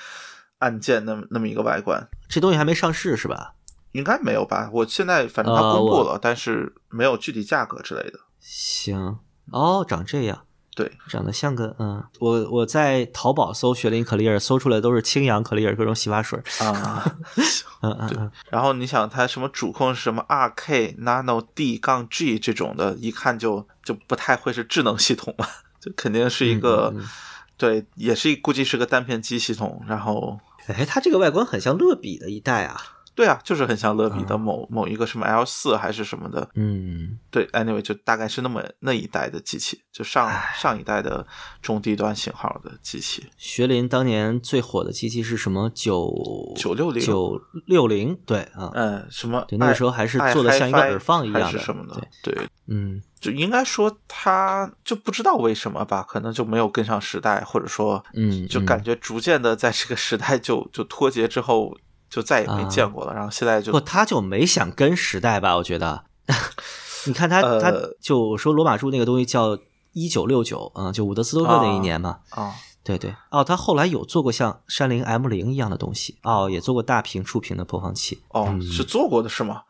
[0.59, 3.53] 按键那么那么一个外观，这东西还没上市是吧？
[3.91, 4.69] 应该没有吧？
[4.71, 8.19] 我现在反正它公布了，但是没有具体价格之类的。
[8.39, 9.19] 行，
[9.51, 10.45] 哦，长这样，
[10.77, 17.17] 对，长得像个嗯，我我在淘宝搜雪林可丽尔，搜出来都是清扬可丽尔各种洗发水，啊，
[17.81, 25.47] 嗯嗯嗯，然后你想它什么主控是什么 RK Nano D 杠 G 这种的，一看就就不太会是智能系统嘛，
[25.81, 27.09] 就肯定是一个、嗯嗯嗯。
[27.57, 29.81] 对，也是估计是个单片机系统。
[29.87, 32.79] 然后哎，它这个外观很像乐比的一代啊，
[33.17, 41.25] 对啊，就是很像乐比的某、某一个什么 L 四还是什么的，嗯，对，anyway 就大概是那么那一代的机器，就上上一代的
[41.59, 43.25] 中低端型号的机器。
[43.35, 45.67] 学林当年最火的机器是什么？
[45.73, 46.13] 九
[46.55, 53.01] 九六零九六零，对啊，嗯，什么对，那个时候还是做的像一个耳放一样的还是什么的，对，嗯。
[53.19, 61.75] 就应该说它就不知道为什么吧，可能就没有跟上时代，或者说，嗯就感觉逐渐的在这个时代就就脱节之后，
[62.09, 63.13] 就再也没见过了。
[63.13, 65.55] 然后现在就不，他就没想跟时代吧？
[65.57, 66.03] 我觉得，
[67.05, 67.71] 你看他，呃他
[68.01, 69.57] 就说罗马柱那个东西叫
[69.93, 72.19] 一九六九嗯，就伍德斯托克那一年嘛。
[72.29, 72.53] 啊，
[72.83, 78.21] 对对，哦，他后来有做过像山林 M 零一样的东西，哦，也做过大屏触屏的播放器。
[78.29, 79.61] 哦，嗯是做过的是吗？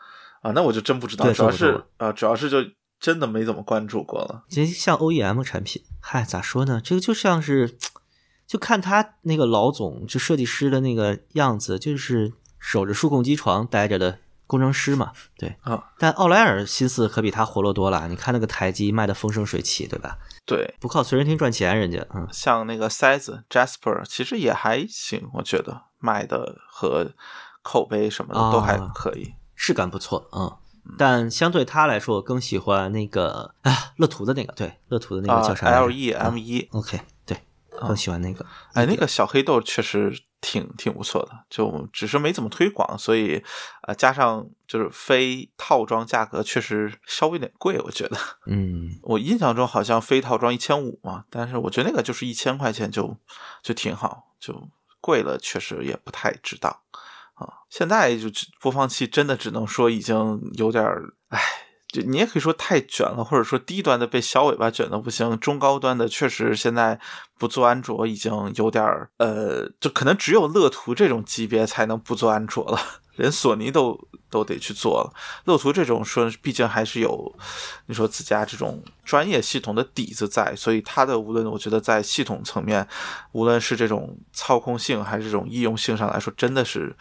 [0.41, 2.57] 啊，那我就真不知道，对主要是啊，主要是就
[2.99, 4.43] 真的没怎么关注过了。
[4.49, 6.81] 其实像 OEM 产品，嗨，咋说呢？
[6.83, 7.77] 这个就像是，
[8.47, 15.11] 就看他那个老总，就设计师的那个样子，就是守着数控机床待着的工程师嘛。
[15.37, 18.07] 对啊，但奥莱尔心思可比他活络多了。
[18.07, 20.17] 你看那个台机卖的风生水起，对吧？
[20.45, 27.11] 对，不靠随身听赚钱，人家嗯，像那个塞子 Jasper，其实也还行，我觉得卖的和
[27.61, 29.33] 口碑什么的都还啊可以。
[29.55, 30.55] 质感不错，嗯。
[30.97, 37.01] 但相对他来说，我更喜欢那个啊，乐图的那个，对，乐图的那个叫啥？L E M 一，OK，
[37.79, 38.45] 对，更喜欢那个。
[38.73, 43.43] 哎，那个小黑豆确实挺挺不错的，就只是没怎么推广，所以
[43.83, 48.17] 呃，加上就是非套装价格确实稍微有点贵，我觉得。
[48.45, 53.17] 嗯，我印象中好像非套装一千五嘛，但是我觉得那个就是一千块钱就
[53.61, 56.71] 就挺好，就贵了确实也不太值当
[57.35, 57.47] 啊。
[57.69, 58.27] 现在就
[58.59, 61.39] 播放器真的只能说已经有点儿，唉。
[61.87, 66.99] 就你也可以说太卷了，或者说低端的被小尾巴卷的不行，中高端的确实现在
[67.37, 72.79] 不做安卓已经有点儿，呃，就可能只有乐图这种级别才能不做安卓了，
[73.15, 73.97] 连索尼都
[74.29, 75.13] 都得去做了。
[75.45, 77.33] 乐图这种说，毕竟还是有
[77.85, 82.85] 你说自家这种专业系统的底子在，所以它的无论我觉得在系统层面，
[83.31, 86.93] 无论是这种操控性还是这种易用性上来说，真的是。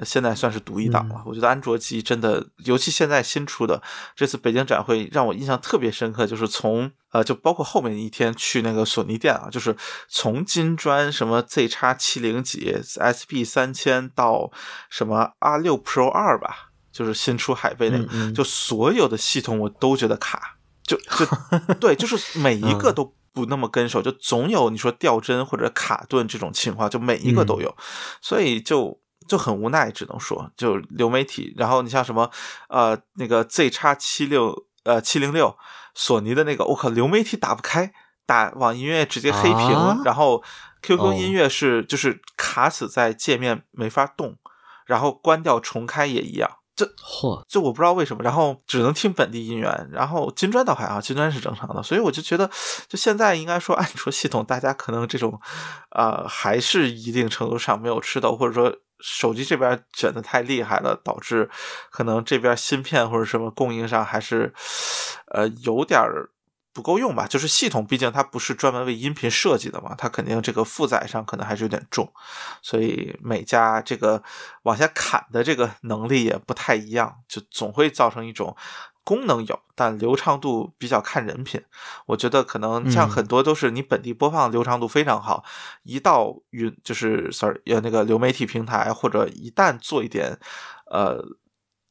[0.00, 3.82] 呃现在算是独一档了，我觉得安卓机真的，尤其现在新出的，
[4.16, 9.76] 这次北京展会让我印象特别深刻，就是从呃，就包括后面一天去那个索尼店啊，就是
[10.08, 14.50] 从金砖什么 Z 叉七零几、SP 三千到
[14.88, 18.08] 什么 R 六 Pro 二吧，就是新出海贝那个，嗯。
[18.30, 27.76] 嗯就所有的系统我都觉得卡，就就 对，就是每一个都不那么跟手，就总有你说掉帧或者卡顿这种情况，就每一个都有，
[28.22, 28.98] 所以就。
[29.28, 31.54] 就很无奈，只能说就流媒体。
[31.56, 32.30] 然后你像什么，
[32.68, 35.56] 呃，那个 Z 叉七六呃七零六，
[35.94, 37.92] 索尼的那个，我靠，流媒体打不开，
[38.26, 40.42] 打网易音乐直接黑屏然后
[40.82, 44.36] QQ 哦音乐是就是卡死在界面没法动，
[44.86, 46.50] 然后关掉重开也一样。
[46.74, 52.48] 这嚯，就我不知道为什么，然后只能听本地音源，然后金砖倒还好，金砖是正常的，所以我就觉得，
[52.88, 55.38] 就现在应该说安卓系统，大家可能这种，
[55.90, 61.50] 呃，还是一定程度上没有吃到，或者说手机这边卷的太厉害了，导致
[61.90, 64.52] 可能这边芯片或者什么供应上还是，
[65.26, 66.30] 呃，有点儿。
[66.72, 67.26] 不够用吧？
[67.26, 72.10] 就是系统，毕竟它不是专门为音频设计的嘛，它肯定这个负载上可能还是有点重，
[72.62, 74.22] 所以每家这个
[74.62, 78.56] 往下砍的这个能力也不太一样，就总会造成一种
[79.10, 81.60] 功能有，但流畅度比较看人品。
[82.06, 85.44] 我觉得可能像嗯很多都是你本地播放流畅度非常好，
[85.82, 90.38] 一到云就是 sorry 呃那个流媒体平台，或者一旦做一点
[90.86, 91.24] 呃。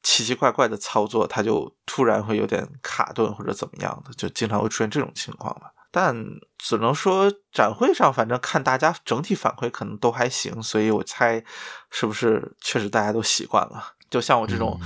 [0.02, 5.74] 奇奇怪怪的操作，它就突然会有点卡顿或者怎么样的，就经常会出现这种情况吧。
[5.92, 6.16] 但
[6.58, 11.44] 只能说展会上，反正看大家整体反馈可能都还行，所以我猜
[11.92, 13.94] 是不是确实大家都习惯了。
[14.10, 14.80] 就像我这种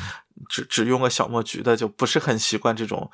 [0.50, 3.10] 只只用个小墨菊的，就不是很习惯这种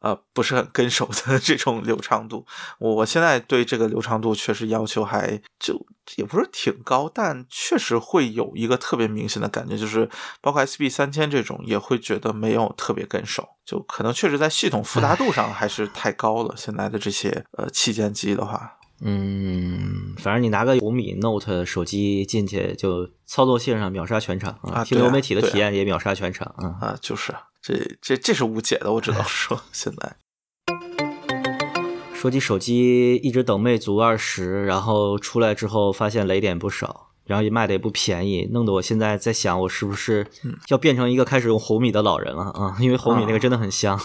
[0.00, 2.46] 呃不是很跟手的 这种流畅度。
[2.78, 5.86] 我我现在对这个流畅度确实要求还就
[6.16, 10.08] 也不是挺高，但确实会有一个特别明显的感觉，就是
[10.40, 16.54] 包括 SB 三千这种也会觉得没有特别跟手，就可能确实在系统复杂度上还是太高了。
[16.56, 19.93] 现在的这些呃旗舰机的话，嗯，
[20.24, 26.78] 反正你拿个红米 Note 手机进去，就操作性上秒杀全场啊听流媒体的体验也秒杀全场啊。
[26.80, 30.16] 啊，就是这这这是无解的，我只能 说现在。
[32.14, 40.26] 说起手机，一直等魅族二十，然后出来之后发现雷点不少，然后也卖的也不便宜，弄得我现在在想，我是不是
[40.68, 42.78] 要变成一个开始用红米的老人了啊？
[42.80, 44.00] 因为红米那个真的很香。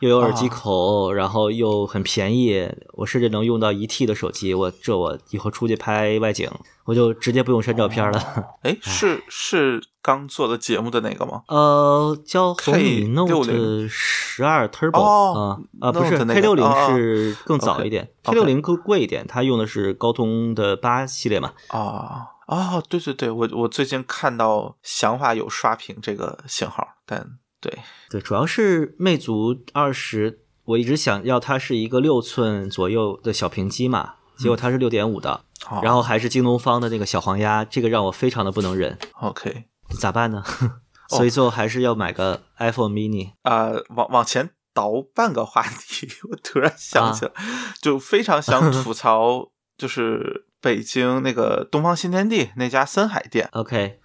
[0.00, 4.52] 又有耳机口，然后又很便宜，我甚至能用到一 T 的手机。
[4.54, 6.50] 我这我以后出去拍外景，
[6.84, 8.20] 我就直接不用删照片了。
[8.62, 11.42] 哎，是是刚做的节目的那个吗？
[11.48, 21.52] 呃，叫红米 K60 Note 十二 Turbo 哦啊啊，不是 K 六零是更早一点，K 六零更贵一点，它用的是高通的八系列嘛。
[21.68, 27.78] 啊哦，对对对，我我最近看到想法有刷屏这个型号，但对。
[28.08, 39.64] 对，主要是魅族二十，我一直想要它是一个六寸左右的小屏机嘛，结果它是六点五的，哦然后还是京东方的那个小黄鸭，这个让我非常的不能忍，OK。
[39.98, 40.42] 咋办呢？
[41.10, 43.32] 所以最后还是要买个 iPhone mini。
[43.42, 47.32] 啊、往往前倒半个话题，我突然想起来，
[47.80, 53.99] 就非常想吐槽，就是北京那个东方新天地那家森海店， OK，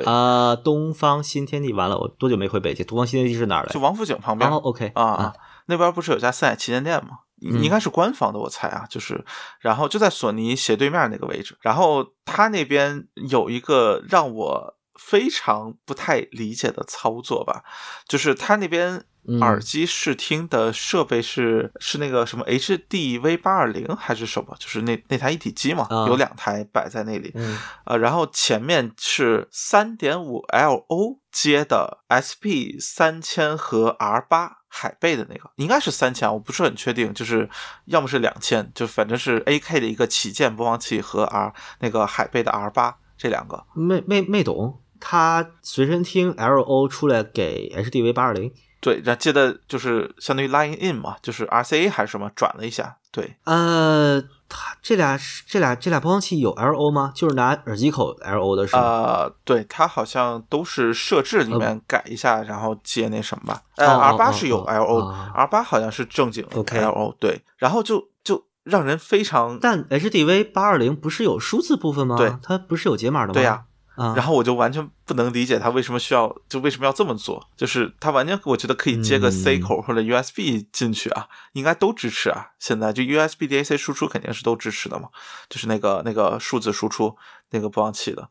[0.00, 2.84] 对啊、东方新天地完了，我多久没回北京？
[2.86, 3.72] 东方新天地是哪儿来？
[3.72, 4.50] 就王府井旁边。
[4.50, 5.34] 哦，OK 啊，
[5.66, 7.18] 那边不是有家森海旗舰店吗？
[7.46, 9.22] 嗯应该是官方的，我猜啊，就是，
[9.60, 17.62] 然后就在索尼斜对面那个位置，然后他那边有一个让我非常不太理解的操作吧，
[18.08, 19.04] 就是他那边嗯
[19.40, 26.06] 耳机试听的设备是、是那个什么 HD V 八二零还是什么，就是那那台一体机嘛，啊。
[26.06, 27.58] 有两台摆在那里，嗯。
[27.86, 37.48] 呃，然后前面是三点五 LO 接的 SP 三千和 R 八海贝的那个，应该是三千，我不是很确定，就是
[37.86, 43.64] 要么是两千，就反正是 AK 的一个旗舰播放器和 R 那个海贝的 R 八这两个。
[43.74, 48.52] 没没没懂，它随身听 LO 出来给 HDV 八二零，
[48.84, 57.10] 对，然后接的就是相当于 Line In 嘛，就是 RCA 还是什么转了一下，对，呃，它这俩是这俩这俩播放器有 LO 吗？
[57.14, 58.82] 就是拿耳机口 LO 的是吗？
[58.82, 63.62] 呃，对，它好像都是设置里面改一下，然后接那什么吧。
[63.76, 72.16] 呃哦哦，R 八是有哦 LO，R 哦八好像是正经 LO，对，然后就就让人非常，但 HDV 八二零不是有数字部分吗？
[72.18, 73.32] 对，它不是有解码的吗？
[73.32, 73.64] 对呀、啊，
[73.96, 82.50] 然后我就完全不能理解他为什么需要，就为什么要这么做，就是他完全我觉得可以接个 C 嗯口或者 USB 进去啊，应该都支持啊。
[82.58, 85.08] 现在就 USB DAC 输出肯定是都支持的嘛，
[85.48, 87.16] 就是那个那个数字输出
[87.50, 88.28] 那个播放器的，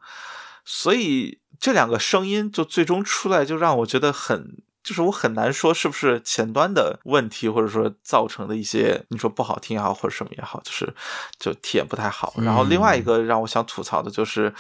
[0.66, 4.64] 所以这两个声音就最终出来，就让我觉得很。
[4.84, 10.94] 就是我很难说是不是前端的问题，或者说造成的一些你说不好听也好，或者什么也好，就是
[11.40, 12.34] 就体验不太好。
[12.40, 14.54] 然后另外一个让我想吐槽的就是，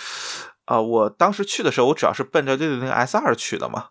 [0.66, 3.88] 呃，我当时去的时候，我主要是奔着六六零 S 二去的嘛，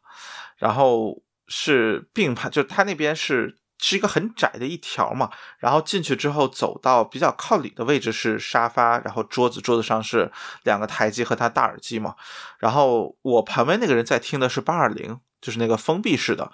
[0.57, 10.31] 然后是并排，就它那边是是一个很窄的一条嘛，然后进去之后走到比较靠里的位置是沙发，然后桌子，桌子上是
[10.63, 12.15] 两个台机和他大耳机嘛，
[12.59, 16.51] 然后我旁边那个人在听的是八二零，就是那个封闭式的。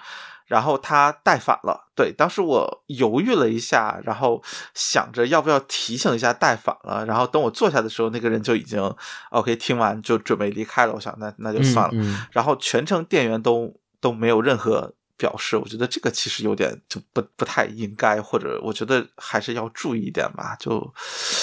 [0.48, 4.42] 然后他带反了，对，当时我犹豫了一下，然后
[4.74, 8.82] 想着要不要提醒一下带反了，然后等我坐下的时候，那个人就已经
[9.30, 12.26] OK 听完就准备离开了，我想那那就算了，嗯嗯。
[12.32, 20.94] 然后全程店员都都没有任何表示，我觉得这个其实有点就不不太应该，或者我觉得还是要注意一点吧，就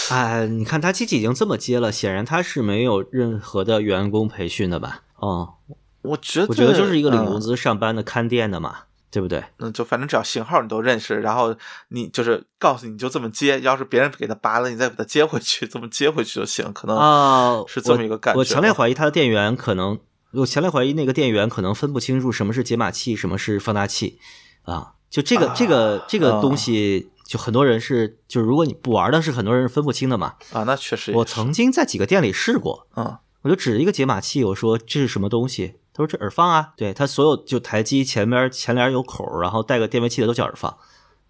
[0.10, 5.04] 哎，你看他机器已经这么接了，显然他是没有任何的员工培训的吧？
[5.18, 5.56] 哦，
[6.02, 7.26] 我觉得我觉得就是一个领嗯。
[7.26, 8.84] 工资上班的看店的嘛，
[9.16, 9.42] 对不对？
[9.60, 11.56] 嗯，就反正只要型号你都认识，然后
[11.88, 16.70] 你就是告诉你就这么接，要是别人给他拔了，你再把它接回去，这么接回去就行。
[16.74, 18.42] 可能啊，是这么一个感觉我。
[18.42, 19.98] 我强烈怀疑他的电源可能，
[20.34, 24.20] 我强烈怀疑那个电源可能分不清楚什么是解码器，什么是放大器
[24.64, 24.96] 啊。
[25.10, 30.34] 就这个、啊这个这个啊东西，就很多人是，就如果你不玩的是，很多人是分不清的嘛。
[30.52, 35.76] 啊，那确实我曾经在几个店里试过，嗯我就指着一个解码器，我说这是什么东西？
[35.96, 40.78] 他说这耳放啊，对，他所有就台机前面前帘有口，然后带个电位器的都叫耳放。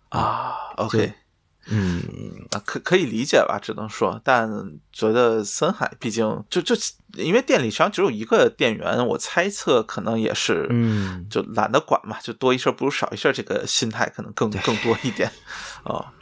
[0.10, 1.14] 啊，OK，
[1.68, 2.02] 嗯，
[2.50, 4.50] 啊，可可以理解吧，只能说，但
[4.92, 6.76] 觉得森海毕竟就就
[7.14, 15.32] 因为店里实际上只有一个店员，我猜测可能也是，嗯就懒得管嘛，就多一事不如少一事，这个心态可能更更多一点
[15.84, 16.14] 啊。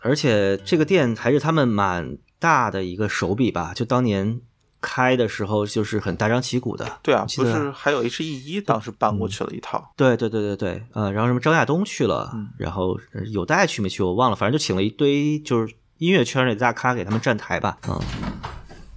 [0.00, 4.40] 而且这个店还是他们蛮大的一个手笔吧，就当年
[4.88, 6.86] 开的时候就是很大张旗鼓的。
[7.02, 18.00] 对啊不是还有 H E 一当时搬过去了一套，对对对对对，呃，然后什么张亚东去了，嗯然后呃有带去没去我忘了，反正就请了一堆就是音乐圈里的大咖给他们站台吧，嗯。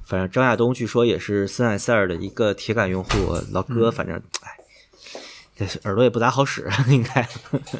[0.06, 3.10] 反正张亚东据说也是森海塞尔的一个铁杆用户，
[3.52, 4.57] 老哥，反正哎，
[5.56, 7.28] 这耳朵也不咋好使， 应该。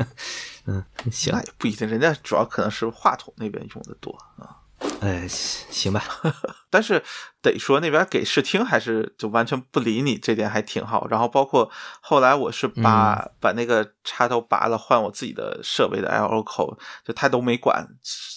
[0.68, 4.61] 嗯，行那，也不一定，人家主要可能是话筒那边用的多啊。
[5.01, 6.03] 哎，行吧，
[6.69, 7.01] 但是
[7.41, 11.07] 得说那边给试听还是就完全不理你，这点还挺好。
[11.10, 11.69] 然后包括
[12.01, 17.88] 后来我是把、嗯把那个插头拔了，换我自己的设备的 L O 口，就他都没管，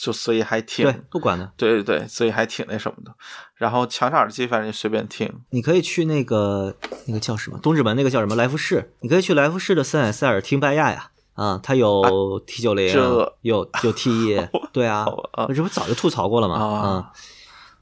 [0.01, 3.12] 就所以还挺对，不管的，对对对，所以还挺那什么的。
[3.56, 11.10] 然后墙上耳机反正就随便听，你可以去那个那个叫什么东直门那个叫什么来福士，你可以去来福士的森海塞尔听拜亚呀。
[11.35, 12.93] 啊，他有 T 九零，
[13.41, 15.07] 有有 T 一， 对啊
[15.55, 16.57] 这不早就吐槽过了吗？
[16.57, 17.13] 啊啊，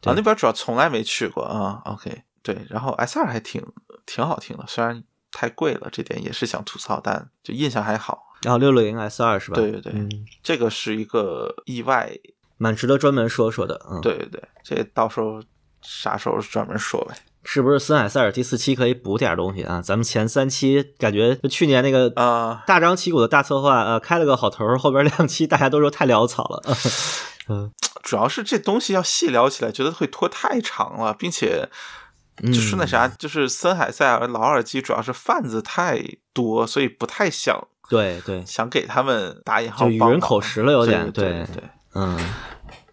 [0.05, 1.83] 啊，那边主要从来没去过啊。
[1.85, 3.61] OK，对，然后 S 二还挺
[4.07, 5.03] 挺好听的，虽然
[5.33, 8.23] 太贵了，这点也是想吐槽，但就印象还好。
[8.43, 9.57] 然后六六零 S 二是吧？
[9.57, 10.09] 对对对，嗯，
[10.43, 12.11] 这个是一个意外，
[12.57, 13.81] 蛮值得专门说说的。
[13.91, 15.43] 嗯，对对对，这到时候
[15.83, 17.15] 啥时候专门说呗。
[17.45, 19.81] 是不是森海塞尔第四期可以补点东西啊？
[19.81, 26.77] 咱们前三期感觉就去年那个啊大张旗鼓的大策划，呃，开了个好头，后边两期大家都说太潦草了。
[27.49, 27.71] 嗯，
[28.03, 31.69] 主要是这东西要细聊起来，觉得会拖太长了，并且
[32.45, 36.01] 就是那啥，就是森海塞尔老耳机主要是贩子太
[36.33, 41.63] 多，所以不太想对对，想给他们打引号就语人口实了有点对对对。
[41.95, 42.17] 嗯，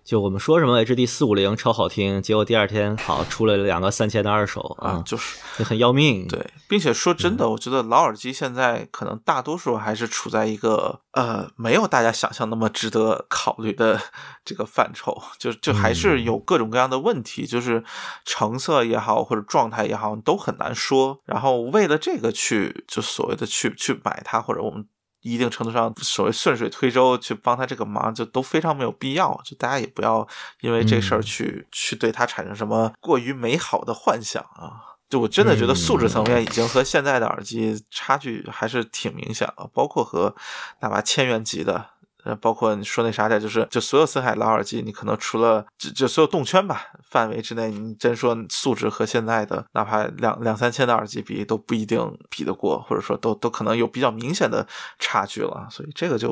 [0.08, 6.26] 就我们说什么 HD 四五零超好听，结果第二天好出了两个三千的二手啊，，啊就是就很要命。
[6.30, 14.00] 对，并且说真嗯的，我觉得老耳机现在可能大多数还是处在一个呃没有大家想象那么值得考虑的
[14.46, 17.84] 这个范畴， 就就还嗯是有各种各样的问题，就是
[18.24, 21.20] 成色也好或者状态也好都很难说。
[21.26, 24.86] 然后为了这个去就所谓的去去买它，或者我们。
[25.34, 29.40] 一定程度上，所谓顺水推舟去帮他这个忙，就都非常没有必要。
[29.44, 30.28] 就大家也不要
[30.62, 34.96] 因为这事儿嗯去、去对他产生什么过于美好的幻想啊。
[35.10, 40.36] 就我真的觉得素质层面已经和现在的耳机差距还是挺明显了，包括和
[40.82, 41.92] 哪怕千元级的，
[42.28, 51.98] 呃，包括你说那啥点，就是就所有森海老耳机，你可能除了就就所有动圈吧范围之内，你真说素质和现在的哪怕两两三千的耳机比，都不一定
[52.30, 54.68] 比得过，或者说都都可能有比较明显的
[55.00, 56.30] 差距了，所以这个就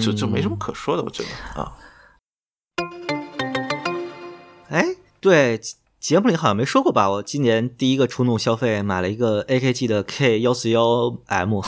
[0.00, 1.72] 就就没什么可说的，我觉得啊。
[4.68, 4.84] 哎，
[5.20, 5.60] 对，
[6.00, 7.08] 节目里好像没说过吧？
[7.08, 11.60] 我今年第一个冲动消费买了一个 AKG 的 K 幺四幺 M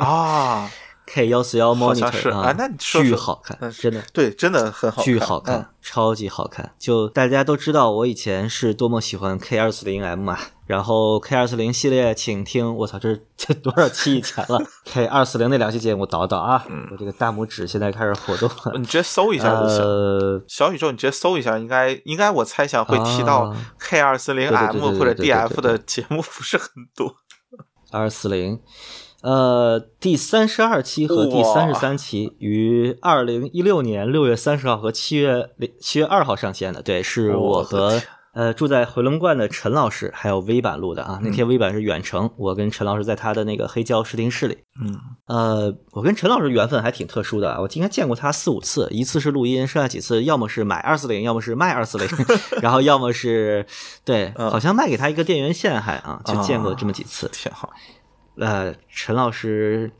[0.00, 0.68] 啊，
[1.06, 4.02] K 幺四幺 monitor 啊哎那你说说巨好看真的。
[4.12, 6.72] 对，真的很好看，巨好看，嗯超级好看。
[6.78, 14.62] 就大家都知道，我以前是多么喜欢 K 二四零 M 嘛，然后 K 二四零系列，请听，我操，这这多少期以前了？
[14.86, 18.78] K 二四零那两期节目倒倒啊，我这个大拇指现在开始活动了。
[18.78, 19.78] 你直接搜一下就行。
[19.78, 27.12] 呃，小宇宙，你直接搜一下，应该应该我猜想会提到啊 K 二四零 M 或者 DF 的节目不是很多。
[27.90, 28.58] 二四零，
[29.22, 35.50] 呃，第三十二期和第三十三期于二零一六年六月三十号和七月
[35.80, 36.82] 七月二号上线的。
[36.82, 38.02] 对，是我和天
[38.34, 41.20] 呃住在回龙观的陈老师还有 V 版录的啊。
[41.22, 44.58] 那天 V 版是远程，我跟陈老师在他的那个黑胶试听室里。
[44.82, 52.08] 嗯，呃，我跟陈老师缘分还挺特殊的啊，我应该见过他四五次，一次是录音，剩下几次要么是买二四零，要么是卖二四零，
[52.60, 53.66] 然后要么是
[54.04, 57.28] 对，嗯好像卖给他一个电源线还啊，就见过这么几次。
[57.32, 57.70] 挺好。
[58.36, 59.92] 呃，陈老师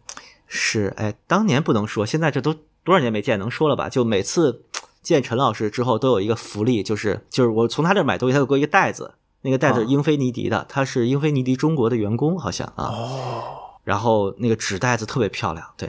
[0.47, 2.55] 是哎，当年不能说，现在这都
[2.85, 3.89] 多少年没见，能说了吧？
[3.89, 4.65] 就每次
[5.03, 12.85] 见陈老师之后，都有一个福利，就是就是我从他这儿买东西，他有给我一个袋子，那个袋子英菲尼迪的，他是英菲尼迪中国的员工，好像啊。
[12.85, 13.43] 哦，
[13.85, 15.89] 然后那个纸袋子特别漂亮，对。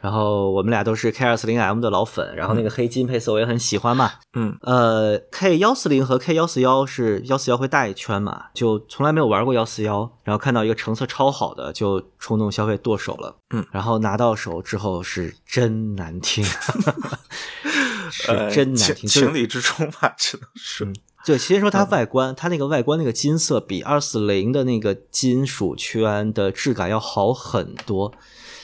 [0.00, 4.12] 然后我们俩都是 K 二四零 M 的老粉，然后那个黑金配色我也很喜欢嘛。
[4.34, 13.36] 嗯呃，K 幺四零和 K 幺四幺是幺四幺会大一圈嘛，就从来没有玩过幺四幺，然后看到一个成色超好的，就冲动消费剁手了。
[13.50, 16.44] 嗯，然后拿到手之后是真难听，
[18.10, 20.86] 是呃真难听，情理之中吧，只能说。
[21.28, 28.14] 对，先说它外观，它那个外观那个金色比二四零的那个金属圈的质感要好很多。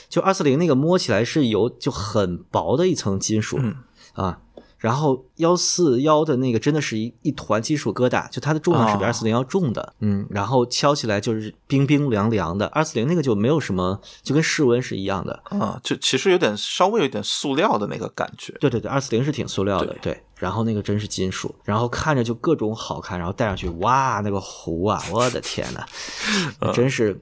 [0.09, 3.75] 就二四零那个摸起来是有就很薄的一层金属、嗯
[4.13, 4.39] 啊，
[4.85, 12.67] 然后幺四幺的那个真的是一一团金属疙瘩，就它的重量是比哦二四零要重的，嗯，然后敲起来就是冰冰凉凉的。
[12.67, 15.41] 二四零那个就没有什么，就跟室温是一样的。
[15.45, 18.53] 啊，就其实有点稍微有点塑料的那个感觉。
[18.59, 20.21] 对对对，二四零是挺塑料的，对。
[20.37, 27.19] 然后那个真是金属，然后看着就各种好看，然后戴上去，哇，那个弧啊， 我的天呐，真是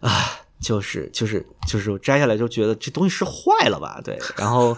[0.00, 0.10] 啊，
[0.60, 3.98] 就是就是就是摘下来就觉得这东西是坏了吧？
[4.04, 4.76] 对，然后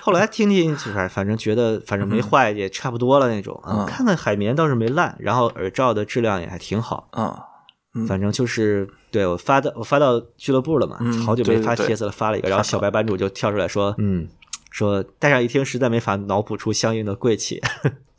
[0.00, 7.08] 后来听听，就是反正觉得反正没坏，也差不多了那种看看海绵倒是没烂，然后耳罩的质量也还挺好。
[7.12, 7.38] 啊，
[7.94, 8.06] 嗯。
[8.06, 14.28] 反正就是对我发的，我发到俱乐部了嘛，嗯好久没发帖子了，发了一个，然后小白版主就跳出来说，嗯，
[14.70, 17.60] 说戴上一听实在没法脑补出相应的贵气。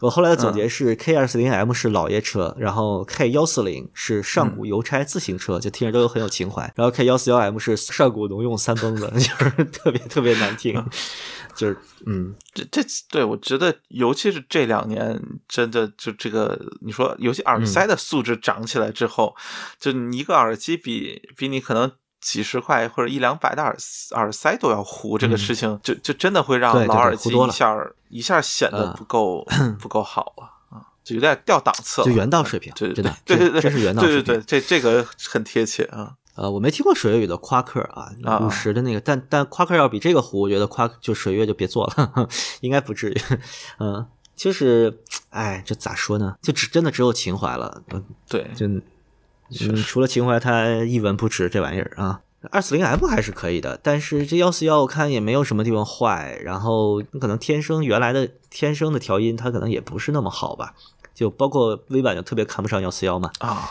[0.01, 6.63] 我后来的总结是，K 二四零 M 是老爷车，然后 K 幺四零是上古邮差自行车，就听着都很有情怀。
[6.75, 10.75] 然后 K 幺四幺 M 是上古农用三蹦子， 就是特别特别难听，
[11.55, 19.35] 就是嗯，这这对我觉得，尤其是这两年，真的就这个，你说，尤其耳塞的素质涨起来之后，
[19.79, 21.91] 就你一个耳机比比你可能。
[22.25, 23.75] 几十块或者一两百的耳
[24.11, 27.75] 耳塞都要糊，这个事情就就真的会让老耳机一下
[28.07, 29.45] 一下显得不够
[29.77, 36.15] 不够好了啊，就有点掉档次了，就原道水平，对对对对对，这是原道水平，对对对，这这个很贴切啊。
[36.35, 42.27] 呃，我没听过水月雨的夸克啊，五十的那个，但但夸克要比这个糊，我觉得夸就水月就别做了，
[42.61, 43.17] 应该不至于。
[43.79, 44.05] 嗯，
[44.35, 44.99] 就是，
[45.29, 46.35] 哎，这咋说呢？
[46.41, 47.83] 就只真的只有情怀了。
[47.91, 48.67] 嗯，对，就。
[48.67, 52.21] 嗯，除了情怀，它一文不值这玩意儿啊。
[52.49, 60.73] 二四零 M 还是可以的，但是这幺四幺我看也没有什么地方坏，然后可能天生原来的天生的调音它可能也不是那么好吧。
[61.13, 63.31] 就包括 V 版就特别看不上幺四幺嘛。
[63.39, 63.69] 啊，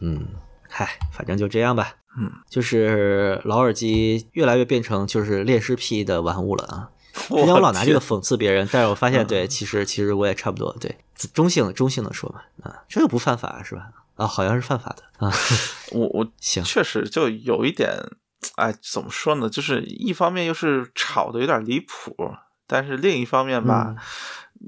[0.00, 0.26] 嗯，
[0.68, 1.94] 嗨，反正就这样吧。
[2.18, 6.90] 嗯，就是老耳机越来越变成就是恋尸癖的玩物了啊。
[7.28, 10.96] 之前我老拿这个讽刺别人，但是我发现对，其实其实我也差不多对，
[11.34, 13.88] 中性中性的说嘛，啊，这个不犯法是吧？
[14.14, 15.32] 啊，好像是犯法的啊！
[15.92, 17.90] 我我 行，确实就有一点，
[18.56, 19.48] 哎，怎么说呢？
[19.48, 22.14] 就是一方面又是吵的有点离谱，
[22.66, 23.94] 但是另一方面吧。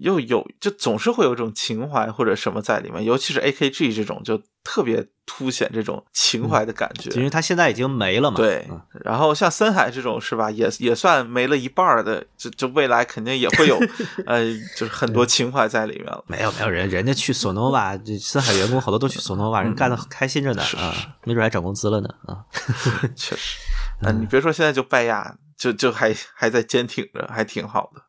[0.01, 8.37] 又有就总是会有种情怀或者什么在里面，尤其是 A K G 这种就特别凸显这种情怀的感觉，因为它现在已经没了嘛。
[8.37, 8.67] 对，
[9.05, 13.79] 然后像森海这种是吧，也也算没了一半的，就就未来肯定也会有，
[14.27, 14.45] 呃，
[14.77, 16.25] 就是很多情怀在里面了。
[16.27, 20.95] 没有没有人，人家去索诺瓦，这森海员工好多都去索诺瓦，人干的开心着呢啊，
[21.25, 22.45] 没准还涨工资了呢啊。
[23.15, 23.59] 确实，
[24.01, 28.03] 啊，你别说现在就拜亚，就就还还在坚挺着，还挺好的。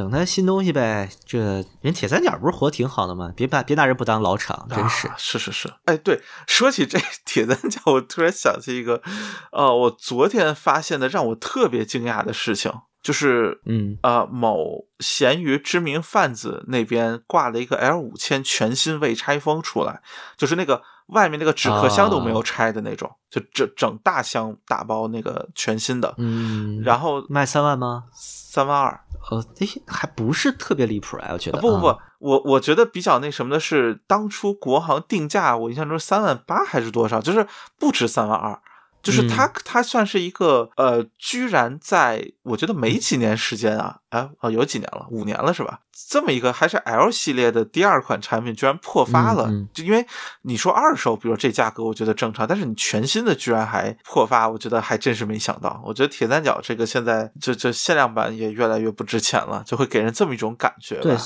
[0.00, 3.30] 等他新东西呗，这人铁三角不是活挺好的吗？
[3.36, 5.70] 别把别拿人不当老厂，真是是是是。
[5.84, 9.02] 哎，对，说起这 铁三角，我突然想起一个，
[9.52, 12.72] 呃，我昨天发现的让我特别惊讶的事情，
[13.02, 20.00] 就是嗯呃，某咸鱼知名贩子那边挂了一个 L 五千全新未拆封出来，
[20.38, 28.04] 就是那个外面那个纸壳箱都没有拆的那种，就整整大箱打包那个全新的，嗯，然后卖三万吗？
[28.14, 28.98] 三万二。
[29.28, 31.60] 呃，这还不是特别离谱啊，我觉得。
[31.60, 37.46] 不不不，我我觉得比较那什么的是，当初国行定价，我印象中三万八还是多少，就是
[37.78, 38.60] 不止三万二。
[39.02, 45.80] 就是它，它算是一个呃，居然在我觉得没几年时间啊，啊啊，有几年了，五年了是吧？
[46.08, 49.50] 这么一个还是 L 系列的第二款产品，居然破发了。
[49.72, 50.06] 就因为
[50.42, 55.80] 你说二手，比如这价格，我觉得正常，但是你全新的居然还破发，我觉得还真是没想到。
[55.84, 60.96] 我觉得铁三角这个现在这这限量版也越来越不值钱了，就会给人这么一种感觉。
[61.00, 61.16] 对。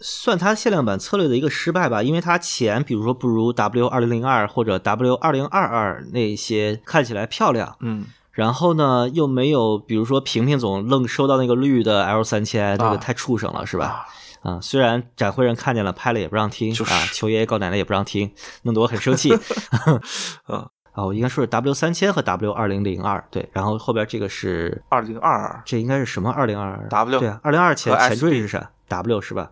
[0.00, 14.06] 算它限量版策略的一个失败吧，因为它钱，比如说不如 W 二零零二或者 W 二零二二那些看起来漂亮，嗯，然后呢又没有，比如说平平总愣收到那个绿的 L 三千，那个太畜生了，是吧？
[14.42, 18.30] 啊，虽然展会人看见了，拍了也不让听，啊，求爷爷告奶奶也不让听，
[18.62, 19.32] 弄得我很生气。
[20.44, 29.50] 啊 啊，我应该说是 W 三千和 W 二零零二，对，然后后边这个是二零二二，这应该是什么二零二二？W 对啊，二零二前前缀是啥？W 是吧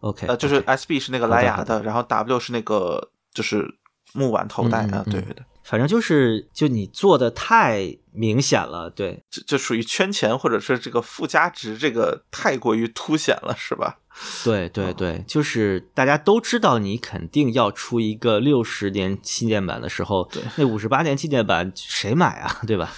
[0.00, 3.66] ？OK，呃，就是 SB 是那个蓝牙的，然后 W 是那个就是
[4.12, 13.98] 木碗头戴啊，对对对，反正就是就你做的太明显了，对，就就属于圈钱或者是这个附加值这个太过于凸显了，是吧？
[14.44, 22.60] 对对对，就是大家都知道你肯定要出一个六十年纪念版的时候，对，那五十八年纪念版谁买啊？
[22.66, 22.92] 对吧？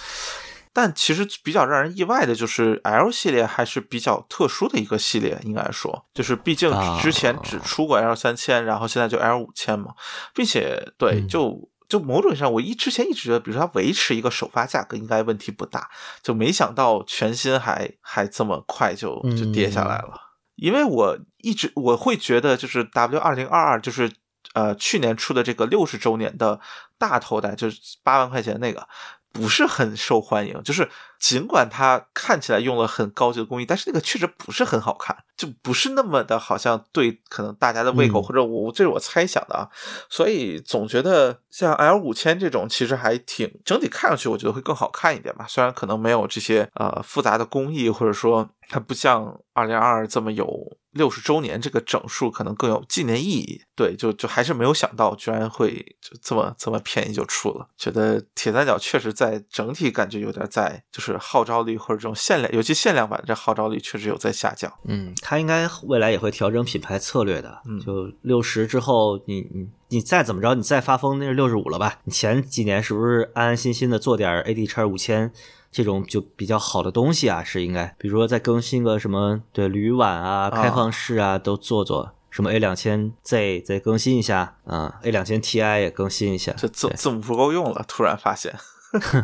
[0.75, 9.93] 但其实比较让人意外的就是 L 系列还是比较特殊的一个系列，应该说，就是毕竟之前只出过 L 三千，然后现在就 L 五千嘛，
[10.33, 15.91] 并且对，就就某种意义上，我一之前一直觉得，比如说它维持一个首发价格应该问题不大，
[16.23, 20.19] 就没想到全新还还这么快就就跌下来了，
[20.55, 24.11] 因为我一直我会觉得就是 W 二零二二就是
[24.55, 26.59] 呃去年出的这个六十周年的
[26.97, 28.87] 大头戴，就是八万块钱那个。
[29.33, 30.87] 不是很受欢迎，就是
[31.19, 39.67] 尽管它看起来用了很高级的工艺，但是那个确实不是很好看，就不是那么的好像对可能大家的胃口，或者我这是我猜想的啊，
[40.07, 53.61] 所以总觉得像 L 五千这种其实还挺整体看上去我觉得会更好看一点吧，虽然可能没有这些呃复杂的工艺，或者说它不像二零二二这么有六十周年这个整数可能更有纪念意义。
[53.75, 57.67] 对，就就还是没有想到，居然会就这么这么便宜就出了。
[57.77, 64.71] 觉得铁三角确实在整体感觉有点在，就是号召力或者这种限量，尤其限量版这号召力确实有在下降。
[64.85, 67.61] 嗯，它应该未来也会调整品牌策略的。
[67.67, 71.99] 嗯就六十之后，你你你再怎么着，你再发疯，那是六十五了吧？
[72.03, 75.31] 你前几年是不是安安心心的做点 AD 叉五千
[75.73, 77.43] 这种就比较好的东西啊？
[77.43, 82.11] 是应该，比如说再更新个什么对铝碗啊、开放式啊都做做。
[82.29, 86.51] 什么 A 两千 Z 再更新一下啊，A 两千 Ti 也更新一下。
[86.57, 88.55] 这字对字母不够用了，突然发现。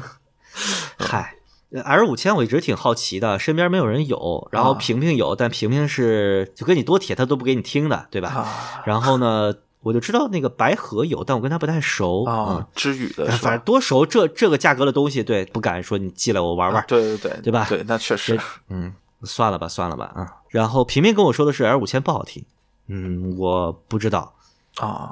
[0.96, 1.38] 嗨
[1.72, 8.30] ，L 五千我一直挺好奇的，身边没有人有，然后啊平平有，但平平是就跟你多铁他都不给你听的，对吧？
[8.30, 13.60] 啊然后呢，我就知道那个白河有，但我跟他不太熟啊，知语的反正？
[13.66, 18.40] 多熟这这个价格的东西，对，不敢说你寄来我玩玩，啊对对对，对吧对，那确实
[18.70, 18.94] 嗯，
[19.24, 20.28] 算了吧，算了吧啊。
[20.50, 22.44] 然后平平跟我说的是 L 五千不好听，
[22.88, 24.34] 嗯，我不知道，
[24.78, 25.12] 啊。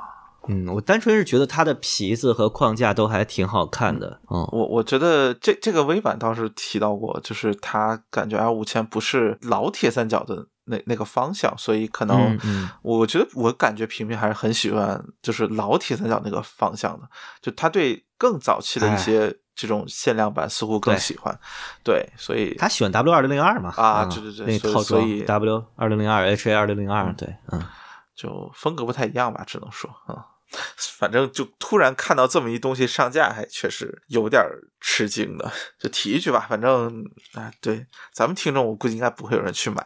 [0.50, 12.38] 嗯，我单纯是觉得它的皮子和框架都还挺好看的，嗯我我觉得这这个微版倒是提到过，就是他感觉 L 五千不是老铁三角的那那个方向，所以可能
[12.82, 17.08] 我觉得我感觉平平还是很喜欢就是老铁三角那个方向的，
[17.42, 21.40] 就他对更早期的一些这种限量版似乎更喜欢，
[21.84, 23.74] 对，所以他喜欢 W 二零零二嘛？
[23.78, 27.64] 嗯啊对对对所以 W 二零零二 HA 二零零二，对，嗯，
[28.16, 30.38] 就风格不太一样吧，只能说啊。
[30.98, 34.42] 反正就突然看到这么一东西上架，还确实有点
[34.80, 35.52] 吃惊的。
[35.78, 37.04] 就提一句吧，反正
[37.34, 39.86] 啊，对咱们听众，我估计应该不会有人去买。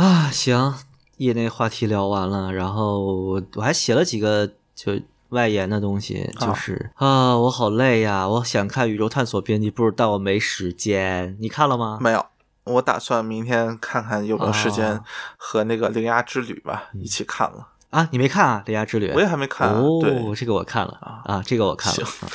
[0.00, 0.78] 啊，行，
[1.18, 4.98] 业内话题聊完了，然后我我还写了几个就
[5.28, 11.36] 外延的东西，就是啊我好累呀，我想看《宇宙探索编辑部》，但我没时间。
[11.38, 11.98] 你看了吗？
[12.00, 12.24] 没有，
[12.64, 15.04] 我打算明天看看有没有时间哦
[15.36, 17.68] 和那个《铃芽之旅》吧、一起看了。
[17.90, 19.10] 啊，你没看啊，《雷亚之旅》？
[19.14, 22.04] 我也还没看啊哦，对这个我看了啊啊，这个我看了。
[22.04, 22.28] 啊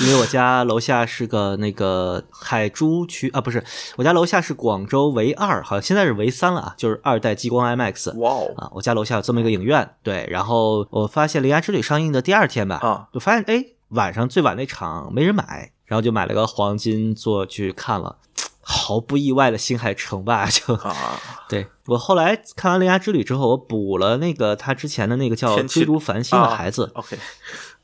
[0.00, 3.62] 因为我家楼下是个那个海珠区啊，不是，
[3.94, 8.12] 我家楼下是广州唯二，好像现在是唯三了啊，就是二代激光 IMAX。
[8.18, 18.16] 哇哦啊，我家楼下有这么一个影院，对，然后我发现《铃芽之旅》上映的第二天吧，啊就发现哎，晚上最晚那场没人买，然后就买了个黄金座去看了，
[18.64, 21.20] 毫不意外的星海城吧， 就啊！
[21.48, 27.18] 对我后来看完《铃芽之旅》之后，我补了那个他之前的那个叫《追逐繁星的孩子》OK，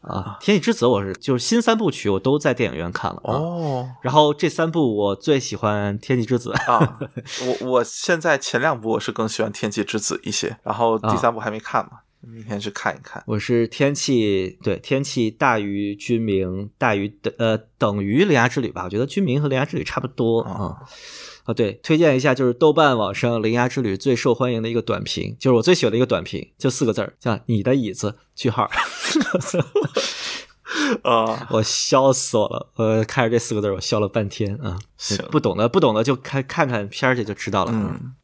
[0.00, 3.34] 啊，《天气之子》我是就是新三部曲我都在电影院看了啊。
[3.34, 3.90] 哦。
[4.00, 6.98] 然后这三部我最喜欢《天气之子》啊，
[7.60, 13.22] 我我现在前两部我是更喜欢《天气之子》一些，然后第三部还没看嘛，明天去看一看。
[13.26, 20.56] 我是天气对天气大于军民大于等呃等于铃芽之旅吧，我觉得军民和铃芽之旅差不多啊。
[20.58, 20.76] 哦
[21.44, 28.64] 啊，对，推荐一下，就是豆瓣网上《铃芽之旅》最受欢迎的一个短评，就是我最喜欢的一个短评，就四个字儿，叫“你的椅子”句号。
[31.02, 34.78] 啊 我笑死我了，呃，看着这四个字儿我笑了半天啊。
[35.30, 37.72] 不懂的不懂的就看看看片儿去就知道了。
[37.74, 38.14] 嗯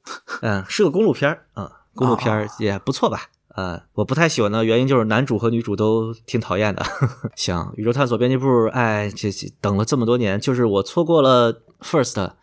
[0.42, 3.30] 嗯，是个公路片儿啊，公路片儿也不错吧。
[3.56, 6.84] 呃，我不太喜欢的原因就是男主和女主都挺讨厌的。
[7.34, 12.34] 行，宇宙探索编辑部，哎，这这等了这么多年，就是我错过了 First，啊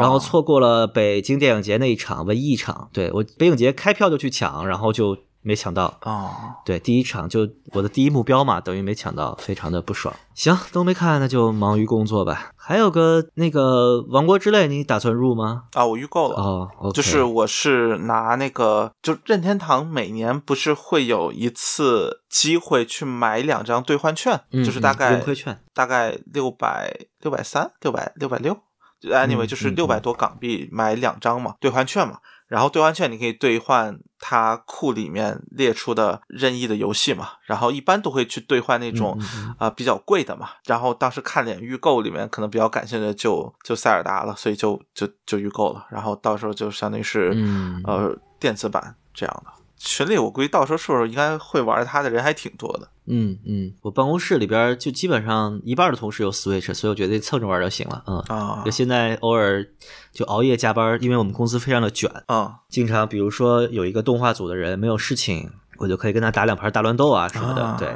[0.00, 2.88] 然后错过了北京电影节那一场文艺场。
[2.92, 5.96] 对我北影节开票就去抢，然后就没抢到。
[6.02, 6.30] 哦，
[6.64, 10.12] 对，第一场就我的第一目标嘛，等于没抢到，非常的不爽。
[10.34, 12.50] 行，都没看，那就忙于工作吧。
[12.56, 15.64] 还有个那个《王国之泪》，你打算入吗？
[15.74, 16.36] 啊，我预购了。
[16.36, 28.56] 哦，OK，就是我是拿那个，就任天堂每年不是会有一次机会去买两张兑换券，嗯就是大概嗯盈亏券大概六百六百三六百六百六
[29.02, 32.18] ，anyway 嗯就是嗯六百多港币买两张嘛，兑换券嘛。
[32.46, 39.18] 然后兑换券你可以兑换它库里面列出的任意的游戏嘛，然后一般都会去兑换那种
[39.58, 40.50] 啊、比较贵的嘛。
[40.66, 45.86] 然后当时看脸预购里面可能比较感兴趣的就就塞尔达了，所以就就就预购了。
[45.90, 49.50] 然后到时候就相当于是、嗯呃电子版这样的。
[49.76, 58.02] 群里我估计到时候是不是应该会玩它的人还挺多的嗯嗯，我办公室里边就基本上一半的同事有 Switch，所以我觉得蹭着玩就行了。
[58.06, 59.66] 嗯，啊就现在偶尔
[60.10, 67.62] 就熬夜加班，因为我们公司非常的卷，啊经常比如说有一个动画组的人没有事情，我就可以跟他打两盘大乱斗啊什么的。
[67.62, 67.88] 啊对，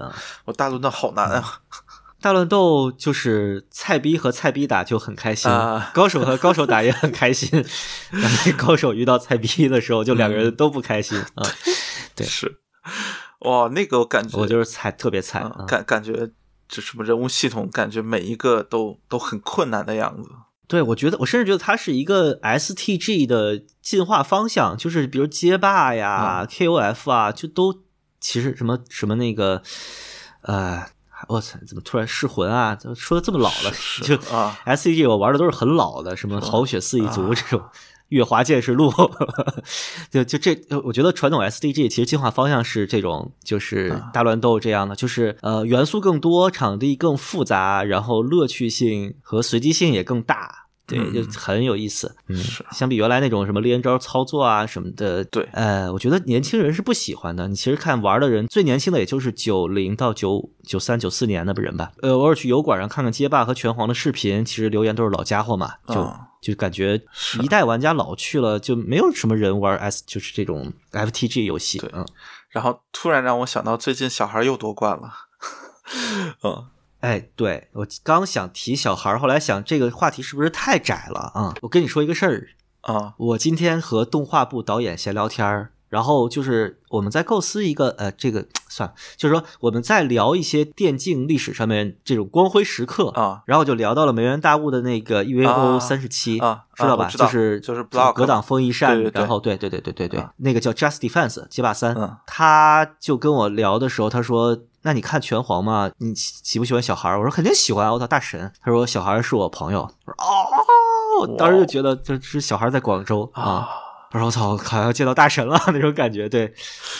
[0.00, 0.10] 嗯，
[0.46, 1.44] 我大乱斗好难啊！
[2.20, 7.64] 大乱斗就是菜逼和菜逼打就很开心，啊高手和高手打也很开心。
[8.56, 11.46] 高手遇到菜逼的时候，就两个人都不开心啊、
[12.16, 12.58] 对是
[13.40, 15.44] 哇，那个我感觉我就是菜，特别菜。
[15.68, 16.30] 感感觉
[16.68, 20.30] 这什么人物系统，感觉每一个都都很困难的样子。
[20.66, 27.82] 对，我觉得我甚至觉得它是一个 STG 的进化方向，就是比如街霸呀、嗯 KOF 啊，就都
[28.18, 29.62] 其实什么什么那个，
[30.42, 30.84] 呃，
[31.28, 32.74] 我操，怎么突然噬魂啊？
[32.74, 33.72] 怎么说的这么老了？
[33.72, 37.62] 是 就啊 SDG 我玩的都是很老的，什么吧好血四一族啊这种。
[38.10, 38.88] 月华剑士录，
[40.12, 52.14] 就就这，我觉得传统 SDG 其实进化方向是这种，就是啊大乱斗这样的，就是呃元素更多，场地更复杂，然后乐趣性和随机性也更大，对，嗯就很有意思。
[52.28, 57.48] 嗯是，相比原来那种什么连招操作啊什么的，对呃，我觉得年轻人是不喜欢的。
[57.48, 61.92] 你其实看玩的人，最年轻的也就是九零到九九三九四年的人吧。
[62.02, 67.00] 呃，偶尔去油管上看看街霸和拳皇的视频，其实留言都是老家伙嘛，就、嗯就感觉
[67.42, 71.78] 一代玩家老去了，就没有什么人玩 S 就是这种 FTG 游戏。
[71.78, 72.06] 对嗯，
[72.50, 75.10] 然后突然让我想到，最近小孩又夺冠了。
[76.44, 76.66] 嗯，
[77.06, 82.48] 哎，对我刚想提小孩儿，后来想这个话题是不是太窄了啊、我跟你说一个事儿，
[82.80, 97.08] 啊我今天和动画部导演闲聊天儿，然后就是我们在构思一个呃，这个算了，就是说我们在聊一些电竞历史上面这种光辉时刻啊，然后就聊到了梅园大悟的那个 EVO 啊三十七啊知道吧？
[97.08, 104.58] 就是就是格挡风一扇，然后对对对对对对，啊那个叫 Just Defense 街霸三，嗯他就跟我聊的时候，他说。
[104.86, 105.90] 那你看拳皇吗？
[105.98, 107.18] 你喜喜不喜欢小孩儿？
[107.18, 107.92] 我说肯定喜欢啊！
[107.92, 108.52] 我操，大神！
[108.62, 109.80] 他说小孩是我朋友。
[109.82, 113.42] 我说哦，我当时就觉得这是小孩在广州啊。
[113.42, 113.68] 啊
[114.12, 116.54] 我说我操，好像见到大神了 那种感觉，对。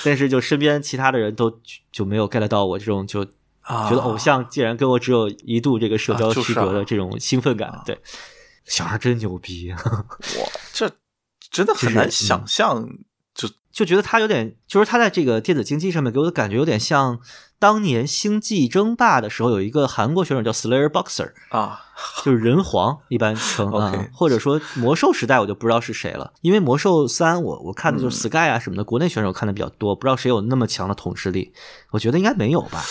[0.05, 1.61] 但是就身边其他的人都
[1.93, 3.25] 就没有 get 到我这种，就
[3.61, 7.97] 啊，觉得偶像竟然跟我只有一度这个社交区隔的这种兴奋感，对。
[8.65, 9.79] 小孩真牛逼， 哇，
[10.73, 10.91] 这
[11.53, 12.85] 真的很难想象，
[13.33, 17.21] 就就觉得他有点，就是他在这个电子竞技上面给我的感觉有点像
[17.59, 21.83] 当年星际争霸的时候有一个韩国选手叫 Slayer Boxer，啊。
[22.23, 31.55] 就是人皇一般称 啊 OK，或者说魔兽时代我就不知道是谁了，因为魔兽三我我看的就是 Sky 啊什么的，国内选手看的比较多，不知道谁有那么强的统治力，
[31.93, 32.85] 我觉得应该没有吧，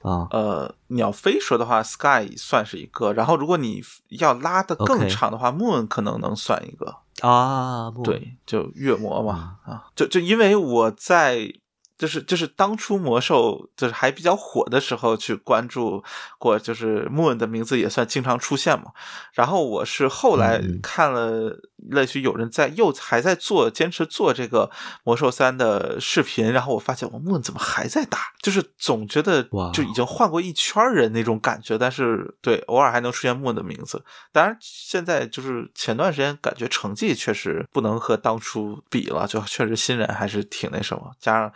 [0.00, 3.82] 啊，呃，你要非说的话，Sky 算是一个，然后如果你
[4.18, 11.52] 要拉的更长的话，Moon 可能能算一个，啊，不，对，就月魔嘛，啊，就就因为我在。
[11.98, 16.02] 就是就是当初魔兽就是还比较火的时候去关注
[16.38, 18.92] 过，就是 Moon 的名字也算经常出现嘛。
[19.32, 21.60] 然后我是后来看了，
[21.90, 24.70] 类似于有人在又还在做坚持做这个
[25.02, 28.18] 魔兽三的视频，然后我发现我 Moon 怎么还在打？
[28.40, 34.04] 就是总觉得哇就已经换过一圈人那种感觉，但是对偶尔还能出现 Moon 的名字。
[34.30, 41.52] 当然现在就是前段时间感觉成绩确实不能和当初比了，就确实新人还是挺那什么，加上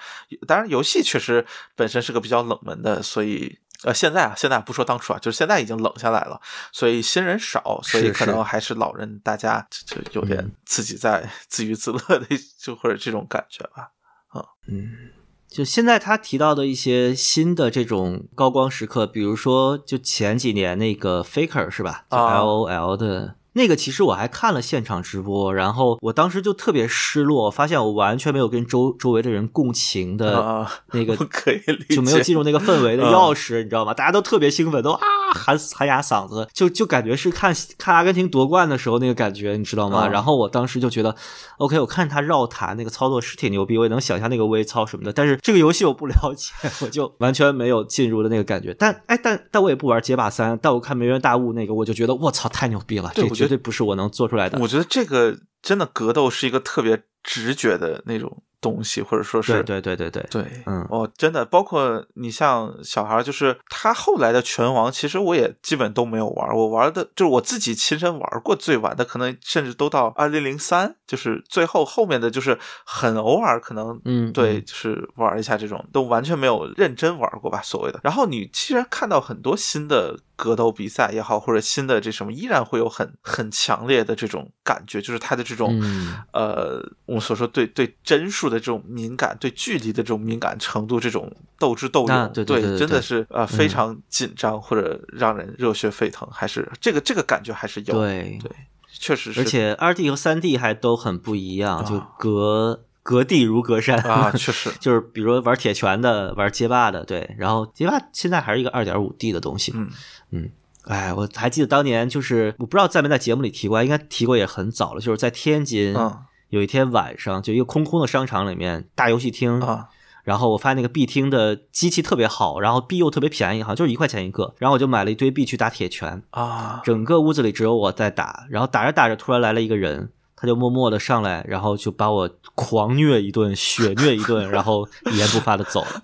[0.46, 1.44] 当然游戏确实
[1.74, 3.58] 本身是个比较冷门的，所以。
[3.84, 6.40] 呃，现在啊，现在不说当初啊，就是现在已经冷下来了，
[6.70, 12.26] 所以新人少，所以可能还是老人，大家就就有点嗯自己在自娱自乐的，
[12.60, 13.90] 就或者这种感觉吧。
[14.28, 15.10] 啊嗯，
[15.48, 22.04] 就现在他提到的一些新的这种高光时刻，比如说就前几年那个 Faker 是吧？
[22.08, 23.34] 就啊 L O L 的。
[23.54, 33.92] 那个其实我还看了现场直播，然后我当时就特别失落，发现我完全没有跟周周围的人共情的啊，那个 啊可以理解，就没有进入那个氛围的嗯钥匙，你知道吗？
[33.92, 35.00] 大家都特别兴奋，都啊
[35.32, 40.06] 喊喊哑嗓子，就就感觉是看看阿根廷夺冠的时候那个感觉，你知道吗？
[40.06, 41.16] 嗯然后我当时就觉得
[41.58, 46.52] ，OK，我看他绕塔那个操作是挺牛逼，我也能想象那个微操什么的，但是这个游戏我不了解，
[46.84, 48.74] 我就完全没有进入的那个感觉。
[48.78, 54.58] 但哎，但但我也不玩街霸三，但我看梅园大悟那个，我就觉得我操，太牛逼了，这绝对不是我能做出来的。
[54.60, 66.56] 我觉得这个真的格斗是一个特别直觉的那种东西，或者说是对对对对对，对，嗯哦，真的，包括你像小孩儿，就是他后来的拳王，其实我也基本都没有玩儿。
[66.56, 72.56] 我玩的就是我自己亲身玩过最晚的，可能甚至都到二零零三，就是最后后面的就是
[72.86, 78.00] 很偶尔可能，嗯对，嗯就是玩一下这种，都完全没有认真玩过吧，所谓的。
[78.04, 85.78] 然后你既然看到很多新的格斗比赛也好，或者新的这什么，依然会有很很强烈的这种感觉，就是他的这种。
[85.80, 98.50] 嗯呃，我们所说对对帧数的这种敏感，对距离的这种敏感程度，这种斗智斗勇，啊对对对对真的是呃非常紧张、或者让人热血沸腾，还是这个这个感觉还是有，对对，
[98.90, 109.88] 确实是，而且二 D 和三 D 还都很不一样，就啊隔隔地如隔山啊，确实， 就是比如说玩铁拳的，玩街霸的，对，然后街霸现在还是一个二点五 D 的东西，嗯。
[110.30, 110.50] 嗯，
[110.84, 116.16] 哎，我还记得当年就是我不知道在没在节目里提过，应该提过也很早了，就是在天津嗯。
[116.50, 119.88] 有一天晚上，就一个空空的商场里面大游戏厅，啊
[120.22, 124.54] 然后我发现那个币厅的机器特别好，然后币又特别便宜，好像就是一块钱一个。
[124.58, 128.46] 然后我就买了一堆币去打铁拳，啊，整个屋子里只有我在打。
[128.48, 130.10] 然后打着打着，突然来了一个人，
[130.42, 136.02] 他就默默的上来，然后就把我狂虐一顿，血虐一顿，然后一言不发的走了。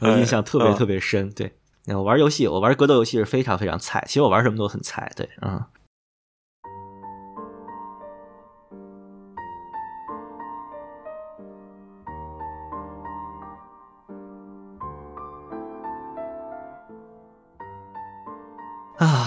[0.00, 1.30] 我印象特别特别深。
[1.32, 1.54] 对，
[1.88, 4.02] 我玩游戏，我玩格斗游戏是非常非常菜。
[4.08, 5.12] 其实我玩什么都很菜。
[5.14, 5.62] 对，嗯。
[18.98, 19.25] 啊，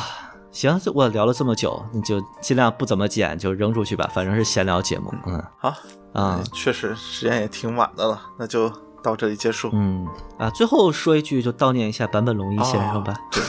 [0.59, 5.09] 行，我聊了这么久，你就尽量不怎么剪，就扔出去吧，反正是闲聊节目。
[5.25, 5.73] 嗯，好，
[6.11, 8.69] 啊，确实时间也挺晚的了，那就
[9.01, 9.69] 到这里结束。
[9.71, 10.05] 嗯，
[10.37, 13.13] 啊，最后说一句，就悼念一下坂本龙一先生吧。
[13.31, 13.41] 对，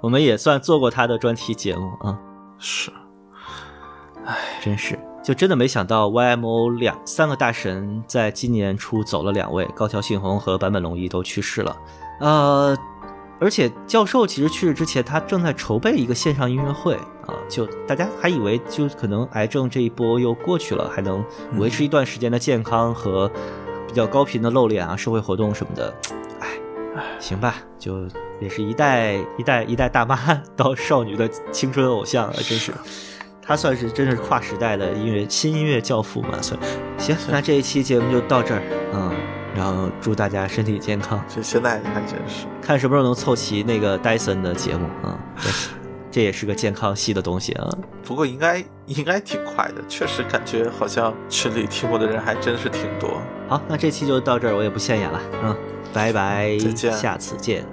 [0.00, 2.16] 我们也算做过他的专题节目啊。
[2.58, 2.92] 是，
[4.24, 11.76] 唉，真是，就真的没想到 YMO 两三个大神在今年初走了两位，高桥幸宏和坂本龙一都去世了。
[12.20, 12.78] 呃。
[13.42, 16.94] 而且教授其实去世之前，他正在筹备一个线上音乐会
[17.26, 21.24] 啊，就大家还以为就可能癌症这一波又过去了，还能
[21.56, 23.28] 维持一段时间的健康和
[23.88, 25.92] 比较高频的露脸啊，社会活动什么的。
[26.38, 26.46] 哎，
[27.18, 28.06] 行吧，就
[28.40, 30.16] 也是一代一代一代大妈
[30.56, 32.72] 到少女的青春偶像啊，真是，
[33.42, 36.56] 他算是真是跨时代的音乐新音乐教父嘛，算。
[36.96, 38.62] 行，那这一期节目就到这儿，
[38.94, 39.41] 嗯。
[39.54, 41.22] 然后祝大家身体健康。
[41.28, 45.18] 这现在还真是看什么时候能凑齐那个戴森的节目啊？
[46.10, 47.66] 这也是个健康系的东西啊。
[48.04, 53.18] 不过应该应该挺快的，确实感觉好像群里听过的人还真是挺多。
[53.48, 55.56] 好，那这期就到这儿，我也不现眼了，嗯，
[55.92, 57.64] 拜拜，再见，下次见。